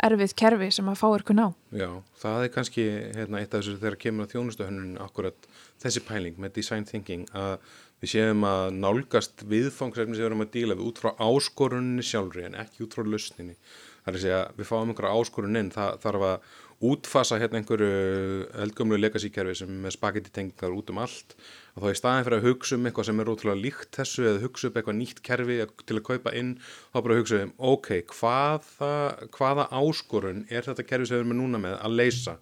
erfið 0.08 0.36
kerfi 0.38 0.70
sem 0.72 0.90
að 0.92 1.00
fá 1.00 1.08
eitthvað 1.10 1.38
ná. 1.40 1.48
Já, 1.74 1.90
það 2.22 2.44
er 2.44 2.54
kannski 2.54 2.86
hérna, 3.18 3.42
eitt 3.42 3.54
af 3.54 3.64
þessu 3.64 3.80
þegar 3.82 3.98
kemur 4.04 4.28
að 4.28 4.34
þjónustuhönnun 4.36 5.02
akkurat 5.02 5.50
þessi 5.82 6.04
pæling 6.06 6.38
með 6.38 6.54
design 6.54 6.86
thinking 6.86 7.26
að 7.34 7.58
við 8.02 8.12
séum 8.14 8.46
að 8.46 8.78
nálgast 8.78 9.42
viðfangsefni 9.50 10.14
sem 10.14 10.22
við 10.22 10.30
erum 10.30 10.46
að 10.46 10.54
díla 10.54 10.78
við 10.78 10.90
út 10.92 11.02
frá 11.02 11.12
áskorunni 11.18 12.06
sjálfri 12.06 12.46
en 12.46 12.58
ekki 12.62 12.86
út 12.86 12.94
frá 12.94 13.04
lausninni. 13.10 13.58
Það 14.06 14.12
er 14.14 14.18
að 14.20 14.26
segja 14.28 14.42
við 14.56 14.70
fáum 14.70 14.92
einhverja 14.94 15.18
áskorun 15.18 15.60
inn, 15.60 15.72
það 15.74 15.98
þarf 16.06 16.28
að 16.30 16.52
útfasa 16.78 17.40
hérna 17.42 17.58
einhverju 17.58 18.48
eldgömlu 18.62 19.00
legacy-kerfi 19.00 19.56
sem 19.64 19.78
með 19.82 19.96
spagetti 19.96 20.34
tengingar 20.34 20.76
út 20.76 20.92
um 20.94 21.00
allt. 21.02 21.34
Og 21.74 21.84
þá 21.84 21.88
í 21.90 21.98
staðin 21.98 22.28
fyrir 22.28 22.38
að 22.38 22.50
hugsa 22.52 22.78
um 22.78 22.86
eitthvað 22.86 23.08
sem 23.10 23.22
er 23.22 23.32
ótrúlega 23.32 23.62
líkt 23.64 23.98
þessu 23.98 24.28
eða 24.30 24.44
hugsa 24.44 24.70
um 24.70 24.78
eitthvað 24.78 25.00
nýtt 25.00 25.22
kerfi 25.26 25.58
til 25.90 25.98
að 25.98 26.06
kaupa 26.12 26.34
inn, 26.38 26.52
þá 26.94 27.00
bara 27.00 27.18
hugsa 27.18 27.42
um 27.48 27.56
ok, 27.72 27.90
hvaða, 28.14 28.92
hvaða 29.34 29.70
áskorun 29.82 30.46
er 30.52 30.70
þetta 30.70 30.86
kerfi 30.86 31.10
sem 31.10 31.18
við 31.18 31.26
erum 31.26 31.42
núna 31.42 31.64
með 31.66 31.80
að 31.82 31.98
leysa? 31.98 32.38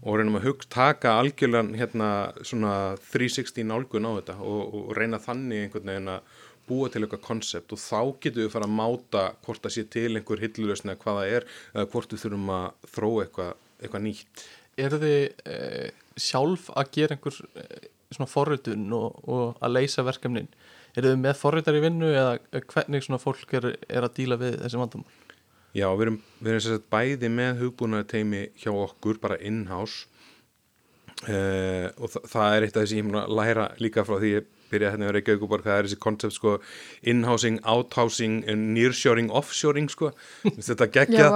Og 0.00 0.16
reynum 0.16 0.38
að 0.40 0.46
hugsa, 0.48 0.70
taka 0.72 1.18
algjörlega 1.20 1.76
hérna 1.76 2.10
svona 2.40 2.74
360 3.12 3.68
nálgun 3.68 4.08
á 4.08 4.12
þetta 4.22 4.38
og, 4.40 4.60
og 4.72 4.94
reyna 4.96 5.20
þannig 5.20 5.66
einhvern 5.66 5.92
veginn 5.92 6.14
að 6.14 6.38
búa 6.70 6.88
til 6.90 7.04
eitthvað 7.04 7.22
konsept 7.26 7.74
og 7.74 7.82
þá 7.82 8.00
getum 8.22 8.44
við 8.44 8.52
fara 8.54 8.68
að 8.68 8.76
máta 8.78 9.24
hvort 9.44 9.62
það 9.64 9.76
sé 9.76 9.86
til 9.92 10.08
einhver 10.14 10.42
hillulösni 10.44 10.94
eða 10.94 11.02
hvað 11.04 11.20
það 11.20 11.36
er 11.36 11.48
eða 11.74 11.86
hvort 11.94 12.14
við 12.14 12.24
þurfum 12.24 12.52
að 12.56 12.66
þróa 12.94 13.24
eitthvað, 13.26 13.54
eitthvað 13.80 14.04
nýtt. 14.06 14.44
Er 14.80 14.98
þið 15.02 15.16
eh, 15.54 15.88
sjálf 16.28 16.68
að 16.74 16.92
gera 16.96 17.16
einhver 17.16 17.40
eh, 17.62 17.88
svona 18.10 18.30
forritun 18.30 18.86
og, 18.96 19.24
og 19.30 19.58
að 19.60 19.76
leysa 19.78 20.06
verkefnin? 20.06 20.50
Er 20.96 21.06
þið 21.06 21.18
með 21.22 21.36
forritar 21.38 21.76
í 21.78 21.82
vinnu 21.84 22.10
eða 22.10 22.62
hvernig 22.72 23.04
svona 23.06 23.22
fólk 23.22 23.52
er, 23.58 23.72
er 23.86 24.06
að 24.06 24.16
díla 24.16 24.38
við 24.40 24.56
þessi 24.64 24.80
vandamál? 24.80 25.18
Já, 25.70 25.86
við 25.94 26.08
erum, 26.08 26.16
við 26.40 26.50
erum 26.50 26.62
sérst 26.64 26.86
bæði 26.90 27.28
með 27.30 27.60
hugbúnaði 27.60 28.06
teimi 28.10 28.40
hjá 28.58 28.72
okkur, 28.74 29.20
bara 29.22 29.36
in-house 29.38 30.08
uh, 31.28 31.86
og 31.94 32.10
þa 32.10 32.22
það 32.32 32.54
er 32.54 32.66
eitt 32.66 32.74
af 32.74 32.82
þessi 32.82 32.98
ég 32.98 33.06
mun 33.06 33.20
að 33.20 33.36
læra 33.38 33.68
líka 33.78 34.04
frá 34.06 34.16
því 34.18 34.32
ég 34.32 34.48
byrjaði 34.70 34.96
hérna 34.96 35.20
ekki 35.20 35.36
auðvitað 35.36 35.66
það 35.66 35.76
er 35.76 35.88
þessi 35.88 36.00
koncept 36.04 36.36
sko 36.36 36.56
in-housing, 37.12 37.60
out-housing 37.68 38.40
nearshoring, 38.74 39.30
offshoring 39.34 39.90
sko. 39.92 40.12
Þetta 40.46 40.90
geggja 40.94 41.30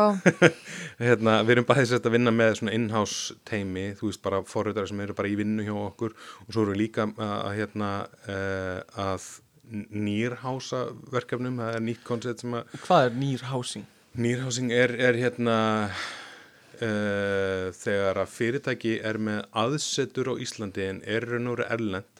hérna, 1.05 1.39
við 1.45 1.57
erum 1.57 1.69
bæðið 1.69 1.91
sérst 1.93 2.09
að 2.09 2.17
vinna 2.19 2.35
með 2.35 2.59
svona 2.61 2.77
in-house 2.77 3.39
teimi, 3.49 3.91
þú 3.99 4.11
veist 4.11 4.25
bara 4.25 4.43
forröðar 4.49 4.91
sem 4.91 5.03
eru 5.05 5.17
bara 5.17 5.31
í 5.31 5.39
vinnu 5.39 5.67
hjá 5.67 5.75
okkur. 5.87 6.17
Og 6.47 6.53
svo 6.53 6.65
erum 6.65 6.77
við 6.77 6.83
líka 6.85 7.09
að, 7.09 7.35
að 7.35 7.57
hérna 7.61 7.91
uh, 8.27 9.09
að 9.09 9.31
nýrhása 9.95 10.87
verkefnum, 11.13 11.57
það 11.63 11.79
er 11.79 11.85
nýtt 11.89 12.05
koncept 12.07 12.45
sem 12.45 12.59
að 12.59 12.77
Hvað 12.85 13.07
er 13.09 13.17
nýrhásing? 13.23 13.87
Nýrhásing 14.15 14.75
er, 14.75 14.93
er 15.09 15.19
hérna 15.19 15.57
uh, 16.79 17.71
þegar 17.75 18.21
að 18.23 18.35
fyrirtæki 18.35 18.99
er 19.03 19.19
með 19.19 19.41
aðsetur 19.65 20.33
á 20.33 20.35
Íslandi 20.45 20.89
en 20.91 21.01
er 21.07 21.27
raun 21.29 21.51
og 21.51 21.59
veru 21.59 21.71
erlend 21.77 22.14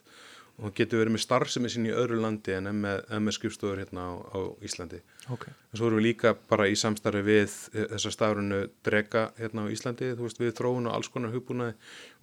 og 0.63 0.71
getur 0.75 1.01
verið 1.01 1.15
með 1.17 1.23
starfsemi 1.25 1.69
sín 1.71 1.87
í 1.89 1.91
öðru 1.91 2.21
landi 2.23 2.53
en 2.55 2.69
með, 2.79 3.01
með 3.19 3.35
skrifstofur 3.35 3.81
hérna 3.81 4.05
á, 4.07 4.11
á 4.31 4.39
Íslandi. 4.63 5.01
Ok. 5.33 5.49
En 5.49 5.79
svo 5.79 5.89
erum 5.89 5.99
við 5.99 6.05
líka 6.05 6.31
bara 6.47 6.67
í 6.71 6.77
samstarfi 6.79 7.23
við 7.25 7.57
þessa 7.73 8.11
stafrunu 8.13 8.61
drega 8.87 9.25
hérna 9.39 9.65
á 9.67 9.73
Íslandi, 9.73 10.13
þú 10.15 10.29
veist, 10.29 10.39
við 10.39 10.53
þróun 10.55 10.87
og 10.87 10.95
alls 10.95 11.11
konar 11.11 11.33
hugbúnaði 11.35 11.75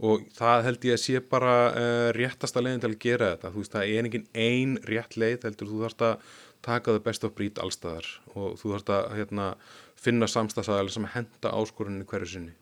og 0.09 0.24
það 0.39 0.64
held 0.68 0.87
ég 0.89 0.97
að 0.97 1.03
sé 1.05 1.20
bara 1.35 1.57
uh, 1.68 2.07
réttasta 2.16 2.62
leiðin 2.64 2.85
til 2.87 2.93
að 2.95 2.99
gera 3.05 3.30
þetta. 3.35 3.53
Þú 3.53 3.64
veist, 3.64 3.76
það 3.76 3.93
er 3.93 4.09
engin 4.09 4.26
ein 4.47 4.74
rétt 4.89 5.18
leið, 5.20 5.39
heldur 5.51 5.72
þú 5.74 5.83
þarfst 5.85 6.07
að 6.09 6.33
taka 6.62 6.97
þau 6.97 7.05
best 7.05 7.28
of 7.28 7.37
brít 7.37 7.61
allstaðar 7.61 8.09
og 8.33 8.57
þú 8.62 8.72
þarfst 8.72 8.95
að 8.97 9.11
hérna, 9.18 9.51
finna 9.99 10.30
samstagsæðalega 10.30 10.97
sem 10.97 11.11
henda 11.18 11.53
áskorunni 11.53 12.09
hverju 12.09 12.33
sinni. 12.37 12.57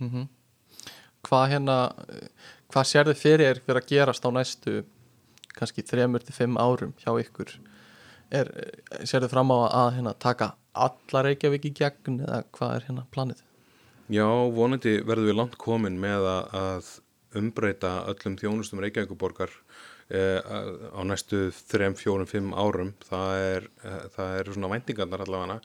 Mm 0.00 0.30
Hvað 1.22 1.44
hérna, 1.52 1.74
hvað 2.72 2.86
sér 2.90 3.06
þið 3.06 3.18
fyrir 3.20 3.46
er 3.46 3.58
fyrir 3.62 3.78
að 3.78 3.90
gerast 3.92 4.24
á 4.26 4.30
næstu 4.34 4.80
kannski 5.56 5.84
þremur 5.86 6.24
til 6.24 6.36
fimm 6.36 6.58
árum 6.60 6.96
hjá 7.02 7.12
ykkur? 7.20 7.54
Er, 8.32 8.48
sér 9.04 9.26
þið 9.26 9.32
fram 9.34 9.52
á 9.52 9.58
að 9.68 9.88
hérna, 9.98 10.12
taka 10.16 10.54
alla 10.72 11.24
Reykjavík 11.26 11.68
í 11.68 11.74
gegn 11.76 12.22
eða 12.24 12.42
hvað 12.56 12.76
er 12.76 12.86
hérna 12.88 13.06
planið? 13.12 13.42
Já, 14.12 14.26
vonandi 14.52 14.98
verðum 15.06 15.28
við 15.28 15.38
langt 15.38 15.58
komin 15.60 15.98
með 16.00 16.28
að, 16.28 16.92
umbreyta 17.38 18.02
öllum 18.10 18.34
þjónustum 18.36 18.80
Reykjavíkuborgar 18.82 19.52
eh, 20.12 20.40
á 20.92 21.00
næstu 21.08 21.46
3, 21.72 21.92
4, 21.96 22.26
5 22.28 22.50
árum 22.52 22.90
það 23.06 23.44
er, 23.46 23.68
eh, 23.84 24.02
það 24.16 24.34
er 24.38 24.50
svona 24.52 24.72
væntingarnar 24.74 25.24
allavega 25.24 25.60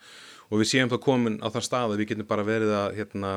og 0.47 0.61
við 0.61 0.69
séum 0.71 0.91
þá 0.91 0.97
komin 1.03 1.39
á 1.43 1.47
þann 1.51 1.65
stað 1.67 1.95
að 1.95 2.03
við 2.03 2.13
getum 2.13 2.29
bara 2.29 2.47
verið 2.47 2.71
að 2.77 2.95
hérna, 3.01 3.33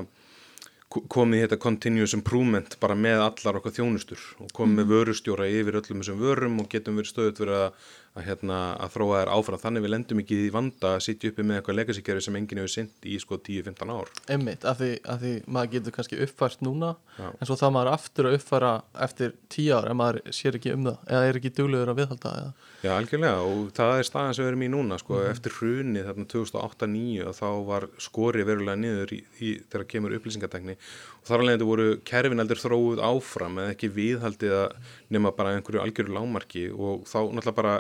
komið 0.91 1.39
í 1.39 1.43
þetta 1.45 1.59
continuous 1.63 2.15
improvement 2.17 2.75
bara 2.83 2.97
með 2.99 3.23
allar 3.23 3.59
okkar 3.61 3.77
þjónustur 3.77 4.23
og 4.43 4.51
komið 4.57 4.81
með 4.81 4.89
vörustjóra 4.91 5.47
yfir 5.47 5.79
öllum 5.79 6.03
þessum 6.03 6.23
vörum 6.23 6.59
og 6.63 6.71
getum 6.73 6.99
verið 6.99 7.13
stöðut 7.13 7.43
verið 7.45 7.59
að, 7.61 7.85
að, 8.21 8.27
hérna, 8.29 8.59
að 8.81 8.95
þróa 8.95 9.21
þær 9.21 9.33
áfram 9.35 9.63
þannig 9.65 9.85
við 9.85 9.93
lendum 9.95 10.23
ekki 10.23 10.39
í 10.45 10.53
vanda 10.55 10.95
að 10.95 11.05
sitja 11.07 11.33
uppi 11.33 11.47
með 11.47 11.61
eitthvað 11.61 11.79
legacy-kerfi 11.81 12.25
sem 12.27 12.39
enginn 12.39 12.63
hefur 12.63 12.75
synd 12.75 13.09
í 13.09 13.19
sko 13.23 13.39
10-15 13.41 13.95
ár. 13.95 14.13
Emmitt, 14.37 14.67
af 14.69 14.81
því, 14.81 14.91
af 15.05 15.23
því 15.23 15.35
maður 15.47 15.73
getur 15.75 15.97
kannski 15.97 16.21
uppfært 16.27 16.65
núna 16.67 16.95
Já. 17.17 17.29
en 17.33 17.49
svo 17.49 17.59
það 17.61 17.75
maður 17.77 17.93
aftur 17.97 18.31
að 18.31 18.37
uppfæra 18.39 18.73
eftir 19.07 19.37
tíu 19.53 19.77
ár 19.77 19.91
en 19.91 20.01
maður 20.01 20.21
sér 20.37 20.61
ekki 20.61 20.75
um 20.77 20.89
það 20.89 21.15
eða 21.17 21.31
er 21.31 21.41
ekki 21.41 21.55
duglegur 21.57 21.93
að 21.93 22.03
viðhalda 22.03 22.35
eða. 22.41 22.53
Já, 22.81 22.91
algjörlega 22.97 23.41
og 23.45 23.73
það 23.77 23.95
er 23.99 24.07
staðan 24.09 24.37
sem 24.37 24.45
við 24.47 24.51
erum 24.51 24.63
í 24.65 24.71
núna 24.73 24.97
sko, 25.01 25.19
eftir 25.29 25.53
hruni 25.59 26.05
þarna 26.07 26.29
2008-2009 26.33 27.35
þá 27.37 27.49
var 27.69 27.87
skori 28.01 28.47
verulega 28.49 28.81
niður 28.81 29.13
í, 29.13 29.19
í, 29.45 29.51
þegar 29.69 29.89
kemur 29.91 30.15
upplýsingatekni 30.17 30.77
og 31.21 31.29
þar 31.29 31.43
alveg 31.43 31.59
þetta 31.59 31.69
voru 31.69 31.89
kerfin 32.09 32.41
heldur 32.41 32.63
þróuð 32.63 33.03
áfram 33.05 33.61
eða 33.61 33.75
ekki 33.75 33.93
viðhaldið 33.99 34.57
að 34.63 34.95
nema 35.11 35.33
bara 35.37 35.57
einhverju 35.57 35.83
algjöru 35.83 36.15
lámarki 36.17 36.69
og 36.71 37.07
þá 37.09 37.19
náttúrulega 37.31 37.57
bara 37.57 37.75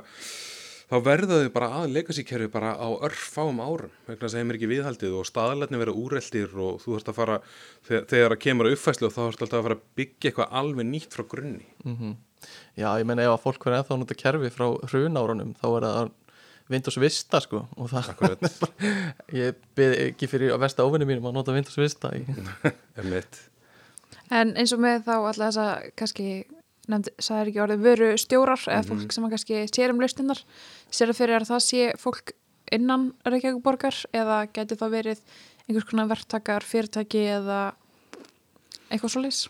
þá 0.91 0.97
verða 1.07 1.39
þau 1.45 1.51
bara 1.55 1.68
að 1.78 1.93
legacy 1.95 2.24
kerfi 2.26 2.49
bara 2.51 2.72
á 2.74 2.89
örfáum 3.07 3.61
árum 3.62 3.93
vegna 4.09 4.24
þess 4.24 4.35
að 4.35 4.41
þeim 4.41 4.51
er 4.51 4.59
ekki 4.59 4.70
viðhaldið 4.72 5.18
og 5.20 5.28
staðlarnir 5.28 5.83
vera 5.85 5.95
úreldir 5.95 6.57
og 6.57 6.81
þú 6.83 6.97
þarfst 6.97 7.12
að 7.12 7.18
fara 7.20 7.37
þegar, 7.87 8.09
þegar 8.11 8.35
að 8.35 8.43
kemur 8.47 8.68
að 8.68 8.74
uppfæslu 8.76 9.07
og 9.07 9.14
þá 9.14 9.20
þarfst 9.20 9.45
alltaf 9.47 9.61
að 9.61 9.68
fara 9.68 9.78
að 9.78 9.85
byggja 10.01 10.31
eitthvað 10.33 10.57
alveg 10.61 10.91
nýtt 10.91 11.14
frá 11.14 11.26
grunni. 11.31 11.70
Mm 11.85 12.16
Já, 12.72 12.97
ég 12.97 13.05
meina 13.05 13.20
ef 13.20 13.35
að 13.35 13.43
fólk 13.43 13.64
verður 13.66 13.83
ennþá 13.83 13.93
að 13.93 13.99
nota 14.01 14.14
kerfi 14.16 14.51
frá 14.55 14.66
hrunárunum 14.89 15.51
þá 15.61 15.66
er 15.68 15.85
það 15.85 16.12
Windows 16.70 16.99
Vista 17.03 17.41
sko 17.45 17.66
og 17.76 17.91
það 17.91 18.07
ég 19.43 19.59
byrði 19.76 20.07
ekki 20.07 20.28
fyrir 20.31 20.55
að 20.55 20.62
versta 20.64 20.87
óvinni 20.87 21.09
mínum 21.09 21.28
að 21.28 21.37
nota 21.37 21.53
Windows 21.53 21.76
Vista 21.76 22.14
En 24.31 24.55
eins 24.55 24.72
og 24.72 24.81
með 24.81 25.05
þá 25.05 25.14
alltaf 25.18 25.43
þess 25.43 25.61
að 25.61 25.91
kannski 26.01 26.26
nefndi, 26.91 27.14
sagði 27.22 27.53
ekki 27.53 27.62
orðið 27.64 27.86
vöru 27.86 28.11
stjórar 28.20 28.64
eða 28.66 28.86
fólk 28.88 29.14
sem 29.14 29.26
að 29.26 29.36
kannski 29.36 29.62
sér 29.70 29.95
um 29.95 30.03
lausninnar 30.03 30.43
sér 30.91 31.12
það 31.12 31.20
fyrir 31.20 31.38
að 31.38 31.51
það 31.53 31.62
sé 31.66 31.86
fólk 32.01 32.34
innan 32.74 33.11
Reykjavík 33.26 33.88
eða 34.14 34.43
geti 34.55 34.78
það 34.78 34.97
verið 34.97 35.22
einhvers 35.66 35.88
konar 35.91 36.11
verktakar, 36.11 36.66
fyrirtæki 36.66 37.24
eða 37.38 37.61
eitthvað 38.91 39.14
svo 39.14 39.24
leys 39.24 39.41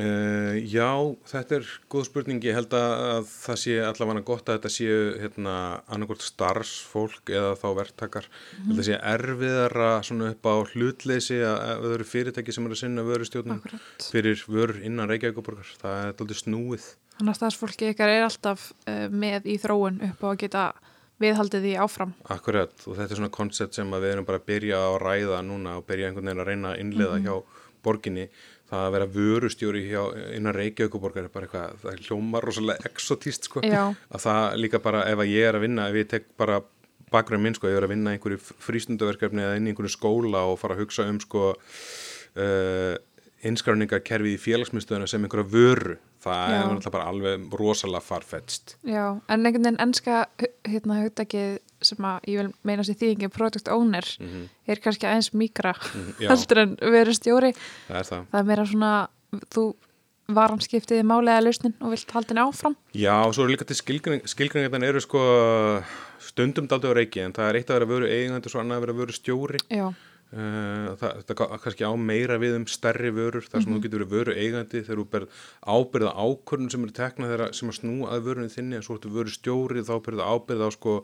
Uh, 0.00 0.56
já, 0.64 0.88
þetta 1.28 1.58
er 1.58 1.66
góð 1.92 2.06
spurning, 2.08 2.44
ég 2.46 2.56
held 2.56 2.72
að, 2.76 2.92
að 3.10 3.26
það 3.34 3.58
sé 3.60 3.74
allavega 3.84 4.22
gott 4.30 4.48
að 4.48 4.58
þetta 4.58 4.72
séu 4.72 4.98
hérna, 5.20 5.54
annarkort 5.92 6.24
starfsfólk 6.24 7.32
eða 7.34 7.52
þá 7.60 7.66
verktakar, 7.76 8.28
mm 8.30 8.56
-hmm. 8.56 8.70
þetta 8.70 8.86
sé 8.88 9.00
erfiðara 9.12 9.90
svona 10.06 10.30
upp 10.32 10.48
á 10.48 10.54
hlutleysi 10.72 11.40
að 11.44 11.88
eru 11.94 12.06
fyrirtæki 12.08 12.54
sem 12.54 12.64
eru 12.64 12.78
að 12.78 12.82
sinna 12.84 13.04
vörustjórnum 13.04 13.60
Akkurat. 13.60 14.08
fyrir 14.14 14.44
vörur 14.48 14.80
innan 14.80 15.10
Reykjavíkuborgar, 15.10 15.74
það 15.82 15.98
er 16.00 16.12
alltaf 16.14 16.42
snúið. 16.44 16.86
Þannig 17.18 17.34
að 17.34 17.40
stafsfólki 17.42 17.90
ykkar 17.92 18.08
er 18.08 18.24
alltaf 18.24 18.70
uh, 18.88 19.08
með 19.12 19.50
í 19.52 19.58
þróun 19.60 20.00
upp 20.08 20.24
á 20.24 20.28
að 20.32 20.40
geta 20.46 20.64
viðhaldið 21.20 21.66
því 21.66 21.72
áfram. 21.84 22.12
Akkurat, 22.32 22.72
og 22.86 22.96
þetta 22.96 23.12
er 23.12 23.18
svona 23.20 23.34
koncept 23.34 23.76
sem 23.76 23.90
við 23.92 24.12
erum 24.14 24.28
bara 24.28 24.40
að 24.40 24.46
byrja 24.48 24.78
að 24.86 25.00
ræða 25.04 25.40
núna 25.44 25.76
og 25.76 25.84
byrja 25.88 26.08
einhvern 26.08 26.30
veginn 26.30 26.40
að 26.40 26.48
reyna 26.48 26.70
að 26.72 26.80
innleiða 26.84 27.18
hjá 27.26 27.34
borginni, 27.84 28.26
það 28.70 28.86
að 28.86 28.92
vera 28.96 29.08
vörustjóri 29.14 29.84
hjá, 29.88 30.02
innan 30.36 30.54
Reykjavíkuborgar 30.56 31.26
er 31.26 31.32
bara 31.34 31.48
eitthvað, 31.48 31.78
það 31.82 31.92
er 31.92 32.04
hljómar 32.06 32.46
rosalega 32.46 32.90
exotíst 32.90 33.48
sko. 33.50 33.64
Já, 33.66 33.82
að 33.90 34.26
það 34.26 34.58
líka 34.62 34.82
bara 34.84 35.06
ef 35.10 35.24
að 35.24 35.32
ég 35.32 35.48
er 35.48 35.58
að 35.58 35.66
vinna 35.66 35.88
ef 35.90 36.00
ég 36.00 36.10
tek 36.10 36.28
bara 36.40 36.60
bakgrunn 37.10 37.42
minn 37.42 37.56
sko 37.58 37.66
ef 37.66 37.74
ég 37.74 37.80
er 37.80 37.88
að 37.88 37.94
vinna 37.96 38.14
einhverju 38.14 38.40
frístundaverkefni 38.66 39.42
eða 39.42 39.56
inn 39.58 39.66
í 39.66 39.72
einhverju 39.74 39.94
skóla 39.96 40.44
og 40.50 40.60
fara 40.62 40.76
að 40.76 40.84
hugsa 40.84 41.08
um 41.10 41.18
sko 41.22 41.48
uh, 41.54 42.94
innskráningarkerfi 43.50 44.36
í 44.36 44.40
félagsmyndstöðuna 44.40 45.10
sem 45.10 45.26
einhverja 45.26 45.50
vöru 45.50 45.98
það 46.24 46.52
Já. 46.52 46.56
er 46.56 46.64
náttúrulega 46.68 46.94
bara 46.96 47.10
alveg 47.10 47.58
rosalega 47.60 48.04
farfetst 48.04 48.76
já, 48.84 49.04
en 49.28 49.46
einhvern 49.46 49.66
veginn 49.66 49.82
ennska 49.86 50.24
hérna 50.68 51.00
hugtakið 51.04 51.58
sem 51.80 52.04
að 52.04 52.26
ég 52.28 52.42
vil 52.42 52.50
meina 52.68 52.84
sér 52.84 52.98
þýðingi 53.00 53.30
product 53.32 53.70
owner 53.72 54.06
mm 54.20 54.48
er 54.70 54.78
kannski 54.78 55.06
aðeins 55.08 55.32
mikra 55.34 55.72
-hmm. 55.72 56.10
já, 56.22 56.28
heldur 56.30 56.58
en 56.58 56.76
veru 56.80 57.14
stjóri 57.14 57.54
það 57.88 57.96
er 57.98 58.06
það. 58.10 58.26
Það 58.30 58.40
er 58.40 58.50
meira 58.52 58.66
svona 58.66 59.08
þú 59.50 59.64
varanskiptið 60.34 61.02
málega 61.06 61.42
lausnin 61.42 61.74
og 61.80 61.94
vilt 61.94 62.12
halda 62.14 62.34
henni 62.34 62.44
áfram. 62.44 62.76
Já, 62.94 63.16
og 63.26 63.34
svo 63.34 63.46
er 63.46 63.54
líka 63.54 63.66
til 63.66 63.78
skilgreining, 63.78 64.28
skilgreiningarna 64.28 64.86
eru 64.86 65.00
sko 65.02 65.22
stundum 66.22 66.68
daldi 66.70 66.90
á 66.90 66.94
reiki 66.94 67.24
en 67.24 67.34
það 67.34 67.48
er 67.48 67.58
eitt 67.60 67.70
að 67.70 67.80
vera 67.80 67.90
vöru 67.90 68.10
eigandi 68.10 68.46
og 68.46 68.54
svo 68.54 68.62
annað 68.62 68.78
að 68.78 68.84
vera 68.86 68.98
vöru 69.00 69.16
stjóri 69.16 69.60
Já, 69.70 69.86
Það, 70.30 71.00
það 71.26 71.40
er 71.42 71.60
kannski 71.64 71.86
á 71.90 71.94
meira 71.98 72.36
við 72.38 72.52
um 72.60 72.66
stærri 72.70 73.10
vörur 73.10 73.42
þar 73.50 73.64
sem 73.64 73.72
þú 73.74 73.80
getur 73.82 74.04
verið 74.04 74.12
vöru 74.14 74.34
eigandi 74.38 74.82
þegar 74.86 75.00
þú 75.00 75.06
berð 75.10 75.40
ábyrða 75.66 76.12
ákvörðun 76.14 76.70
sem 76.70 76.84
eru 76.86 76.94
teknað 76.94 77.32
þeirra 77.32 77.48
sem 77.58 77.72
að 77.72 77.78
snúa 77.80 78.12
að 78.14 78.28
vörunni 78.28 78.52
þinni 78.52 78.78
en 78.78 78.84
svo 78.86 78.94
ertu 78.94 79.10
vöru 79.10 79.34
stjóri 79.34 79.82
þá 79.88 79.96
berðu 80.06 80.28
ábyrða 80.30 80.68
á 80.70 80.76
sko 80.76 80.94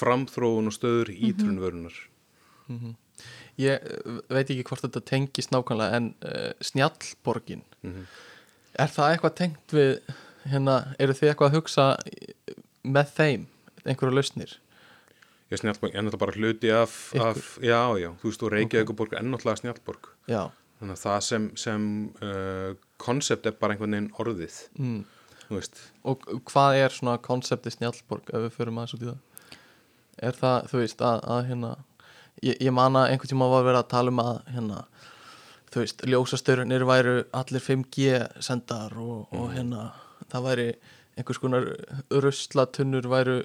framþróun 0.00 0.72
og 0.72 0.74
stöður 0.74 1.14
ítrun 1.14 1.62
vörunar 1.62 2.00
Ég 3.60 3.84
uh, 3.84 4.18
veit 4.32 4.50
ekki 4.50 4.64
hvort 4.66 4.82
þetta 4.86 5.04
tengist 5.12 5.52
nákvæmlega 5.52 5.98
en 6.00 6.10
uh, 6.24 6.50
snjallborgin. 6.64 7.64
Mhm. 7.84 8.06
er 8.72 8.88
það 8.88 9.10
eitthvað 9.12 9.34
tengt 9.36 9.72
við 9.76 9.90
hérna, 10.48 10.76
eru 10.98 11.12
þið 11.12 11.28
eitthvað 11.28 11.50
að 11.50 11.56
hugsa 11.58 11.86
með 12.82 13.10
þeim 13.18 13.42
einhverja 13.84 14.16
lausnir? 14.16 14.54
Ég 15.52 15.60
snjallborg, 15.60 15.94
en 15.94 16.08
þetta 16.08 16.20
bara 16.22 16.36
hluti 16.38 16.72
af, 16.74 16.96
af 17.20 17.40
já, 17.60 17.80
já, 18.00 18.10
þú 18.20 18.30
veist, 18.30 18.44
og 18.44 18.52
Reykjavíkuborg 18.54 19.16
er 19.16 19.22
ennáttúrulega 19.22 19.60
snjallborg. 19.60 20.08
Já, 20.30 20.42
þannig 20.80 20.96
að 20.96 21.02
það 21.04 21.18
sem, 21.28 21.48
sem 21.60 21.88
uh, 22.24 22.70
koncept 23.02 23.48
er 23.48 23.58
bara 23.60 23.76
einhvern 23.76 23.96
veginn 23.96 24.12
orðið. 24.22 24.58
Mm. 24.80 25.02
þú 25.46 25.58
veist, 25.58 25.82
og 26.08 26.26
hvað 26.48 26.80
er 26.80 26.96
svona 26.96 27.18
konsepti 27.22 27.74
snjallborg 27.74 28.32
ef 28.32 28.46
við 28.46 28.56
förum 28.56 28.80
aðeins 28.80 28.96
út 28.96 29.04
í 29.04 29.10
það? 29.10 29.56
Er 30.22 30.38
það, 30.38 30.68
þú 30.70 30.82
veist, 30.82 31.04
að, 31.08 31.24
að 31.34 31.42
hérna 31.50 31.72
ég, 32.42 32.56
ég 32.56 32.72
man 32.74 32.98
að 32.98 33.10
einhvern 33.12 33.32
tíma 33.32 33.50
var 33.52 33.66
verið 33.66 33.82
að 33.82 33.90
tala 33.92 34.12
um 34.12 34.22
að 34.22 34.32
hérna, 34.54 34.80
þú 35.72 35.84
veist, 35.84 36.06
ljósastörunir 36.08 36.86
væru 36.88 37.14
allir 37.42 37.64
5G 37.64 38.24
sendar 38.44 38.96
og, 39.00 39.28
og 39.34 39.52
hérna 39.54 39.90
það 40.32 40.48
væri 40.48 40.68
einhvers 41.18 41.40
konar 41.42 41.68
ruslatunnur 42.24 43.08
væru 43.12 43.38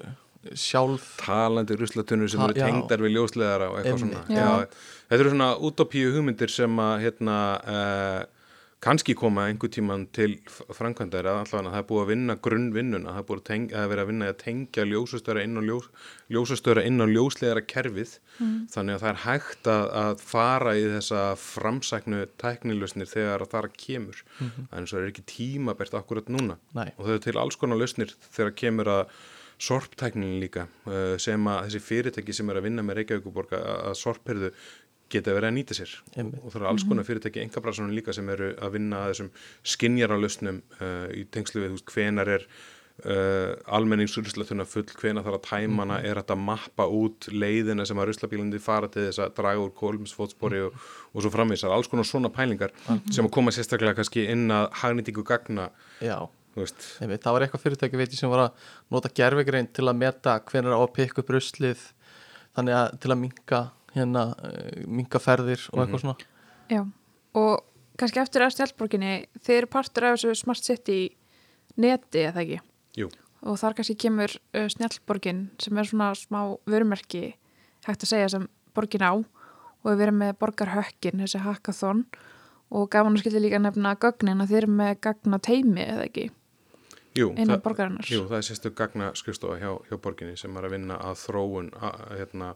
sjálf. 0.54 1.10
Talandi 1.24 1.76
ruslatunnur 1.80 2.30
sem 2.30 2.40
Ha, 2.40 2.48
eru 2.50 2.60
já. 2.60 2.66
tengdar 2.70 3.02
við 3.04 3.14
ljósleðara 3.18 3.70
og 3.72 3.78
eitthvað 3.80 4.02
Einmitt. 4.02 4.16
svona 4.16 4.40
Já. 4.40 4.48
já, 4.48 4.66
þetta 5.10 5.20
eru 5.24 5.30
svona 5.36 5.52
utopíu 5.70 6.10
hugmyndir 6.14 6.50
sem 6.54 6.76
að 6.84 6.96
hérna 7.04 7.36
uh, 7.66 8.26
kannski 8.78 9.14
koma 9.18 9.48
einhver 9.50 9.72
tíman 9.74 10.04
til 10.14 10.36
framkvæmdar 10.70 11.26
eða 11.26 11.40
allavega 11.42 11.72
það 11.72 11.80
er 11.80 11.86
búið 11.88 12.02
að 12.04 12.10
vinna 12.12 12.36
grunnvinnuna. 12.46 13.10
Það 13.10 13.18
er 13.18 13.24
búið 13.26 13.40
að, 13.40 13.46
teng, 13.48 13.64
að 13.74 13.88
vera 13.90 14.02
að 14.04 14.10
vinna 14.12 14.28
að 14.30 14.36
tengja 14.44 14.84
ljósastöra 14.86 15.42
inn 15.42 15.58
á, 15.58 15.62
ljós, 15.66 15.88
ljósastöra 16.30 16.84
inn 16.86 17.02
á 17.02 17.06
ljósleðara 17.10 17.64
kerfið 17.66 18.12
þannig 18.70 18.94
að 18.94 19.02
það 19.02 19.10
er 19.10 19.18
hægt 19.24 19.70
að, 19.74 19.88
að 20.04 20.22
fara 20.22 20.76
í 20.78 20.84
þessa 20.94 21.24
framsæknu 21.42 22.20
tæknilausnir 22.38 23.10
þegar 23.10 23.42
að 23.42 23.50
það 23.56 23.68
kemur. 23.82 24.22
En 24.70 24.86
svo 24.86 25.02
er 25.02 25.10
ekki 25.10 25.26
tímabært 25.34 25.98
akkurat 25.98 26.30
núna. 26.30 26.60
Nei. 26.78 26.92
og 26.94 27.02
þau 27.08 27.16
eru 27.16 27.24
til 27.26 27.34
alls 27.42 27.58
konar 27.58 27.82
lausnir 27.82 28.14
þegar 28.30 28.54
kemur 28.62 28.92
að 28.94 29.10
sorptæknin 29.58 30.38
líka 30.42 30.68
uh, 30.86 31.16
sem 31.20 31.50
að 31.50 31.64
þessi 31.66 31.84
fyrirtæki 31.84 32.36
sem 32.36 32.50
er 32.50 32.60
að 32.60 32.68
vinna 32.68 32.84
með 32.86 33.02
Reykjavíkuborg 33.02 33.56
að, 33.58 33.94
sorpherðu 33.98 34.52
geta 35.12 35.32
verið 35.32 35.48
að 35.48 35.54
nýta 35.56 35.76
sér. 35.76 35.92
Einmitt. 36.14 36.40
og 36.42 36.52
það 36.52 36.58
eru 36.60 36.70
alls 36.70 36.88
konar 36.88 37.06
fyrirtæki 37.08 37.40
engabrarsanum 37.42 37.94
líka 37.96 38.14
sem 38.16 38.28
eru 38.28 38.50
að 38.60 38.74
vinna 38.76 39.04
að 39.04 39.14
þessum 39.14 39.30
skinjaralausnum 39.74 40.58
uh, 40.80 41.06
í 41.16 41.24
tengslu 41.32 41.64
við 41.64 41.78
veist, 41.78 41.94
hvenar 41.94 42.32
er 42.36 42.44
uh, 43.06 43.54
almenningsruslatuna 43.78 44.66
full, 44.68 44.86
hvenar 45.00 45.26
þarf 45.26 45.40
að 45.40 45.46
tæmana 45.48 46.00
er 46.04 46.20
þetta 46.20 46.36
að 46.36 46.44
mappa 46.48 46.88
út 47.00 47.28
leiðina 47.32 47.86
sem 47.88 47.98
að 47.98 48.10
ruslabílandi 48.12 48.62
fara 48.62 48.90
til 48.92 49.08
þess 49.08 49.22
að 49.24 49.36
draga 49.40 49.64
úr 49.64 49.74
kólumsfótspori 49.78 50.64
og, 50.68 50.88
og 51.12 51.24
svo 51.24 51.32
framvísar 51.34 51.74
alls 51.74 51.90
konar 51.90 52.08
svona 52.08 52.32
pælingar 52.34 52.74
sem 52.86 53.24
að 53.24 53.32
koma 53.34 53.54
sérstaklega 53.54 53.96
kannski 53.98 54.28
inn 54.32 54.48
að 54.54 54.68
hagnýtingu 54.82 55.24
gagna 55.26 55.70
já, 56.04 56.18
einmitt, 56.58 57.22
það 57.24 57.34
var 57.36 57.44
eitthvað 57.46 57.64
fyrirtæki 57.64 58.00
veit 58.00 58.12
ég 58.12 58.20
sem 58.20 58.32
var 58.32 58.46
að 58.46 58.68
nota 58.94 59.12
gerfigrein 59.20 59.70
til 59.72 59.86
að 59.86 60.00
meta 60.00 60.38
hvenær 60.50 60.76
á 60.76 60.80
að 60.80 60.94
pikka 60.98 61.22
upp 61.22 61.34
ruslið 61.36 61.84
þannig 62.58 62.78
að 62.78 62.98
til 63.02 63.12
að 63.14 63.20
minka 63.22 63.60
hérna, 63.94 64.24
uh, 64.34 64.86
minka 64.86 65.20
ferðir 65.22 65.62
og 65.72 65.82
eitthvað 65.84 66.04
svona. 66.04 66.30
Já 66.68 66.82
og 67.38 67.64
kannski 67.98 68.22
eftir 68.22 68.44
að 68.44 68.54
stjálfborginni 68.56 69.14
þeir 69.42 69.62
eru 69.62 69.70
partur 69.72 70.08
af 70.08 70.18
þessu 70.18 70.36
Smart 70.38 70.64
City 70.64 71.00
neti, 71.78 72.24
eða 72.28 72.44
ekki? 72.44 72.60
Jú. 72.98 73.10
Og 73.46 73.58
þar 73.60 73.76
kannski 73.78 73.98
kemur 73.98 74.32
uh, 74.34 74.66
snjallborgin 74.70 75.48
sem 75.62 75.78
er 75.78 75.88
svona 75.88 76.12
smá 76.18 76.40
vörumerki 76.68 77.36
hægt 77.86 78.04
að 78.04 78.12
segja 78.12 78.32
sem 78.34 78.48
borgin 78.76 79.06
á 79.06 79.14
og 79.14 79.92
við 79.92 80.08
erum 80.08 80.18
með 80.24 80.34
borgarhökkin 80.40 81.22
þessi 81.22 81.44
hackathon. 81.44 82.02
Og 82.74 82.90
gaman 82.92 83.14
að 83.16 83.22
skilja 83.22 83.40
líka 83.40 83.60
nefna 83.62 83.94
gögnin 83.96 84.42
að 84.42 84.50
þeir 84.50 84.64
eru 84.66 84.72
með 84.76 84.98
gagna 85.06 85.38
teimi 85.40 85.86
eða 85.86 86.08
ekki 86.08 86.26
Jú, 87.18 87.28
innan 87.34 87.56
það- 87.56 87.62
borgarinnar 87.66 88.10
Jú, 88.12 88.22
það 88.30 88.38
er 88.40 88.46
sérstu 88.48 88.72
gagna 88.78 89.10
skrifstofa 89.18 89.58
hjá, 89.60 89.70
hjá 89.90 89.96
borginni 90.04 90.36
sem 90.38 90.56
er 90.60 90.68
að 90.68 90.74
vinna 90.76 90.98
að 91.10 91.20
þróun 91.26 91.70
að, 91.78 92.02
hérna, 92.20 92.50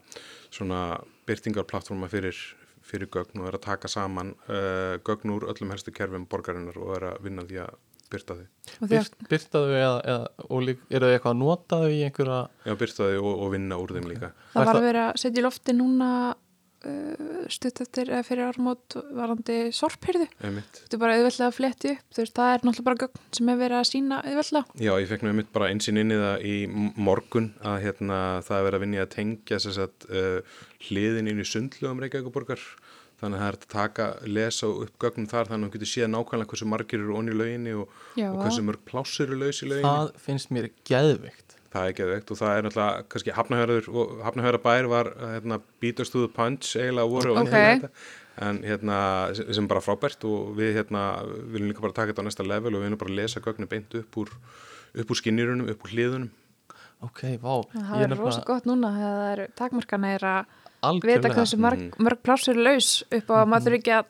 svona 0.54 0.80
byrtingarplattforma 1.28 2.08
fyrir, 2.12 2.36
fyrir 2.82 3.08
gögn 3.14 3.40
og 3.42 3.48
er 3.52 3.56
að 3.58 3.64
taka 3.68 3.88
saman 3.90 4.34
uh, 4.48 4.98
gögn 5.06 5.32
úr 5.36 5.48
öllum 5.52 5.70
helstu 5.74 5.94
kerfum 5.94 6.26
borgarinnar 6.30 6.76
og 6.82 6.96
er 6.98 7.08
að 7.12 7.24
vinna 7.28 7.44
því 7.48 7.60
að 7.64 7.74
byrta 8.12 8.34
því. 8.36 8.42
og 8.44 8.88
þegar, 8.90 9.06
Byrt, 9.08 9.14
byrta 9.30 9.60
þau 9.62 9.70
eða, 9.72 9.92
eða 10.12 10.48
og 10.52 10.64
lík, 10.66 10.80
eru 10.90 11.06
þau 11.08 11.12
eitthvað 11.16 11.32
að 11.32 11.38
nota 11.40 11.78
þau 11.80 11.88
í 11.94 12.00
einhverja 12.04 12.40
Já, 12.68 12.74
byrta 12.82 13.06
því 13.08 13.20
og, 13.22 13.30
og 13.46 13.52
vinna 13.54 13.78
úr 13.80 13.94
þeim 13.96 14.08
líka. 14.10 14.32
það 14.52 14.66
var 14.68 14.76
að 14.80 14.86
vera 14.88 15.04
að 15.12 15.20
setja 15.22 15.40
í 15.40 15.44
lofti 15.46 15.76
núna 15.78 16.08
stutt 17.52 17.82
eftir 17.84 18.10
eða 18.10 18.24
fyrir 18.26 18.48
ármót 18.50 18.96
varandi 19.14 19.56
sorphyrðu 19.74 20.26
þetta 20.40 20.96
er 20.96 21.02
bara 21.02 21.16
auðveldlega 21.18 21.48
að 21.48 21.56
fletti 21.56 21.92
upp 21.94 22.18
veist, 22.18 22.34
það 22.36 22.52
er 22.52 22.64
náttúrulega 22.66 22.88
bara 22.88 23.00
gögn 23.02 23.22
sem 23.38 23.52
er 23.52 23.60
verið 23.60 23.78
að 23.78 23.88
sína 23.90 24.20
auðveldlega. 24.22 24.78
Já, 24.82 24.92
ég 25.02 25.10
fekk 25.10 25.24
nú 25.24 25.32
einmitt 25.32 25.52
bara 25.54 25.70
einsinn 25.72 26.00
inn 26.02 26.14
í 26.14 26.20
það 26.20 26.46
í 26.48 26.56
morgun 27.08 27.50
að 27.60 27.78
hérna, 27.86 28.18
það 28.46 28.58
er 28.58 28.66
verið 28.68 28.78
að 28.78 28.84
vinna 28.86 28.98
í 28.98 29.02
að 29.02 29.12
tengja 29.16 29.60
að 29.72 30.08
uh, 30.08 30.56
hliðin 30.88 31.30
inn 31.32 31.42
í 31.42 31.48
sundlugum 31.48 32.02
Reykjavíkuborgar 32.02 32.66
þannig 33.22 33.38
að 33.38 33.42
það 33.42 33.48
er 33.48 33.56
að 33.56 33.66
taka, 33.70 34.06
lesa 34.26 34.68
upp 34.82 34.94
gögnum 35.02 35.28
þar 35.30 35.50
þannig 35.50 35.68
að 35.68 35.70
þú 35.70 35.76
getur 35.76 35.90
séð 35.92 36.08
nákvæmlega 36.10 36.52
hversu 36.52 36.66
margir 36.72 37.02
eru 37.04 37.18
onni 37.20 37.34
í 37.34 37.38
lauginni 37.38 37.74
og, 37.78 37.92
og 38.18 38.40
hversu 38.40 38.64
mörg 38.66 38.82
pláss 38.88 39.22
eru 39.22 39.38
laus 39.38 39.62
í 39.62 39.68
lauginni. 39.70 39.86
Það 39.86 40.10
finnst 40.24 40.50
mér 40.54 40.68
geðvikt 40.88 41.41
það 41.72 41.86
er 41.88 41.94
geðveikt 41.98 42.30
og 42.34 42.38
það 42.40 42.56
er 42.56 42.66
náttúrulega 42.66 43.04
kannski 43.12 43.34
hafnahjörður 43.36 43.86
og 43.92 44.10
hafnahjörðabær 44.26 44.88
var 44.92 45.12
hérna, 45.20 45.60
the 45.80 46.28
punch 46.28 46.76
eiginlega 46.76 47.08
voru 47.08 47.32
og 47.32 47.38
Ok. 47.46 47.48
þetta 47.52 47.90
en 48.42 48.62
hérna 48.64 48.98
sem 49.54 49.68
bara 49.68 49.80
frábært 49.84 50.24
og 50.24 50.54
við 50.56 50.76
hérna 50.78 51.02
viljum 51.52 51.68
líka 51.72 51.80
bara 51.84 51.92
taka 51.92 52.12
þetta 52.12 52.24
á 52.24 52.28
næsta 52.28 52.46
level 52.46 52.74
og 52.74 52.80
við 52.80 52.86
viljum 52.88 52.98
bara 53.04 53.16
lesa 53.16 53.40
gögnu 53.40 53.68
beint 53.68 53.94
upp 53.94 54.16
úr 54.16 54.28
upp 54.94 55.10
úr 55.10 55.16
skinnirunum, 55.16 55.68
upp 55.72 55.84
úr 55.84 55.92
hliðunum 55.92 56.30
ok, 57.02 57.20
vá 57.42 57.64
það 57.72 58.04
er 58.06 58.16
rosa 58.16 58.44
gott 58.46 58.64
núna 58.68 58.92
þegar 58.94 59.16
það 59.20 59.32
eru 59.32 59.46
takmarkana 59.56 60.14
er 60.16 60.26
að 60.32 61.00
vita 61.02 61.28
hversu 61.30 61.58
mörg, 61.58 61.78
Mhm. 61.78 62.04
mörg 62.04 62.22
plássur 62.22 62.56
er 62.56 62.62
laus 62.62 63.02
upp 63.10 63.28
á 63.30 63.34
að 63.42 63.48
maður 63.48 63.64
þurfi 63.66 63.78
ekki 63.80 63.94
að 63.98 64.04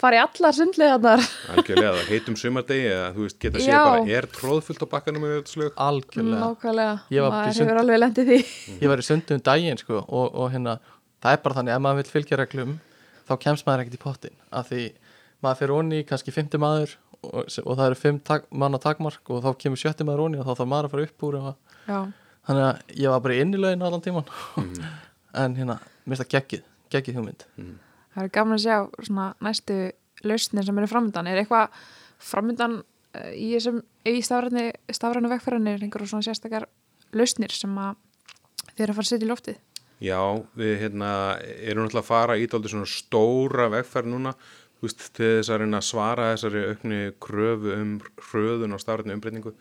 fara 0.00 0.16
í 0.16 0.20
allar 0.22 0.54
sundlegaðnar 0.56 1.22
algjörlega, 1.54 1.90
það 1.98 2.08
heitum 2.14 2.36
sumardegi 2.40 2.86
eða 2.90 3.08
þú 3.16 3.24
veist 3.26 3.38
geta 3.44 3.60
séð 3.64 3.80
bara 3.84 4.14
er 4.18 4.28
tróðfullt 4.36 4.84
á 4.84 4.86
bakkanum 4.94 5.24
með 5.26 5.34
þetta 5.38 5.52
slög 5.54 5.74
algjörlega. 5.86 6.40
Nákvæmlega, 6.44 6.94
Ég 7.16 7.26
var 7.26 7.52
sund- 7.52 7.66
hefur 7.66 7.80
alveg 7.82 8.00
lendið 8.00 8.30
því. 8.32 8.38
Ég 8.80 8.88
var 8.94 9.02
í 9.02 9.06
sundum 9.10 9.36
um 9.40 9.44
daginn 9.50 9.78
sko 9.82 10.00
og, 10.06 10.26
og 10.34 10.50
hérna, 10.54 10.78
það 11.22 11.36
er 11.36 11.42
bara 11.44 11.58
þannig 11.60 11.74
ef 11.76 11.84
maður 11.84 12.00
vil 12.02 12.12
fylgja 12.16 12.40
reglum 12.40 12.78
þá 13.28 13.34
kemst 13.44 13.66
maður 13.68 13.84
ekkert 13.84 13.98
í 14.00 14.02
pottin 14.06 14.36
af 14.50 14.70
því 14.72 14.86
maður 15.44 15.60
fyrir 15.60 15.76
onni 15.76 16.00
kannski 16.08 16.32
50 16.34 16.58
maður 16.64 16.96
og, 17.20 17.44
og 17.44 17.76
það 17.76 17.84
eru 17.90 17.98
5 18.00 18.18
tak, 18.24 18.48
manna 18.50 18.78
takmark 18.80 19.30
og 19.30 19.44
þá 19.44 19.50
kemur 19.60 19.76
70 19.84 20.08
maður 20.08 20.24
onni 20.26 20.40
og 20.40 20.48
þá 20.48 20.54
þarf 20.56 20.70
maður 20.72 20.88
að 20.88 20.94
fara 20.96 21.06
upp 21.10 21.26
úr 21.28 21.38
þannig 22.48 22.64
að 22.64 22.96
ég 23.04 23.12
var 23.12 23.20
bara 23.26 23.36
í 23.36 23.40
innilögin 23.44 23.84
allan 23.86 24.02
tíman 24.04 24.24
Mhm. 24.56 24.90
en 25.44 25.54
hérna, 25.60 25.76
mér 26.08 26.16
finnst 26.16 26.24
það 26.24 26.32
geggið 26.34 26.62
geggið 26.90 27.18
hugmynd 27.20 27.44
það 28.14 28.22
er 28.24 28.34
gaman 28.34 28.56
að 28.58 28.64
sjá 28.64 28.76
svona 29.06 29.26
næstu 29.44 29.78
lausnir 30.26 30.66
sem 30.66 30.78
eru 30.80 30.90
framöndan 30.90 31.30
er 31.30 31.40
eitthvað 31.40 31.80
framöndan 32.20 32.80
uh, 32.80 33.32
í 33.32 33.56
í 33.56 34.22
stafrænu 34.24 35.32
vegferðinni 35.32 35.74
er 35.74 35.84
einhverjum 35.84 36.14
svona 36.14 36.26
sérstakar 36.28 36.68
lausnir 37.16 37.54
sem 37.54 37.76
að 37.80 37.98
þeir 38.74 38.86
eru 38.86 38.92
að 38.92 38.98
fara 38.98 39.06
að 39.06 39.12
setja 39.12 39.26
í 39.26 39.30
loftið? 39.30 39.60
Já, 40.00 40.20
við 40.56 40.74
hérna, 40.80 41.12
erum 41.60 41.84
náttúrulega 41.84 42.00
að 42.00 42.08
fara 42.08 42.36
í 42.40 42.46
dálítið 42.48 42.72
svona 42.72 42.88
stóra 42.88 43.66
vegferð 43.72 44.08
núna 44.14 44.32
veist, 44.80 45.02
til 45.16 45.34
þess 45.40 45.52
að 45.52 45.66
að 45.66 45.84
svara 45.84 46.30
þessari 46.32 46.62
aukni 46.70 47.00
kröfu 47.20 47.74
um 47.76 47.90
hröðun 48.30 48.76
og 48.76 48.80
stafrætni 48.80 49.16
umbreytingu 49.16 49.52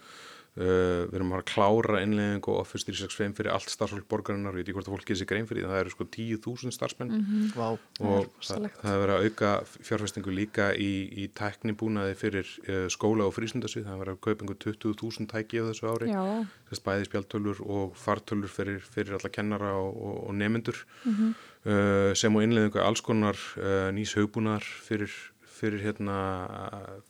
uh, 0.59 1.07
við 1.09 1.15
erum 1.19 1.33
að 1.37 1.45
klára 1.49 2.01
innleðingu 2.03 2.51
og 2.53 2.59
Office 2.61 2.85
365 2.85 3.37
fyrir 3.39 3.51
allt 3.53 3.71
starfsfólk 3.71 4.07
borgarinnar. 4.11 4.53
Og 4.53 4.59
ég 4.59 4.65
veit 4.65 4.69
ekki 4.69 4.77
hvort 4.77 4.89
að 4.89 4.95
fólk 4.97 5.05
getur 5.07 5.21
sér 5.21 5.29
grein 5.31 5.47
fyrir 5.49 5.63
því, 5.63 5.71
það 5.71 5.81
eru 5.83 5.93
sko 5.95 6.07
10.000 6.15 6.75
starfsmenn. 6.75 7.13
Mhm. 7.15 7.51
Vá, 7.55 7.67
og 7.99 8.29
Það 8.39 8.65
er 8.65 8.73
það, 8.79 8.93
er 8.93 9.01
verið 9.03 9.15
að 9.15 9.25
auka 9.29 9.51
fjárfestingu 9.89 10.31
líka 10.35 10.69
í, 10.75 10.91
í 11.23 11.27
tæknibúnaði 11.39 12.15
fyrir 12.19 12.47
uh, 12.67 12.87
skóla 12.91 13.27
og 13.29 13.35
frísundasvið, 13.35 13.85
það 13.87 13.95
er 13.95 14.03
verið 14.03 14.15
að 14.17 14.23
kaupa 14.27 14.45
einhver 14.45 14.59
20.000 14.65 15.29
tæki 15.33 15.61
á 15.61 15.67
þessu 15.69 15.89
ári. 15.89 16.09
Já, 16.11 16.23
þess 16.69 16.85
bæði 16.85 17.09
spjaltölur 17.09 17.61
og 17.65 17.95
fartölur 17.99 18.51
fyrir, 18.51 18.79
fyrir 18.83 19.17
alla 19.19 19.31
kennara 19.33 19.73
og, 19.79 19.95
og, 19.95 20.17
og 20.29 20.35
nemyndur 20.35 20.85
Mhm. 21.05 21.33
uh, 21.65 22.13
sem 22.15 22.35
og 22.35 22.43
innleðingu 22.43 22.79
alls 22.83 23.01
konar 23.01 23.37
uh, 23.57 23.89
nýs 23.95 24.15
hugbúnaðar 24.17 24.65
fyrir, 24.85 25.11
fyrir, 25.43 25.83
hérna, 25.83 26.17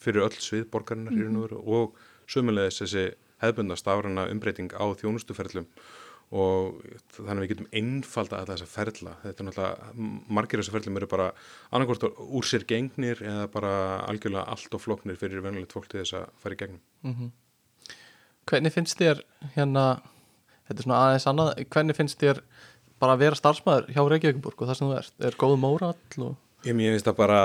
fyrir 0.02 0.26
öll 0.26 0.38
svið 0.38 0.70
borgarinnar 0.72 1.14
mm 1.14 1.36
-hmm. 1.36 1.68
og 1.68 1.96
sömulegis 2.28 2.82
þessi 2.82 3.14
hefðbundna 3.42 3.78
stafrana 3.80 4.28
umbreyting 4.32 4.72
á 4.76 4.86
þjónustuferlum 5.00 5.68
og 6.30 6.84
þannig 7.16 7.32
að 7.32 7.42
við 7.42 7.52
getum 7.54 7.70
einfalda 7.80 8.40
að 8.44 8.52
þessa 8.52 8.68
ferla, 8.70 9.14
þetta 9.24 9.42
er 9.42 9.48
náttúrulega 9.48 10.10
margir 10.38 10.62
þessar 10.62 10.76
ferlum 10.78 11.00
eru 11.00 11.10
bara 11.10 11.30
annarkort 11.74 12.06
úr 12.06 12.46
sér 12.46 12.66
gengnir 12.70 13.24
eða 13.26 13.48
bara 13.54 13.72
algjörlega 14.06 14.46
allt 14.54 14.78
og 14.78 14.84
floknir 14.84 15.18
fyrir 15.18 15.42
venulegt 15.42 15.74
fólk 15.74 15.90
til 15.90 16.04
þess 16.04 16.20
að 16.20 16.28
fara 16.44 16.58
í 16.58 16.60
gegnum. 16.60 16.82
Mm 17.02 17.16
-hmm. 17.16 17.32
Hvernig 18.46 18.74
finnst 18.74 19.02
þér 19.02 19.24
hérna, 19.56 20.02
þetta 20.68 20.80
er 20.80 20.86
svona 20.86 21.02
aðeins 21.06 21.28
annað 21.28 21.66
hvernig 21.66 21.98
finnst 21.98 22.22
þér 22.22 22.44
bara 23.00 23.16
að 23.16 23.22
vera 23.24 23.36
starfsmæður 23.36 23.90
hjá 23.96 24.02
Reykjavíkborg 24.10 24.62
og 24.62 24.68
það 24.70 24.78
sem 24.78 24.88
þú 24.88 24.98
ert, 24.98 25.14
er 25.20 25.40
góð 25.40 25.58
mórall 25.58 25.96
og 26.20 26.36
Ég 26.68 26.76
finnst 26.76 27.08
það 27.08 27.16
bara 27.16 27.40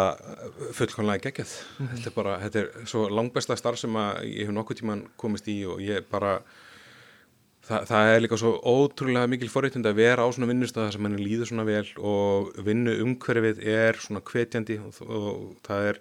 fullkonlega 0.75 1.23
geggjað. 1.29 1.51
Mm 1.55 1.87
-hmm. 1.87 1.91
Þetta 1.95 2.11
er 2.11 2.15
bara, 2.15 2.39
þetta 2.43 2.59
er 2.61 2.87
svo 2.91 3.09
langbæsta 3.09 3.57
starf 3.57 3.79
sem 3.79 3.95
að 3.95 4.25
ég 4.27 4.47
hef 4.47 4.55
nokkuð 4.55 4.81
tíman 4.81 5.05
komist 5.17 5.47
í 5.49 5.65
og 5.67 5.79
ég 5.81 6.03
bara, 6.11 6.43
það, 7.63 7.87
það 7.87 8.11
er 8.15 8.21
líka 8.21 8.37
svo 8.37 8.59
ótrúlega 8.59 9.31
mikil 9.31 9.49
forréttund 9.49 9.87
að 9.87 9.95
vera 9.95 10.27
á 10.27 10.29
svona 10.35 10.51
vinnustöða 10.51 10.93
sem 10.93 11.03
manni 11.03 11.23
líður 11.23 11.47
svona 11.47 11.65
vel 11.65 11.87
og 11.97 12.53
vinnu 12.59 12.91
umhverfið 13.05 13.63
er 13.63 13.95
svona 13.95 14.21
hvetjandi 14.21 14.81
og, 14.83 14.95
og 15.07 15.57
það 15.63 15.89
er, 15.93 16.01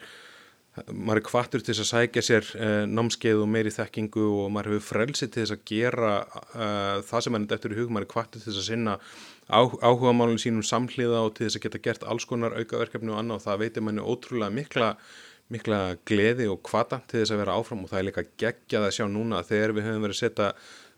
maður 0.90 1.22
er 1.22 1.30
kvartur 1.30 1.62
til 1.62 1.74
þess 1.74 1.86
að 1.86 1.94
sækja 1.94 2.22
sér 2.22 2.44
eh, 2.58 2.86
námskeið 2.90 3.44
og 3.46 3.48
meiri 3.48 3.70
þekkingu 3.70 4.26
og 4.42 4.50
maður 4.50 4.74
hefur 4.74 4.90
frelsið 4.90 5.30
til 5.30 5.44
þess 5.44 5.54
að 5.54 5.66
gera 5.70 6.16
eh, 6.56 6.98
það 7.06 7.22
sem 7.22 7.36
er 7.36 7.54
eftir 7.54 7.76
í 7.76 7.78
hug, 7.78 7.90
maður 7.94 8.08
er 8.08 8.14
kvartur 8.16 8.42
til 8.42 8.50
þess 8.50 8.64
að 8.64 8.70
sinna 8.72 8.98
áhuga 9.50 10.14
málunum 10.16 10.40
sínum 10.42 10.64
samhliða 10.66 11.26
og 11.26 11.36
til 11.36 11.48
þess 11.48 11.60
að 11.60 11.66
geta 11.68 11.84
gert 11.84 12.08
alls 12.08 12.26
konar 12.30 12.56
aukaverkefni 12.58 13.12
og 13.12 13.20
annað 13.20 13.42
og 13.42 13.46
það 13.48 13.62
veitir 13.64 13.86
manni 13.86 14.06
ótrúlega 14.06 14.56
mikla, 14.56 14.94
mikla 15.52 15.80
gleði 16.08 16.48
og 16.52 16.62
kvata 16.64 17.02
til 17.08 17.22
þess 17.22 17.36
að 17.36 17.44
vera 17.44 17.58
áfram 17.60 17.84
og 17.84 17.92
það 17.92 18.00
er 18.00 18.08
líka 18.10 18.26
geggjað 18.46 18.88
að 18.88 18.96
sjá 18.98 19.06
núna 19.12 19.42
að 19.42 19.52
þegar 19.52 19.76
við 19.76 19.88
höfum 19.90 20.08
verið 20.08 20.16
að 20.16 20.22
setja 20.22 20.50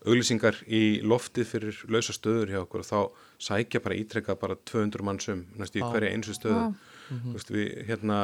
auglýsingar 0.06 0.58
í 0.70 0.82
loftið 1.02 1.48
fyrir 1.50 1.78
lausa 1.90 2.14
stöður 2.14 2.52
hjá 2.52 2.60
okkur 2.62 2.84
og 2.84 2.86
þá 2.86 3.00
sækja 3.48 3.82
bara 3.82 3.96
ítrekka 3.98 4.36
bara 4.38 4.56
200 4.68 5.06
mannsum 5.06 5.46
næstu 5.58 5.80
í 5.80 5.86
hverja 5.86 6.12
einsu 6.14 6.36
stöðu 6.36 6.60
ah. 6.60 6.68
mm 7.10 7.16
-hmm. 7.16 7.32
veist, 7.34 7.50
við, 7.50 7.72
hérna, 7.88 8.18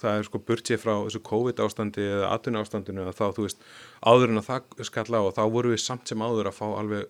það 0.00 0.18
er 0.18 0.26
sko 0.26 0.40
burtið 0.48 0.82
frá 0.82 0.94
þessu 1.04 1.22
COVID 1.30 1.62
ástandi 1.62 2.02
eða 2.02 2.32
atvinna 2.32 2.64
ástandinu 2.64 3.06
að 3.06 3.18
þá 3.20 3.26
þú 3.36 3.46
veist 3.46 3.62
áður 4.02 4.30
en 4.30 4.42
að 4.42 4.48
það 4.50 4.90
skalla 4.90 5.22
og 5.22 5.36
þá 5.36 5.44
voru 5.50 5.74
við 5.74 5.84
samt 5.84 6.08
sem 6.08 6.22
áður 6.22 6.50
að 6.50 6.58
fá 6.58 6.66
alveg 6.74 7.06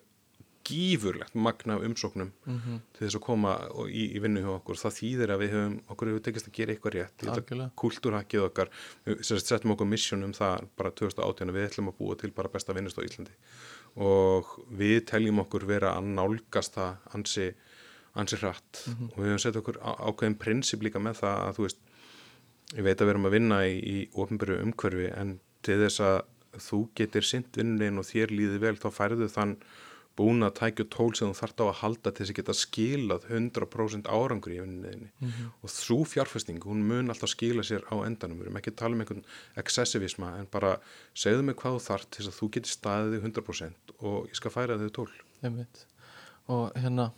gífurlegt 0.66 1.34
magna 1.34 1.76
umsóknum 1.78 2.32
mm 2.44 2.56
-hmm. 2.58 2.80
til 2.92 3.06
þess 3.06 3.18
að 3.18 3.24
koma 3.26 3.52
í, 3.88 4.02
í 4.16 4.22
vinnu 4.22 4.42
hjá 4.44 4.50
okkur. 4.56 4.80
Það 4.80 4.96
þýðir 4.98 5.32
að 5.34 5.40
við 5.42 5.54
höfum, 5.54 5.76
okkur 5.88 6.10
hefur 6.10 6.24
tekist 6.26 6.48
að 6.48 6.56
gera 6.58 6.72
eitthvað 6.74 6.94
rétt, 6.96 7.24
kultúrhakkið 7.82 8.46
okkar 8.48 8.70
við 9.04 9.22
settum 9.22 9.74
okkur 9.74 9.86
missjónum 9.86 10.32
það 10.32 10.68
bara 10.76 10.90
2018 10.90 11.54
við 11.56 11.66
ætlum 11.68 11.90
að 11.90 11.98
búa 11.98 12.16
til 12.16 12.30
bara 12.30 12.48
besta 12.48 12.76
vinnust 12.76 12.98
á 12.98 13.06
Íslandi. 13.06 13.32
Og 13.96 14.44
við 14.70 15.06
teljum 15.06 15.42
okkur 15.44 15.66
vera 15.66 15.96
að 15.96 16.04
nálgast 16.18 16.74
það 16.74 16.96
ansi, 17.14 17.54
ansi 18.14 18.36
hratt. 18.36 18.84
Mm 18.86 18.94
-hmm. 18.94 19.10
og 19.12 19.18
við 19.18 19.28
höfum 19.30 19.44
sett 19.44 19.56
okkur 19.56 19.78
á, 19.80 19.90
ákveðin 20.08 20.38
prinsip 20.38 20.82
líka 20.82 20.98
með 20.98 21.14
það 21.22 21.36
að 21.46 21.54
þú 21.56 21.62
veist 21.62 21.80
ég 22.74 22.82
veit 22.82 23.00
að 23.00 23.06
við 23.06 23.12
erum 23.14 23.28
að 23.28 23.36
vinna 23.36 23.58
í, 23.66 23.76
í 23.78 24.08
ofnbyrju 24.12 24.62
umhverfi 24.64 25.10
en 25.14 25.38
til 25.62 25.78
þess 25.84 26.00
að 26.00 26.18
þú 26.62 26.80
getur 26.98 27.26
sint 27.26 27.58
vinnin 27.58 28.00
og 28.00 28.06
þér 28.08 28.32
líði 28.32 28.62
vel 28.62 28.76
þá 28.80 28.88
færðu 28.94 29.28
þann 29.30 29.56
búin 30.16 30.46
að 30.46 30.54
tækja 30.60 30.86
tól 30.92 31.10
sem 31.16 31.30
þú 31.30 31.36
þart 31.40 31.62
á 31.62 31.64
að 31.66 31.78
halda 31.80 32.10
til 32.10 32.22
þess 32.22 32.32
að 32.32 32.38
geta 32.38 32.54
skilað 32.56 33.26
100% 33.28 34.08
árangur 34.08 34.54
í 34.54 34.60
vinninni 34.62 35.10
mm 35.10 35.28
-hmm. 35.28 35.50
og 35.62 35.70
þrú 35.70 35.98
fjárfæsting, 36.12 36.60
hún 36.64 36.86
mun 36.88 37.10
alltaf 37.10 37.30
skila 37.30 37.62
sér 37.62 37.84
á 37.92 37.96
endanum, 38.06 38.38
við 38.38 38.46
erum 38.46 38.56
ekki 38.56 38.72
að 38.72 38.80
tala 38.80 38.94
um 38.94 39.00
einhvern 39.00 39.24
excessivisma 39.56 40.38
en 40.38 40.48
bara 40.50 40.78
segðu 41.14 41.42
mig 41.42 41.56
hvað 41.56 41.76
þú 41.76 41.80
þart 41.88 42.10
til 42.10 42.24
þess 42.24 42.32
að 42.32 42.38
þú 42.40 42.50
geti 42.52 42.70
staðið 42.70 43.20
100% 43.22 43.94
og 44.00 44.28
ég 44.28 44.36
skal 44.36 44.50
færa 44.50 44.78
þau 44.78 44.90
tól. 44.90 45.10
Einmitt. 45.42 45.86
og 46.48 46.72
hérna 46.74 47.12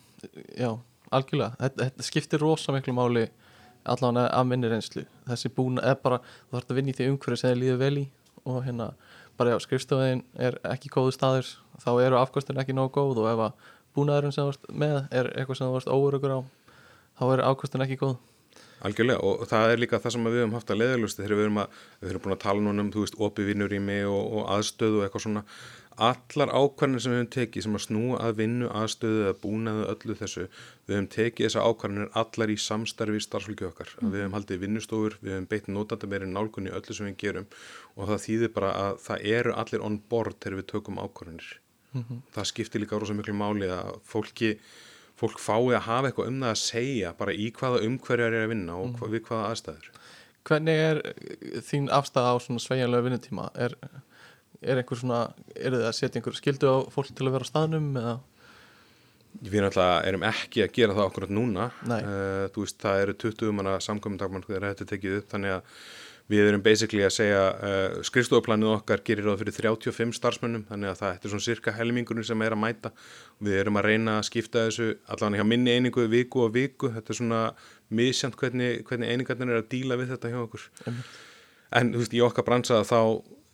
já, 0.57 0.81
algjörlega, 1.11 1.57
þetta, 1.59 1.85
þetta 1.85 2.03
skiptir 2.03 2.41
rosa 2.41 2.73
miklu 2.73 2.93
máli 2.93 3.29
allavega 3.85 4.29
af 4.29 4.47
minni 4.47 4.69
reynslu 4.69 5.05
þessi 5.29 5.51
búin 5.55 5.79
að 5.79 6.03
bara, 6.03 6.19
þú 6.49 6.59
þart 6.59 6.71
að 6.71 6.77
vinna 6.77 6.91
í 6.91 6.97
því 6.97 7.09
umhverju 7.13 7.37
sem 7.37 7.51
þið 7.51 7.61
líður 7.63 7.79
vel 7.79 7.99
í 7.99 8.07
og 8.45 8.65
hérna 8.65 8.89
bara 9.39 9.55
já, 9.55 9.59
skrifstofin 9.63 10.25
er 10.35 10.59
ekki 10.67 10.91
góðu 10.93 11.15
staður 11.15 11.51
þá 11.79 11.91
eru 12.03 12.19
afkostin 12.19 12.59
ekki 12.59 12.75
nógu 12.77 12.95
góð 12.99 13.23
og 13.23 13.29
ef 13.31 13.43
að 13.47 13.69
búnaðurinn 13.97 14.35
sem 14.35 14.45
þú 14.45 14.51
varst 14.51 14.67
með 14.83 14.99
er 15.15 15.31
eitthvað 15.35 15.61
sem 15.61 15.69
þú 15.69 15.77
varst 15.77 15.93
óurugur 15.93 16.35
á 16.35 16.41
þá 17.19 17.25
er 17.33 17.45
afkostin 17.47 17.85
ekki 17.87 18.01
góð 18.03 18.17
Algjörlega 18.87 19.25
og 19.27 19.45
það 19.51 19.73
er 19.73 19.83
líka 19.83 19.99
það 20.03 20.15
sem 20.15 20.29
við 20.29 20.39
höfum 20.43 20.57
haft 20.59 20.71
að 20.71 20.81
leðalusti 20.83 21.23
þegar 21.23 21.37
við 21.37 21.47
höfum, 21.47 21.61
að, 21.63 21.83
við 22.01 22.13
höfum 22.13 22.25
búin 22.27 22.37
að 22.37 22.45
tala 22.45 22.65
núna 22.65 22.85
um 22.85 22.95
þú 22.95 23.05
veist, 23.05 23.19
opivinnur 23.29 23.75
í 23.75 23.83
mig 23.83 24.07
og, 24.07 24.25
og 24.39 24.49
aðstöðu 24.55 25.01
og 25.01 25.07
eitthvað 25.07 25.25
svona 25.27 25.45
allar 25.99 26.53
ákvarðinir 26.55 27.03
sem 27.03 27.13
við 27.13 27.19
höfum 27.19 27.31
tekið 27.35 27.65
sem 27.65 27.77
að 27.79 27.83
snúa 27.85 28.19
að 28.23 28.37
vinnu 28.39 28.69
aðstöðu 28.81 29.23
eða 29.25 29.37
búnaðu 29.43 29.87
öllu 29.93 30.17
þessu 30.21 30.45
við 30.47 30.95
höfum 30.95 31.09
tekið 31.15 31.49
þessa 31.49 31.65
ákvarðinir 31.67 32.13
allar 32.23 32.53
í 32.55 32.59
samstarfi 32.63 33.23
starfsfólki 33.25 33.67
okkar 33.67 33.91
mm. 33.97 34.13
við 34.13 34.23
höfum 34.23 34.37
haldið 34.39 34.63
vinnustofur, 34.63 35.17
við 35.25 35.35
höfum 35.35 35.49
beitt 35.51 35.71
notanda 35.75 36.11
meirinn 36.13 36.37
nálgunni 36.37 36.71
öllu 36.71 36.95
sem 36.95 37.11
við 37.11 37.17
gerum 37.25 37.49
og 37.97 38.13
það 38.13 38.23
þýðir 38.29 38.53
bara 38.55 38.75
að 38.85 39.01
það 39.09 39.27
eru 39.35 39.57
allir 39.65 39.87
on 39.89 39.99
board 40.13 40.39
þegar 40.39 40.61
við 40.61 40.69
tökum 40.71 41.03
ákvarðinir 41.03 41.51
mm 41.93 42.05
-hmm. 42.05 42.23
það 42.37 42.51
skiptir 42.53 42.85
líka 42.85 42.99
rosa 42.99 43.19
miklu 43.19 43.35
máli 43.35 43.67
að 43.67 43.99
fólki 44.05 44.55
fólk 45.19 45.41
fái 45.43 45.75
að 45.75 45.87
hafa 45.87 46.11
eitthvað 46.11 46.33
um 46.33 46.43
það 46.45 46.55
að 46.55 46.61
segja 46.63 47.15
bara 47.19 47.35
í 47.35 47.49
hvaða 47.59 47.85
umhverjar 47.87 48.35
er 48.35 48.47
að 48.47 48.53
vinna 48.55 48.77
og 48.79 48.93
mm. 48.93 49.15
við 49.15 49.25
hvaða 49.29 49.53
aðstæður 49.53 49.95
Hvernig 50.49 50.79
er 50.81 50.99
þín 51.67 51.91
afstæða 51.93 52.31
á 52.33 52.37
svona 52.41 52.63
sveiginlega 52.63 53.05
vinnutíma? 53.05 53.51
Er 53.61 53.75
er 54.63 54.81
einhver 54.81 54.99
svona, 54.99 55.21
er 55.55 55.77
það 55.77 55.87
að 55.87 55.95
setja 55.99 56.21
einhver 56.21 56.37
skildu 56.39 56.71
á 56.71 56.77
fólk 56.91 57.13
til 57.15 57.29
að 57.29 57.37
vera 57.37 57.47
á 57.47 57.51
staðnum 57.51 57.89
eða? 58.01 58.17
Við 59.39 59.63
náttúrulega 59.63 59.99
erum 60.09 60.25
ekki 60.27 60.65
að 60.65 60.73
gera 60.75 60.97
það 60.97 61.09
okkur 61.11 61.27
núna 61.31 61.69
uh, 61.85 62.57
veist, 62.57 62.79
það 62.83 63.03
eru 63.05 63.15
20 63.23 63.55
manna 63.55 63.77
samkommendagmann 63.85 64.47
þegar 64.47 64.71
þetta 64.73 64.89
tekið 64.95 65.19
upp, 65.21 65.29
þannig 65.35 65.55
að 65.59 65.75
við 66.29 66.51
erum 66.51 66.63
basically 66.65 67.05
að 67.07 67.15
segja 67.15 67.43
uh, 67.55 67.99
skrifstofaplanið 68.05 68.73
okkar 68.75 69.03
gerir 69.07 69.29
ráð 69.29 69.43
fyrir 69.43 69.57
35 69.57 70.17
starfsmönnum, 70.19 70.67
þannig 70.69 70.93
að 70.93 71.01
það 71.01 71.15
er 71.15 71.33
svona 71.33 71.47
cirka 71.47 71.75
helmingunum 71.77 72.27
sem 72.27 72.45
er 72.45 72.57
að 72.57 72.63
mæta 72.65 72.93
við 73.45 73.61
erum 73.63 73.81
að 73.81 73.89
reyna 73.89 74.19
að 74.19 74.29
skipta 74.29 74.67
þessu 74.69 74.91
allavega 75.09 75.41
hjá 75.41 75.49
minni 75.49 75.77
einingu 75.77 76.05
viku 76.13 76.45
og 76.45 76.53
viku 76.57 76.93
þetta 76.93 77.15
er 77.15 77.21
svona 77.21 77.43
misjant 77.89 78.37
hvernig, 78.37 78.83
hvernig 78.89 79.13
einingarnir 79.15 79.55
er 79.55 79.63
að 79.63 79.71
díla 79.73 79.97
við 80.01 80.13
þetta 80.13 80.33
hjá 80.35 80.41
okkur 80.43 80.67
mm. 80.85 81.01
en 81.81 81.95
þú 81.95 82.03
veist, 82.03 82.19
í 82.19 82.25
okkar 82.29 82.49
bransa 82.51 82.83
þá 82.85 83.01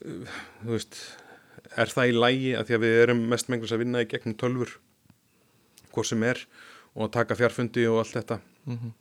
þú 0.05 0.73
veist 0.73 0.99
er 1.79 1.95
það 1.95 2.11
í 2.11 2.19
lægi 2.19 2.53
að 2.59 2.69
því 2.69 2.77
að 2.77 2.85
við 2.85 2.99
erum 3.05 3.23
mest 3.31 3.51
menglast 3.53 3.77
að 3.77 3.85
vinna 3.85 4.03
í 4.03 4.11
gegnum 4.11 4.37
tölfur 4.41 4.77
hvað 5.95 6.11
sem 6.11 6.27
er 6.27 6.43
og 6.95 7.07
að 7.07 7.15
taka 7.17 7.39
fjárfundi 7.39 7.87
og 7.91 8.03
allt 8.03 8.19
þetta 8.19 8.41
mm 8.43 8.77
-hmm. 8.77 8.93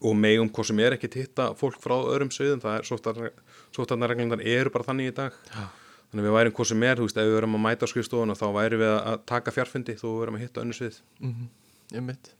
Og 0.00 0.16
megum 0.16 0.50
hvað 0.54 0.70
sem 0.70 0.80
er 0.84 0.96
ekki 0.96 1.10
að 1.10 1.20
hitta 1.22 1.48
fólk 1.58 1.78
frá 1.82 1.96
öðrum 1.98 2.30
sögðum, 2.34 2.62
það 2.62 2.78
er 2.78 3.32
sótarnarreglindar 3.76 4.42
eru 4.46 4.72
bara 4.74 4.86
þannig 4.86 5.12
í 5.12 5.14
dag 5.16 5.36
ja. 5.52 5.68
þannig 6.10 6.28
við 6.28 6.36
værim 6.36 6.56
hvað 6.58 6.70
sem 6.70 6.84
er, 6.88 6.98
þú 6.98 7.08
veist, 7.08 7.20
ef 7.20 7.28
við 7.28 7.38
verum 7.38 7.58
að 7.58 7.64
mæta 7.66 7.88
á 7.88 7.92
skrifstofuna 7.92 8.38
þá 8.38 8.46
væri 8.56 8.80
við 8.82 8.94
að 8.96 9.24
taka 9.28 9.54
fjárfundi 9.54 9.96
þó 9.98 10.06
við 10.08 10.20
verum 10.22 10.38
að 10.38 10.44
hitta 10.44 10.64
önnu 10.64 10.76
svið 10.78 11.00
mm 11.20 11.32
-hmm. 11.32 11.48
Ég 11.96 12.04
mitt 12.04 12.34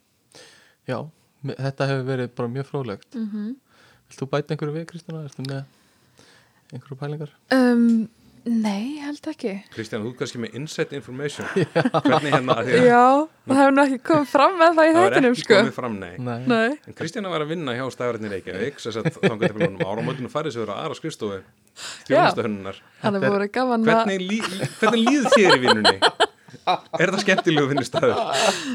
Já, 0.89 1.11
þetta 1.45 1.89
hefur 1.89 2.05
verið 2.05 2.31
bara 2.37 2.49
mjög 2.49 2.67
frólægt 2.67 3.15
mm 3.15 3.29
-hmm. 3.33 3.57
Vilt 4.09 4.21
þú 4.21 4.31
bæta 4.31 4.55
einhverju 4.55 4.75
við 4.75 4.87
Kristina? 4.87 5.25
Erstu 5.25 5.43
með 5.43 5.65
einhverju 6.73 6.97
pælingar? 6.97 7.35
Um, 7.53 8.09
nei, 8.49 8.99
held 9.03 9.29
ekki 9.33 9.53
Kristján, 9.75 10.03
þú 10.05 10.11
er 10.13 10.17
kannski 10.21 10.41
með 10.43 10.57
inside 10.59 10.97
information 10.99 11.47
hvernig 12.09 12.33
hérna 12.35 12.57
Já, 12.67 13.05
það 13.49 13.61
hefur 13.61 13.77
náttúrulega 13.77 13.87
ekki 13.89 14.05
komið 14.09 14.31
fram 14.33 14.57
með 14.61 14.79
það 14.79 14.89
í 14.89 14.95
þættinum 14.97 15.09
Það 15.09 15.19
hefur 15.19 15.31
ekki 15.33 15.45
sko. 15.45 15.59
komið 15.59 15.77
fram, 15.79 15.99
nei, 16.03 16.13
nei. 16.29 16.41
nei. 16.53 16.79
En 16.89 16.97
Kristján 16.99 17.29
var 17.33 17.45
að 17.45 17.53
vinna 17.55 17.77
hjá 17.79 17.85
stafrættin 17.95 18.33
Reykjavík 18.35 18.83
þess 18.85 19.01
að 19.03 19.11
þá 19.19 19.35
getur 19.43 19.57
við 19.59 19.73
núna 19.75 19.91
áramöndinu 19.93 20.33
farið 20.33 20.57
sem 20.57 20.65
verður 20.65 20.75
aðra 20.79 20.99
skrifstofu 20.99 21.41
þjónustahönnunar 22.09 22.83
hvernig, 23.03 24.25
lí, 24.25 24.41
hvernig 24.81 25.05
líð 25.05 25.29
þér 25.37 25.55
í 25.55 25.63
vinnunni? 25.67 25.97
Er 26.99 27.13
það 27.15 27.23
skemmtilegu 27.25 27.71
vinnustafur? 27.71 28.17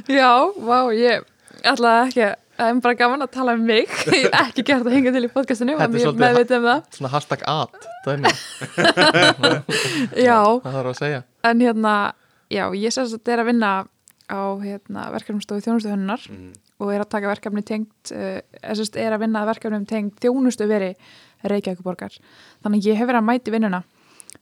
Já, 0.10 0.32
vá, 0.64 0.80
ég 0.96 1.26
ætlaði 1.64 2.08
ekki 2.10 2.26
að 2.30 2.40
Það 2.54 2.70
er 2.70 2.80
bara 2.86 2.98
gaman 2.98 3.26
að 3.26 3.32
tala 3.34 3.54
um 3.58 3.64
mig. 3.66 3.90
Ég 4.14 4.28
hef 4.28 4.36
ekki 4.44 4.64
gert 4.68 4.86
að 4.86 4.96
hinga 4.98 5.14
til 5.16 5.24
í 5.26 5.30
podcastinu 5.34 5.78
Þetta 5.80 5.98
er 5.98 6.04
svolítið 6.04 6.58
um 6.60 6.68
svona 6.98 7.12
hashtag 7.14 7.42
ad 7.50 7.74
Já. 10.28 10.40
Það 10.62 10.76
þarf 10.76 10.92
að 10.92 11.00
segja? 11.00 11.22
En 11.50 11.58
hérna, 11.64 11.94
já, 12.54 12.66
ég 12.78 12.94
sérst 12.94 13.10
að 13.10 13.16
þetta 13.18 13.34
er 13.34 13.42
að 13.44 13.50
vinna 13.50 13.72
á 14.34 14.42
hérna, 14.62 15.02
verkefnumstofu 15.14 15.64
þjónustuhönnunar 15.66 16.22
mm. 16.30 16.52
og 16.84 16.88
er 16.94 17.04
að 17.04 17.12
taka 17.12 17.32
verkefni 17.32 17.64
tengt 17.68 18.14
uh, 18.16 18.40
er 18.62 19.16
að 19.16 19.24
vinna 19.26 19.50
verkefnum 19.50 19.86
tengt 19.90 20.16
þjónustu 20.24 20.66
veri 20.70 20.92
Reykjavíkuborgar 21.44 22.14
Þannig 22.64 22.88
ég 22.88 23.00
hef 23.00 23.10
verið 23.10 23.20
að 23.20 23.28
mæti 23.28 23.54
vinnuna 23.54 23.82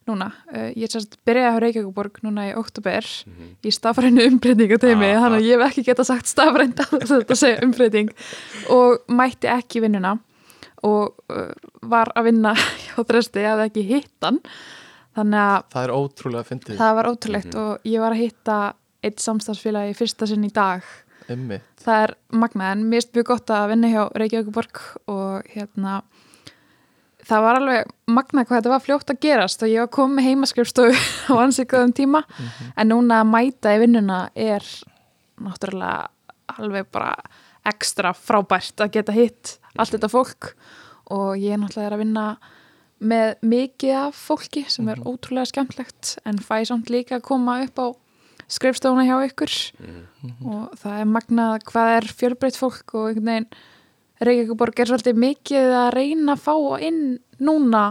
núna, 0.09 0.31
uh, 0.51 0.69
ég 0.73 0.87
er 0.87 0.93
sérst 0.95 1.17
byrjaði 1.27 1.53
á 1.53 1.61
Reykjavíkborg 1.63 2.19
núna 2.25 2.47
í 2.49 2.55
oktober 2.57 3.05
mm 3.05 3.33
-hmm. 3.33 3.53
í 3.61 3.71
stafrænu 3.75 4.25
umbreytingateimi 4.31 5.11
ah, 5.11 5.21
þannig 5.21 5.39
að 5.39 5.47
ég 5.47 5.59
hef 5.59 5.69
ekki 5.69 5.85
gett 5.87 6.01
að 6.01 6.09
sagt 6.09 6.27
stafrænt 6.27 6.79
að 6.79 7.35
segja 7.35 7.61
umbreyting. 7.63 8.11
Og 8.69 9.01
mætti 9.07 9.47
ekki 9.47 9.81
vinnuna. 9.81 10.17
Og 10.83 11.13
uh, 11.29 11.51
var 11.81 12.11
að 12.15 12.31
vinna 12.31 12.55
hjá 12.85 13.03
Dresti, 13.07 13.45
hafði 13.45 13.69
ekki 13.69 13.83
hitt 13.85 14.25
hann. 14.25 14.41
Þannig 15.15 15.39
að 15.39 15.63
það 15.73 15.83
er 15.83 15.91
ótrúlega 15.91 16.43
fyndið. 16.43 16.77
Það 16.77 16.95
var 16.95 17.09
ótrúlegt 17.11 17.55
og 17.55 17.79
ég 17.83 17.99
var 17.99 18.11
að 18.11 18.23
hitta 18.23 18.57
eitt 19.03 19.19
samstagsfélagi 19.19 19.93
fyrsta 19.97 20.27
sinn 20.29 20.45
í 20.45 20.53
dag. 20.53 20.85
Einmitt. 21.29 21.63
það 21.81 22.03
er 22.05 22.13
magnað 22.33 22.73
en 22.75 22.83
mér 22.89 23.01
finnst 23.01 23.15
mjög 23.15 23.27
gott 23.29 23.53
að 23.53 23.67
vinna 23.71 23.91
hjá 23.91 24.01
Reykjavíkuborg 24.19 24.81
og 25.11 25.51
hérna 25.53 26.01
það 27.31 27.45
var 27.45 27.59
alveg 27.59 27.91
magnað 28.11 28.47
hvað 28.47 28.57
þetta 28.57 28.73
var 28.73 28.83
fljótt 28.85 29.13
að 29.13 29.21
gerast 29.25 29.63
og 29.63 29.71
ég 29.71 29.85
var 29.85 29.91
komið 29.95 30.27
heimaskrifstofu 30.27 31.03
á 31.31 31.33
ansíkuðum 31.45 31.93
tíma. 31.95 32.23
En 32.75 32.91
núna 32.91 33.21
að 33.21 33.31
mæta 33.31 33.75
í 33.75 33.81
vinnuna 33.83 34.21
er 34.35 34.65
náttúrulega 35.41 36.09
alveg 36.59 36.89
bara 36.91 37.15
ekstra 37.71 38.11
frábært 38.17 38.81
að 38.83 38.97
geta 38.97 39.15
hitt 39.15 39.57
allt 39.77 39.95
þetta 39.95 40.11
fólk. 40.11 40.53
Og 41.11 41.35
ég 41.39 41.59
náttúrulega 41.59 41.91
er 41.91 41.97
að 41.97 42.03
vinna 42.03 42.25
með 43.01 43.33
mikið 43.49 43.97
af 43.97 44.17
fólki 44.29 44.65
sem 44.69 44.89
er 44.91 45.01
ótrúlega 45.01 45.49
skemmtlegt 45.49 46.17
en 46.27 46.37
fæ 46.41 46.61
samt 46.69 46.91
líka 46.93 47.17
að 47.17 47.27
koma 47.31 47.61
upp 47.65 47.81
á 47.81 47.87
skrifstofuna 48.51 49.07
hjá 49.07 49.15
ykkur. 49.29 49.55
Og 50.43 50.79
það 50.81 50.97
er 50.99 51.09
magnað 51.09 51.67
hvað 51.71 51.97
er 51.97 52.09
fjölbreytt 52.19 52.59
fólk 52.59 52.97
og 52.97 53.11
einhvern 53.11 53.31
veginn 53.31 53.53
Reykjavíkuborg 54.21 54.81
er 54.81 54.91
svolítið 54.91 55.21
mikið 55.21 55.71
að 55.79 55.89
reyna 55.95 56.35
að 56.35 56.43
fá 56.43 56.55
inn 56.85 57.01
núna 57.41 57.85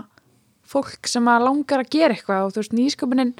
fólk 0.71 1.09
sem 1.11 1.27
að 1.31 1.47
langar 1.49 1.83
að 1.83 1.91
gera 1.97 2.15
eitthvað 2.15 2.47
og 2.47 2.55
þú 2.55 2.63
veist 2.63 2.77
nýsköpunin 2.79 3.33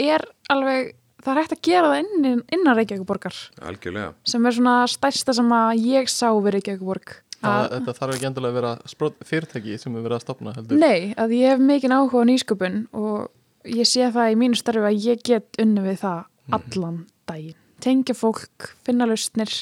er 0.00 0.24
alveg, 0.52 0.94
það 1.24 1.32
er 1.32 1.40
hægt 1.42 1.56
að 1.58 1.64
gera 1.68 1.90
það 1.92 2.02
inn, 2.04 2.42
innan 2.56 2.78
Reykjavíkuborgar 2.78 3.40
algjörlega. 3.68 4.12
Sem 4.28 4.48
er 4.48 4.56
svona 4.56 4.76
stærsta 4.88 5.34
sem 5.36 5.56
að 5.58 5.82
ég 5.84 6.12
sá 6.12 6.28
við 6.30 6.54
Reykjavíkuborg 6.56 7.12
það, 7.42 7.58
að, 7.58 7.68
þetta 7.74 7.96
þarf 7.98 8.16
ekki 8.16 8.28
endilega 8.30 8.52
að 8.54 8.58
vera 8.60 8.72
sprot, 8.94 9.20
fyrirtæki 9.28 9.76
sem 9.82 9.98
er 9.98 10.06
verið 10.06 10.18
að 10.18 10.24
stopna 10.24 10.54
heldur. 10.56 10.80
Nei, 10.80 11.12
að 11.20 11.36
ég 11.36 11.52
hef 11.52 11.62
mikið 11.68 11.96
áhuga 11.98 12.24
á 12.24 12.28
nýsköpun 12.30 12.80
og 12.96 13.74
ég 13.76 13.90
sé 13.90 14.08
það 14.14 14.32
í 14.32 14.40
mínu 14.40 14.58
starfi 14.58 14.88
að 14.88 15.06
ég 15.10 15.24
get 15.26 15.60
unni 15.60 15.84
við 15.84 16.00
það 16.06 16.24
allan 16.56 17.02
daginn. 17.28 17.58
Tengja 17.78 18.16
fólk, 18.18 18.72
finna 18.82 19.06
lausnir 19.06 19.52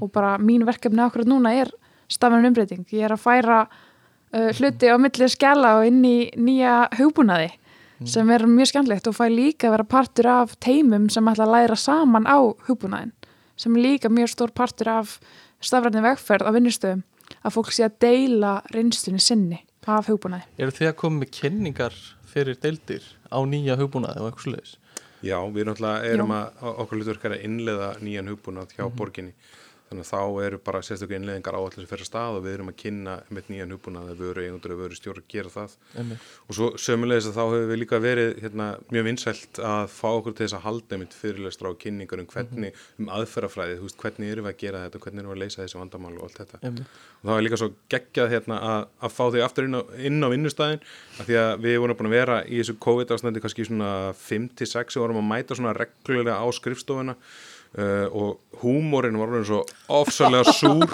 og 0.00 0.08
bara 0.14 0.38
mín 0.40 0.64
verkefni 0.64 1.02
akkurat 1.04 1.28
núna 1.28 1.52
er 1.58 1.72
stafan 2.08 2.46
umbreyting. 2.48 2.84
Ég 2.92 3.06
er 3.08 3.14
að 3.14 3.24
færa 3.24 3.62
uh, 3.68 4.50
hluti 4.58 4.90
á 4.90 4.96
milli 5.00 5.30
skjala 5.30 5.78
og 5.80 5.88
inn 5.88 6.04
í 6.04 6.18
nýja 6.36 6.84
hugbúnaði 6.98 7.52
sem 8.06 8.28
er 8.30 8.44
mjög 8.46 8.70
skemmtlegt 8.70 9.08
og 9.10 9.16
fæ 9.16 9.26
líka 9.32 9.68
að 9.68 9.74
vera 9.74 9.86
partur 9.90 10.28
af 10.30 10.52
teimum 10.62 11.08
sem 11.10 11.26
ætla 11.26 11.48
að 11.48 11.54
læra 11.56 11.78
saman 11.78 12.28
á 12.30 12.38
hugbúnaðin 12.68 13.10
sem 13.58 13.74
er 13.74 13.82
líka 13.82 14.10
mjög 14.12 14.30
stór 14.30 14.52
partur 14.54 14.90
af 14.92 15.16
stafræðin 15.58 16.06
vegferð 16.06 16.46
á 16.46 16.54
vinnustöðum 16.54 17.02
að 17.42 17.54
fólk 17.56 17.72
sé 17.74 17.88
að 17.88 17.96
deila 18.04 18.52
reynslunni 18.70 19.22
sinni 19.22 19.64
af 19.88 20.06
hugbúnaði. 20.06 20.44
eru 20.58 20.74
þið 20.76 20.90
að 20.90 20.98
koma 21.00 21.22
með 21.24 21.30
kynningar 21.40 21.94
fyrir 22.28 22.58
deildir 22.62 23.04
á 23.32 23.38
nýja 23.42 23.78
hugbúnaði 23.80 24.20
og 24.20 24.28
eitthvað 24.28 24.46
sluðis 24.46 24.76
Já, 25.18 25.38
við 25.50 25.66
náttúrulega 25.66 26.10
erum 26.12 26.30
að, 26.36 26.60
okkur 26.62 27.00
hlutverk 27.00 27.24
er 27.26 27.32
að 27.34 27.46
innleiða 27.48 27.88
nýjan 28.04 28.28
hugbúnað 28.30 28.74
hjá 28.76 28.84
borginni 28.94 29.32
þannig 29.88 30.04
að 30.04 30.10
þá 30.12 30.44
eru 30.46 30.58
bara 30.68 30.80
sérstöku 30.84 31.16
innleiðingar 31.16 31.56
áallir 31.56 31.80
sem 31.80 31.88
fer 31.88 32.02
að 32.04 32.08
stað 32.08 32.38
og 32.38 32.42
við 32.44 32.54
erum 32.58 32.70
að 32.72 32.76
kynna 32.82 33.14
með 33.32 33.50
nýjan 33.52 33.72
hugbúnað 33.74 34.10
að 34.12 34.22
vöru 34.22 34.44
eigundur 34.44 34.74
að 34.74 34.82
vöru 34.82 34.98
stjórn 34.98 35.22
að 35.22 35.28
gera 35.32 35.52
það 35.54 35.76
Einmitt. 36.02 36.26
og 36.44 36.58
svo 36.58 36.68
sömulegis 36.84 37.28
að 37.30 37.38
þá 37.38 37.42
hefur 37.44 37.66
við 37.72 37.80
líka 37.82 38.00
verið 38.04 38.32
hérna, 38.44 38.66
mjög 38.92 39.06
vinsælt 39.08 39.60
að 39.70 39.84
fá 39.94 40.08
okkur 40.10 40.36
til 40.36 40.44
þess 40.44 40.58
að 40.58 40.64
halda 40.68 40.98
einmitt 40.98 41.16
fyrirlestra 41.16 41.72
á 41.72 41.80
kynningar 41.80 42.22
um 42.22 42.28
hvernig, 42.28 42.82
um 43.00 43.12
aðferðafræði, 43.18 43.78
þú 43.80 43.88
veist, 43.88 44.00
hvernig 44.04 44.32
erum 44.34 44.48
við 44.48 44.54
að 44.54 44.62
gera 44.62 44.84
þetta 44.84 45.00
og 45.00 45.06
hvernig 45.08 45.24
erum 45.24 45.32
við 45.32 45.38
að 45.38 45.42
leysa 45.44 45.62
þessi 45.64 45.80
vandamál 45.80 46.14
og 46.18 46.28
allt 46.28 46.40
þetta 46.42 46.62
Einmitt. 46.62 46.96
og 47.18 47.28
það 47.28 47.34
var 47.34 47.44
líka 47.48 47.60
svo 47.62 47.70
geggjað 47.96 48.32
hérna 48.36 48.60
að, 48.68 48.88
að 49.08 49.16
fá 49.16 49.24
þau 49.28 49.42
aftur 49.48 49.68
inn 49.68 49.78
á, 49.78 49.82
inn 50.10 50.20
á 50.20 50.28
vinnustæðin 50.32 50.82
af 51.18 51.28
því 51.28 51.38
að 51.42 51.52
við 51.64 51.78
vorum 51.82 51.98
búin 51.98 52.10
að 52.12 52.18
vera 52.18 52.40
í 52.44 52.60
þessu 52.60 52.76
COVID-ástandi 52.84 53.42
kannski 53.44 53.68
svona 53.68 53.92
5-6 54.20 54.98
og 54.98 55.06
vorum 55.06 55.22
að 55.22 55.30
mæta 55.32 55.58
svona 55.58 55.74
reglulega 55.76 56.38
á 56.38 56.46
skrifstofuna 56.54 57.16
uh, 57.76 58.06
og 58.08 58.62
húmórin 58.62 59.18
var 59.20 59.32
orðin 59.32 59.48
svo 59.48 59.62
ofsalega 60.00 60.54
súr. 60.56 60.88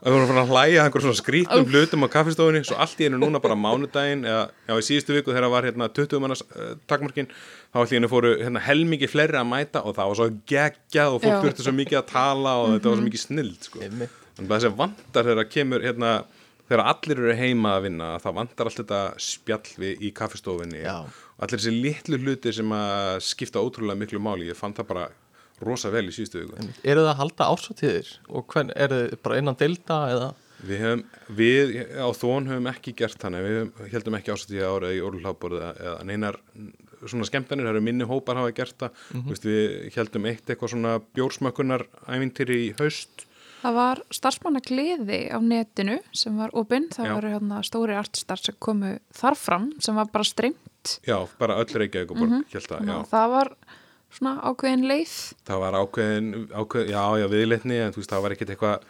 Og 0.00 0.06
við 0.06 0.14
vorum 0.14 0.30
bara 0.30 0.42
að 0.46 0.52
hlæja 0.54 0.84
einhver 0.86 1.02
svona 1.04 1.18
skrítum 1.18 1.66
hlutum 1.68 2.06
á 2.06 2.08
kaffistofunni 2.08 2.62
svo 2.64 2.78
allt 2.80 3.00
í 3.02 3.08
einu 3.08 3.18
núna 3.20 3.40
bara 3.42 3.56
mánudaginn 3.58 4.22
eða 4.24 4.46
já, 4.48 4.72
í 4.72 4.86
síðustu 4.86 5.16
viku 5.18 5.34
þegar 5.34 5.52
var 5.52 5.66
hérna 5.68 5.90
20 5.92 6.22
mannas 6.24 6.40
uh, 6.46 6.70
takmarkin 6.88 7.28
þá 7.28 7.82
allt 7.82 7.92
í 7.92 7.98
einu 8.00 8.08
fóru 8.08 8.30
hérna, 8.40 8.62
helmingi 8.64 9.10
fleiri 9.10 9.36
að 9.36 9.50
mæta 9.50 9.82
og 9.84 9.98
það 9.98 10.12
var 10.12 10.20
svo 10.20 10.28
geggjað 10.54 11.16
og 11.16 11.24
fólk 11.26 11.44
þurfti 11.44 11.66
svo 11.66 11.76
mikið 11.76 12.00
að 12.00 12.08
tala 12.14 12.56
og 12.62 12.72
þetta 12.76 12.92
var 12.92 13.00
svo 13.02 13.08
mikið 13.10 13.24
snild 13.26 13.68
sko. 13.68 13.82
Þannig 13.84 14.46
að 14.46 14.54
þessi 14.56 14.74
vantar 14.80 15.28
þegar 15.28 15.42
að 15.44 15.52
kemur 15.52 15.84
hérna, 15.84 16.12
þegar 16.70 16.84
allir 16.94 17.24
eru 17.26 17.38
heima 17.42 17.76
að 17.76 17.88
vinna 17.90 18.12
það 18.24 18.38
vantar 18.40 18.70
allt 18.70 18.80
þetta 18.80 19.02
spjall 19.20 19.74
við 19.84 20.06
í 20.06 20.14
kaffistofinni 20.16 20.80
Já. 20.86 20.96
og 21.04 21.44
allir 21.44 21.60
þessi 21.60 21.76
litlu 21.76 22.22
hluti 22.24 22.56
sem 22.56 22.72
að 22.72 23.18
skipta 23.26 23.60
ótrúlega 23.60 24.00
miklu 24.00 24.22
máli 24.22 24.48
ég 24.48 24.56
fann 24.56 24.72
það 24.76 24.94
bara 24.94 25.10
rosa 25.66 25.90
vel 25.92 26.06
í 26.08 26.14
síðustu 26.14 26.44
viku 26.44 26.68
eru 26.82 27.04
það 27.04 27.12
að 27.14 27.20
halda 27.22 27.48
ársatíðir 27.54 28.12
og 28.28 28.46
hvern, 28.52 28.72
eru 28.76 29.00
þið 29.08 29.22
bara 29.24 29.42
innan 29.42 29.60
deilda 29.60 30.04
eða 30.14 30.30
Við, 30.60 30.76
höfum, 30.84 31.02
við 31.32 31.70
á 31.96 32.08
þón 32.12 32.50
höfum 32.50 32.66
ekki 32.68 32.92
gert 32.98 33.22
þannig, 33.22 33.46
við 33.46 33.92
heldum 33.94 34.16
ekki 34.18 34.34
ásatíða 34.34 34.72
ára 34.74 34.90
í 34.92 34.98
Órlháborð 35.00 35.56
eða, 35.56 35.70
eða 35.80 36.02
neinar 36.04 36.36
svona 37.08 37.24
skemmtanir, 37.24 37.64
það 37.64 37.78
eru 37.78 37.84
minni 37.86 38.08
hópar 38.08 38.36
hafa 38.36 38.52
gert 38.52 38.76
það, 38.82 38.98
mm 39.14 39.22
-hmm. 39.22 39.40
við 39.46 39.96
heldum 39.96 40.28
eitt 40.28 40.50
eitthvað 40.50 40.72
svona 40.74 40.92
bjórsmökkunar 41.16 41.86
ævintýri 42.12 42.58
í 42.66 42.70
haust 42.76 43.26
Það 43.60 43.76
var 43.76 44.00
starfsmannagliði 44.16 45.18
á 45.36 45.38
netinu 45.44 45.98
sem 46.16 46.36
var 46.40 46.52
opinn, 46.56 46.88
það 46.88 47.06
Já. 47.06 47.12
voru 47.14 47.32
hérna 47.34 47.58
stóri 47.66 47.96
artistar 47.96 48.40
sem 48.40 48.56
komu 48.58 48.94
þar 49.12 49.36
fram 49.36 49.66
sem 49.78 49.94
var 49.94 50.08
bara 50.12 50.24
streymt 50.24 50.96
Já, 51.04 51.18
bara 51.38 51.58
öll 51.60 51.68
Reykjavík 51.68 52.10
og 52.10 52.16
borg, 52.16 52.30
mm 52.30 52.38
-hmm. 52.40 52.52
held 52.52 52.72
að, 52.72 52.86
já. 52.88 53.04
það 53.10 53.30
var 53.30 53.52
svona 54.16 54.32
ákveðin 54.50 54.86
leið? 54.90 55.12
Það 55.48 55.60
var 55.64 55.76
ákveðin, 55.80 56.30
ákveðin 56.62 56.90
já, 56.94 57.02
já, 57.22 57.26
viðleitni, 57.34 57.78
en 57.86 57.94
þú 57.94 58.02
veist, 58.02 58.10
það 58.14 58.24
var 58.26 58.34
ekkert 58.36 58.52
eitthvað 58.54 58.88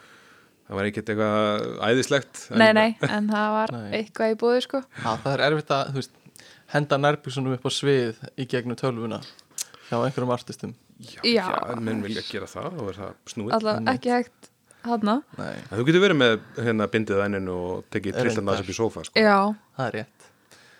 það 0.71 0.79
var 0.79 0.89
ekkert 0.91 1.11
eitthvað 1.13 1.65
æðislegt 1.89 2.41
en, 2.51 2.61
Nei, 2.61 2.71
nei, 2.77 2.89
en 3.07 3.29
það 3.31 3.49
var 3.57 3.73
Nei. 3.75 3.87
eitthvað 4.01 4.33
í 4.33 4.37
búið 4.41 4.61
sko. 4.67 4.83
Já, 5.01 5.09
það 5.25 5.33
er 5.35 5.43
erfitt 5.49 5.73
að 5.77 5.89
þú 5.91 5.99
veist, 6.01 6.15
henda 6.75 7.01
nærbjörnsunum 7.03 7.57
upp 7.57 7.67
á 7.67 7.71
svið 7.75 8.21
í 8.39 8.47
gegnum 8.53 8.79
tölvuna 8.79 9.19
hjá 9.89 9.97
einhverjum 9.99 10.31
artistum. 10.37 10.71
Já, 11.01 11.19
Já. 11.25 11.43
já, 11.49 11.75
menn 11.81 12.03
vilja 12.05 12.21
gera 12.29 12.47
það 12.47 12.77
og 12.79 12.89
er 12.93 12.97
það 13.01 13.13
snúið. 13.33 13.53
Alltaf 13.57 13.87
ekki 13.95 14.11
hægt 14.13 14.49
hana 14.85 15.15
Nei, 15.37 15.55
En 15.69 15.77
Þú 15.79 15.83
getur 15.87 16.01
verið 16.05 16.17
með 16.21 16.35
hérna 16.61 16.87
bindið 16.93 17.19
enninu 17.25 17.55
og 17.57 17.83
tekið 17.93 18.15
reyndar. 18.21 18.45
aðeins 18.45 18.63
upp 18.63 18.71
í 18.71 18.77
sófa 18.77 19.03
sko. 19.05 19.19
Já, 19.21 19.37
það 19.77 19.87
er 19.89 19.97
rétt 19.99 20.20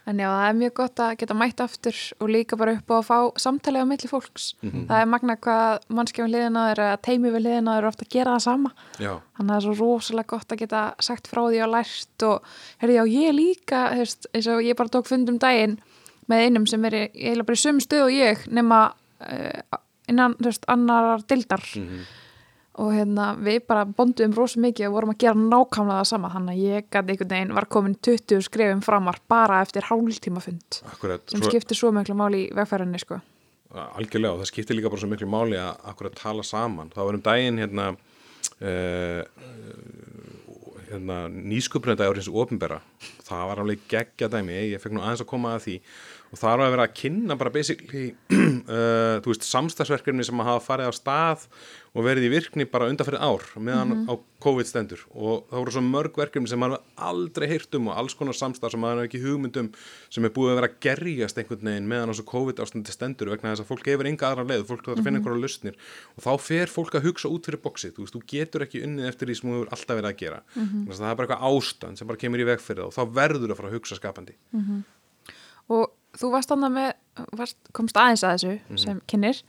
en 0.09 0.19
já, 0.19 0.27
það 0.27 0.47
er 0.47 0.55
mjög 0.57 0.73
gott 0.79 1.01
að 1.03 1.11
geta 1.21 1.37
mætt 1.37 1.61
aftur 1.61 1.97
og 2.17 2.31
líka 2.33 2.57
bara 2.57 2.73
upp 2.77 2.89
á 2.89 2.95
að 2.97 3.05
fá 3.07 3.17
samtalið 3.43 3.85
á 3.85 3.91
milli 3.91 4.09
fólks. 4.09 4.47
Það 4.89 4.95
er 4.97 5.09
magna 5.11 5.35
hvað 5.37 5.85
mannskjafin 5.93 6.33
liðinaður 6.33 6.81
eða 6.85 7.01
teimi 7.05 7.33
við 7.35 7.45
liðinaður 7.45 7.89
ofta 7.91 8.07
að 8.07 8.15
gera 8.15 8.35
það 8.35 8.45
sama. 8.47 8.73
Já, 8.97 9.11
þannig 9.37 9.45
að 9.45 9.51
það 9.51 9.59
er 9.59 9.67
svo 9.67 9.75
rosalega 9.79 10.31
gott 10.33 10.55
að 10.55 10.61
geta 10.63 10.81
sagt 11.09 11.31
frá 11.31 11.41
því 11.43 11.61
og 11.65 11.71
lært 11.75 12.27
og 12.27 12.49
herri, 12.81 12.97
já, 12.97 13.03
ég 13.13 13.37
líka, 13.37 13.83
hefst, 13.99 14.27
eins 14.33 14.49
og 14.49 14.65
ég 14.65 14.79
bara 14.79 14.93
tók 14.97 15.11
fundum 15.11 15.37
daginn 15.41 15.77
með 16.31 16.47
einum 16.47 16.67
sem 16.69 16.89
er 16.89 16.97
eiginlega 17.03 17.47
bara 17.47 17.59
í 17.59 17.61
sömu 17.61 17.83
stöð 17.83 18.07
og 18.07 18.15
ég 18.15 18.43
nema 18.49 18.81
uh, 19.21 19.79
innan, 20.11 20.35
þú 20.39 20.49
veist, 20.49 20.67
annar 20.71 21.23
dildar 21.29 21.65
og 22.80 22.93
hérna, 22.95 23.32
við 23.36 23.65
bara 23.67 23.84
bondum 23.84 24.36
rosa 24.36 24.61
mikið 24.63 24.88
og 24.88 24.93
vorum 24.95 25.11
að 25.13 25.19
gera 25.26 25.39
nákvæmlega 25.39 25.97
það 25.97 26.07
sama. 26.11 26.32
Þannig 26.32 26.53
að 26.53 26.69
ég 26.69 26.88
gæti 26.88 27.01
einhvern 27.01 27.34
veginn 27.34 27.57
var 27.57 27.67
komin 27.76 27.97
20 28.07 28.45
skrefum 28.47 28.84
framar 28.86 29.19
bara 29.32 29.59
eftir 29.65 29.88
hálftíma 29.89 30.43
fund. 30.43 30.80
Akkurat 30.93 31.26
sem 31.28 31.41
svo, 31.41 31.51
skiptir 31.51 31.80
svo 31.80 31.91
miklu 31.95 32.15
máli 32.15 32.45
í 32.45 32.53
vegfærinni 32.55 33.01
sko. 33.01 33.19
Algjörlega 33.72 34.36
og 34.36 34.43
það 34.43 34.51
skiptir 34.53 34.80
líka 34.80 34.91
bara 34.91 35.03
svo 35.03 35.11
miklu 35.11 35.28
máli 35.32 35.59
að 35.59 35.84
akkurat 35.91 36.15
tala 36.19 36.47
saman. 36.47 36.93
Það 36.95 37.09
var 37.09 37.19
um 37.19 37.26
daginn 37.28 37.59
hérna 37.59 37.89
uh, 37.91 39.22
hérna, 40.91 41.26
nýsköpunardagur 41.28 42.19
hins 42.19 42.32
opinbera. 42.32 42.80
Það 43.28 43.45
var 43.51 43.63
alveg 43.63 43.86
geggja 43.91 44.32
dæmi. 44.32 44.57
Ég 44.72 44.84
fekk 44.84 44.95
nú 44.95 45.03
aðeins 45.03 45.24
að 45.24 45.32
koma 45.32 45.55
að 45.57 45.67
því 45.67 45.78
og 46.32 46.39
það 46.39 46.51
var 46.53 46.63
að 46.63 46.73
vera 46.77 46.88
að 46.88 46.97
kynna 47.01 47.38
bara 47.39 47.51
basically 47.51 48.07
uh, 48.32 49.19
þú 49.23 49.34
veist, 49.34 49.47
samstagsverkefni 49.49 50.23
sem 50.23 50.39
að 50.43 50.51
hafa 50.53 50.65
farið 50.69 50.91
á 50.91 50.93
stað 50.95 51.47
og 51.91 52.05
verið 52.05 52.29
í 52.29 52.32
virkni 52.32 52.63
bara 52.71 52.88
undanferðið 52.88 53.23
ár 53.27 53.43
meðan 53.59 54.05
á 54.07 54.13
COVID 54.41 54.67
stendur. 54.69 55.01
Og 55.11 55.43
það 55.49 55.59
voru 55.59 55.73
svo 55.75 55.82
mörg 55.84 56.19
verkefni 56.21 56.47
sem 56.47 56.61
maður 56.61 56.79
aldrei 57.03 57.49
heyrt 57.51 57.75
um 57.75 57.89
og 57.91 57.99
alls 57.99 58.15
konar 58.15 58.38
samstað 58.38 58.73
sem 58.73 58.82
maður 58.82 59.09
ekki 59.09 59.19
hugmyndum 59.25 59.67
sem 60.07 60.23
er 60.23 60.32
búið 60.32 60.53
að 60.53 60.59
vera 60.61 60.69
að 60.71 60.77
gerjast 60.88 61.41
einhvern 61.41 61.67
veginn 61.67 61.89
meðan 61.91 62.15
á 62.15 62.15
svo 62.15 62.25
COVID 62.32 62.63
ástandi 62.63 62.95
stendur 62.95 63.34
vegna 63.34 63.51
þess 63.51 63.65
að 63.65 63.73
fólk 63.73 63.91
hefur 63.91 64.07
enga 64.07 64.32
aðra 64.32 64.47
leið, 64.47 64.65
fólk 64.71 64.88
þarf 64.88 65.01
að 65.01 65.09
finna 65.09 65.19
einhverja 65.19 65.43
lausnir. 65.43 65.77
Og 66.15 66.25
þá 66.25 66.32
fer 66.47 66.71
fólk 66.71 66.95
að 66.95 67.09
hugsa 67.09 67.32
út 67.36 67.51
fyrir 67.51 67.63
boxið, 67.67 67.95
þú 67.97 68.07
veist, 68.07 68.15
þú 68.15 68.23
getur 68.32 68.65
ekki 68.65 68.86
unnið 68.88 69.11
eftir 69.11 69.27
því 69.27 69.38
sem 69.41 69.51
þú 69.51 69.57
hefur 69.59 69.75
alltaf 69.75 69.99
verið 69.99 70.11
að 70.13 70.19
gera. 70.23 70.41
Þannig 70.55 70.95
að 70.95 71.03
það 71.03 71.11
er 71.11 71.19
bara 71.19 71.27
eitthvað 71.27 71.47
ástand 71.51 71.99
sem 71.99 72.07
bara 72.07 72.23
kemur 72.23 72.41
í 72.41 72.47
veg 72.47 72.63
fyrir 72.63 72.86
það 72.86 72.88
og 72.88 72.95
þá 72.95 73.19
verður 73.19 73.51
að 73.51 73.59
fara 73.59 73.71
að 73.71 73.77
hugsa 73.77 73.99
skapandi. 73.99 74.38
Og 75.71 75.89
þú 76.20 76.32
varst 76.34 76.51
annað 76.55 76.74
með 76.78 76.89
varst, 77.38 77.59
komst 77.76 77.99
aðeins 77.99 78.24
að 78.26 78.34
þessu 78.38 78.80
sem 78.86 79.01
kynir 79.12 79.43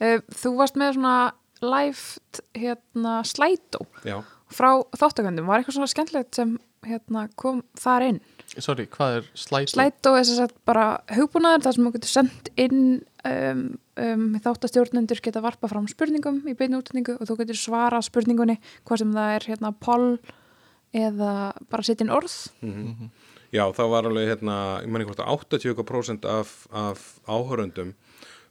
uh, 0.00 0.18
þú 0.40 0.54
varst 0.58 0.78
með 0.80 0.96
svona 0.98 1.16
live 1.58 2.48
hérna 2.54 3.18
slætó 3.26 3.84
Já, 4.06 4.20
frá 4.54 4.70
þáttakandum, 4.96 5.48
var 5.48 5.60
eitthvað 5.60 5.80
svona 5.80 5.90
skemmtilegt 5.90 6.38
sem 6.38 6.56
hérna, 6.86 7.26
kom 7.38 7.64
þar 7.78 8.04
inn? 8.12 8.20
Sorry, 8.58 8.86
hvað 8.90 9.18
er 9.18 9.26
slæt 9.36 9.72
Slætó 9.74 10.14
er 10.16 10.24
þess 10.24 10.44
að 10.46 10.54
bara 10.68 10.84
hugbúnaður 11.12 11.66
þar 11.66 11.76
sem 11.76 11.86
þú 11.88 11.92
getur 11.96 12.12
sendt 12.12 12.50
inn 12.56 12.82
um, 13.28 13.62
um, 14.00 14.26
þáttastjórnendur 14.44 15.20
geta 15.24 15.42
varpa 15.44 15.68
fram 15.70 15.88
spurningum 15.90 16.40
í 16.48 16.54
beinu 16.58 16.80
útendingu 16.80 17.18
og 17.18 17.28
þú 17.28 17.36
getur 17.42 17.58
svara 17.60 18.00
spurningunni 18.04 18.56
hvað 18.88 19.02
sem 19.02 19.12
það 19.18 19.34
er 19.34 19.48
hérna 19.50 19.74
poll 19.74 20.08
eða 20.96 21.32
bara 21.68 21.84
setja 21.84 22.06
inn 22.06 22.14
orð. 22.14 22.36
Mhm. 22.64 23.10
Já, 23.54 23.64
það 23.72 23.92
var 23.94 24.06
alveg 24.08 24.28
hérna, 24.28 24.56
ég 24.84 24.92
manni 24.92 25.06
hvort 25.08 25.22
að 25.24 25.46
80% 25.56 26.26
af, 26.28 26.50
af 26.68 27.04
áhöröndum 27.24 27.94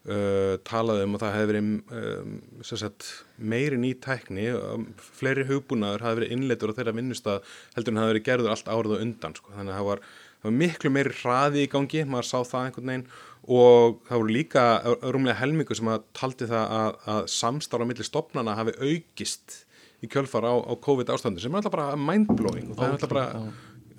uh, 0.10 0.56
talaði 0.66 1.06
um 1.06 1.18
að 1.18 1.24
það 1.24 1.36
hefði 1.36 1.50
verið 1.52 1.68
um, 2.00 3.12
meiri 3.54 3.82
ný 3.82 3.92
tækni, 4.02 4.48
um, 4.58 4.88
fleiri 5.20 5.46
hugbúnaður 5.50 6.06
hafi 6.06 6.22
verið 6.22 6.34
innleitur 6.34 6.74
á 6.74 6.78
þeirra 6.80 6.96
vinnustad 6.98 7.52
heldur 7.76 7.94
en 7.94 8.02
hafi 8.02 8.14
verið 8.16 8.26
gerður 8.32 8.56
allt 8.56 8.72
árið 8.74 8.96
og 8.98 9.06
undan 9.06 9.38
sko. 9.38 9.54
þannig 9.54 9.76
að 9.76 9.80
það 9.80 9.90
var, 9.92 10.04
það 10.40 10.50
var 10.50 10.58
miklu 10.64 10.94
meiri 10.96 11.16
hraði 11.22 11.68
í 11.68 11.72
gangi, 11.76 12.04
maður 12.10 12.30
sá 12.32 12.38
það 12.42 12.66
einhvern 12.66 12.92
veginn 12.94 13.08
og 13.48 14.02
það 14.10 14.24
voru 14.24 14.34
líka 14.34 14.66
rúmlega 15.06 15.40
helmingu 15.44 15.78
sem 15.78 15.94
að 15.94 16.10
taldi 16.18 16.50
það 16.50 16.76
að, 16.82 17.00
að 17.14 17.32
samstára 17.38 17.88
millir 17.88 18.10
stopnana 18.10 18.58
hafi 18.58 18.74
aukist 18.82 19.62
í 20.04 20.10
kjölfar 20.12 20.46
á, 20.46 20.54
á 20.58 20.74
COVID 20.78 21.14
ástandi 21.14 21.42
sem 21.42 21.54
er 21.54 21.62
alltaf 21.62 21.74
bara 21.74 21.94
mindblowing 21.98 22.74
og 22.74 22.78
það 22.78 22.88
er 22.88 22.98
alltaf 22.98 23.14
bara 23.14 23.28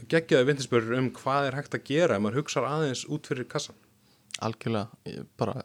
geggjaði 0.09 0.49
vintispörur 0.51 0.99
um 0.99 1.11
hvað 1.11 1.49
er 1.51 1.57
hægt 1.59 1.75
að 1.75 1.85
gera 1.91 2.17
ef 2.17 2.23
maður 2.25 2.41
hugsa 2.43 2.65
aðeins 2.69 3.05
út 3.09 3.27
fyrir 3.31 3.49
kassan 3.49 3.77
algjörlega, 4.41 4.89
bara 5.37 5.63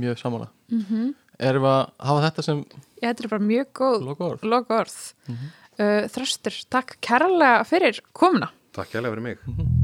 mjög 0.00 0.18
samála 0.18 0.48
mm 0.70 0.78
Mhm. 0.78 0.84
-hmm. 0.90 1.14
erum 1.38 1.62
við 1.62 1.68
að 1.74 1.90
hafa 2.08 2.24
þetta 2.30 2.42
sem 2.42 2.64
Ég 3.02 3.08
þetta 3.08 3.24
er 3.24 3.28
bara 3.28 3.44
mjög 3.44 3.66
góð 3.74 4.04
logo 4.04 4.24
orð 4.30 4.42
loka 4.44 4.80
orð 4.80 5.14
uh, 5.28 6.08
Þröstur, 6.08 6.64
takk 6.70 6.96
kærlega 7.00 7.64
fyrir 7.66 8.00
komuna. 8.12 8.50
Takk 8.72 8.88
hérlega 8.94 9.10
fyrir 9.14 9.22
mig 9.22 9.83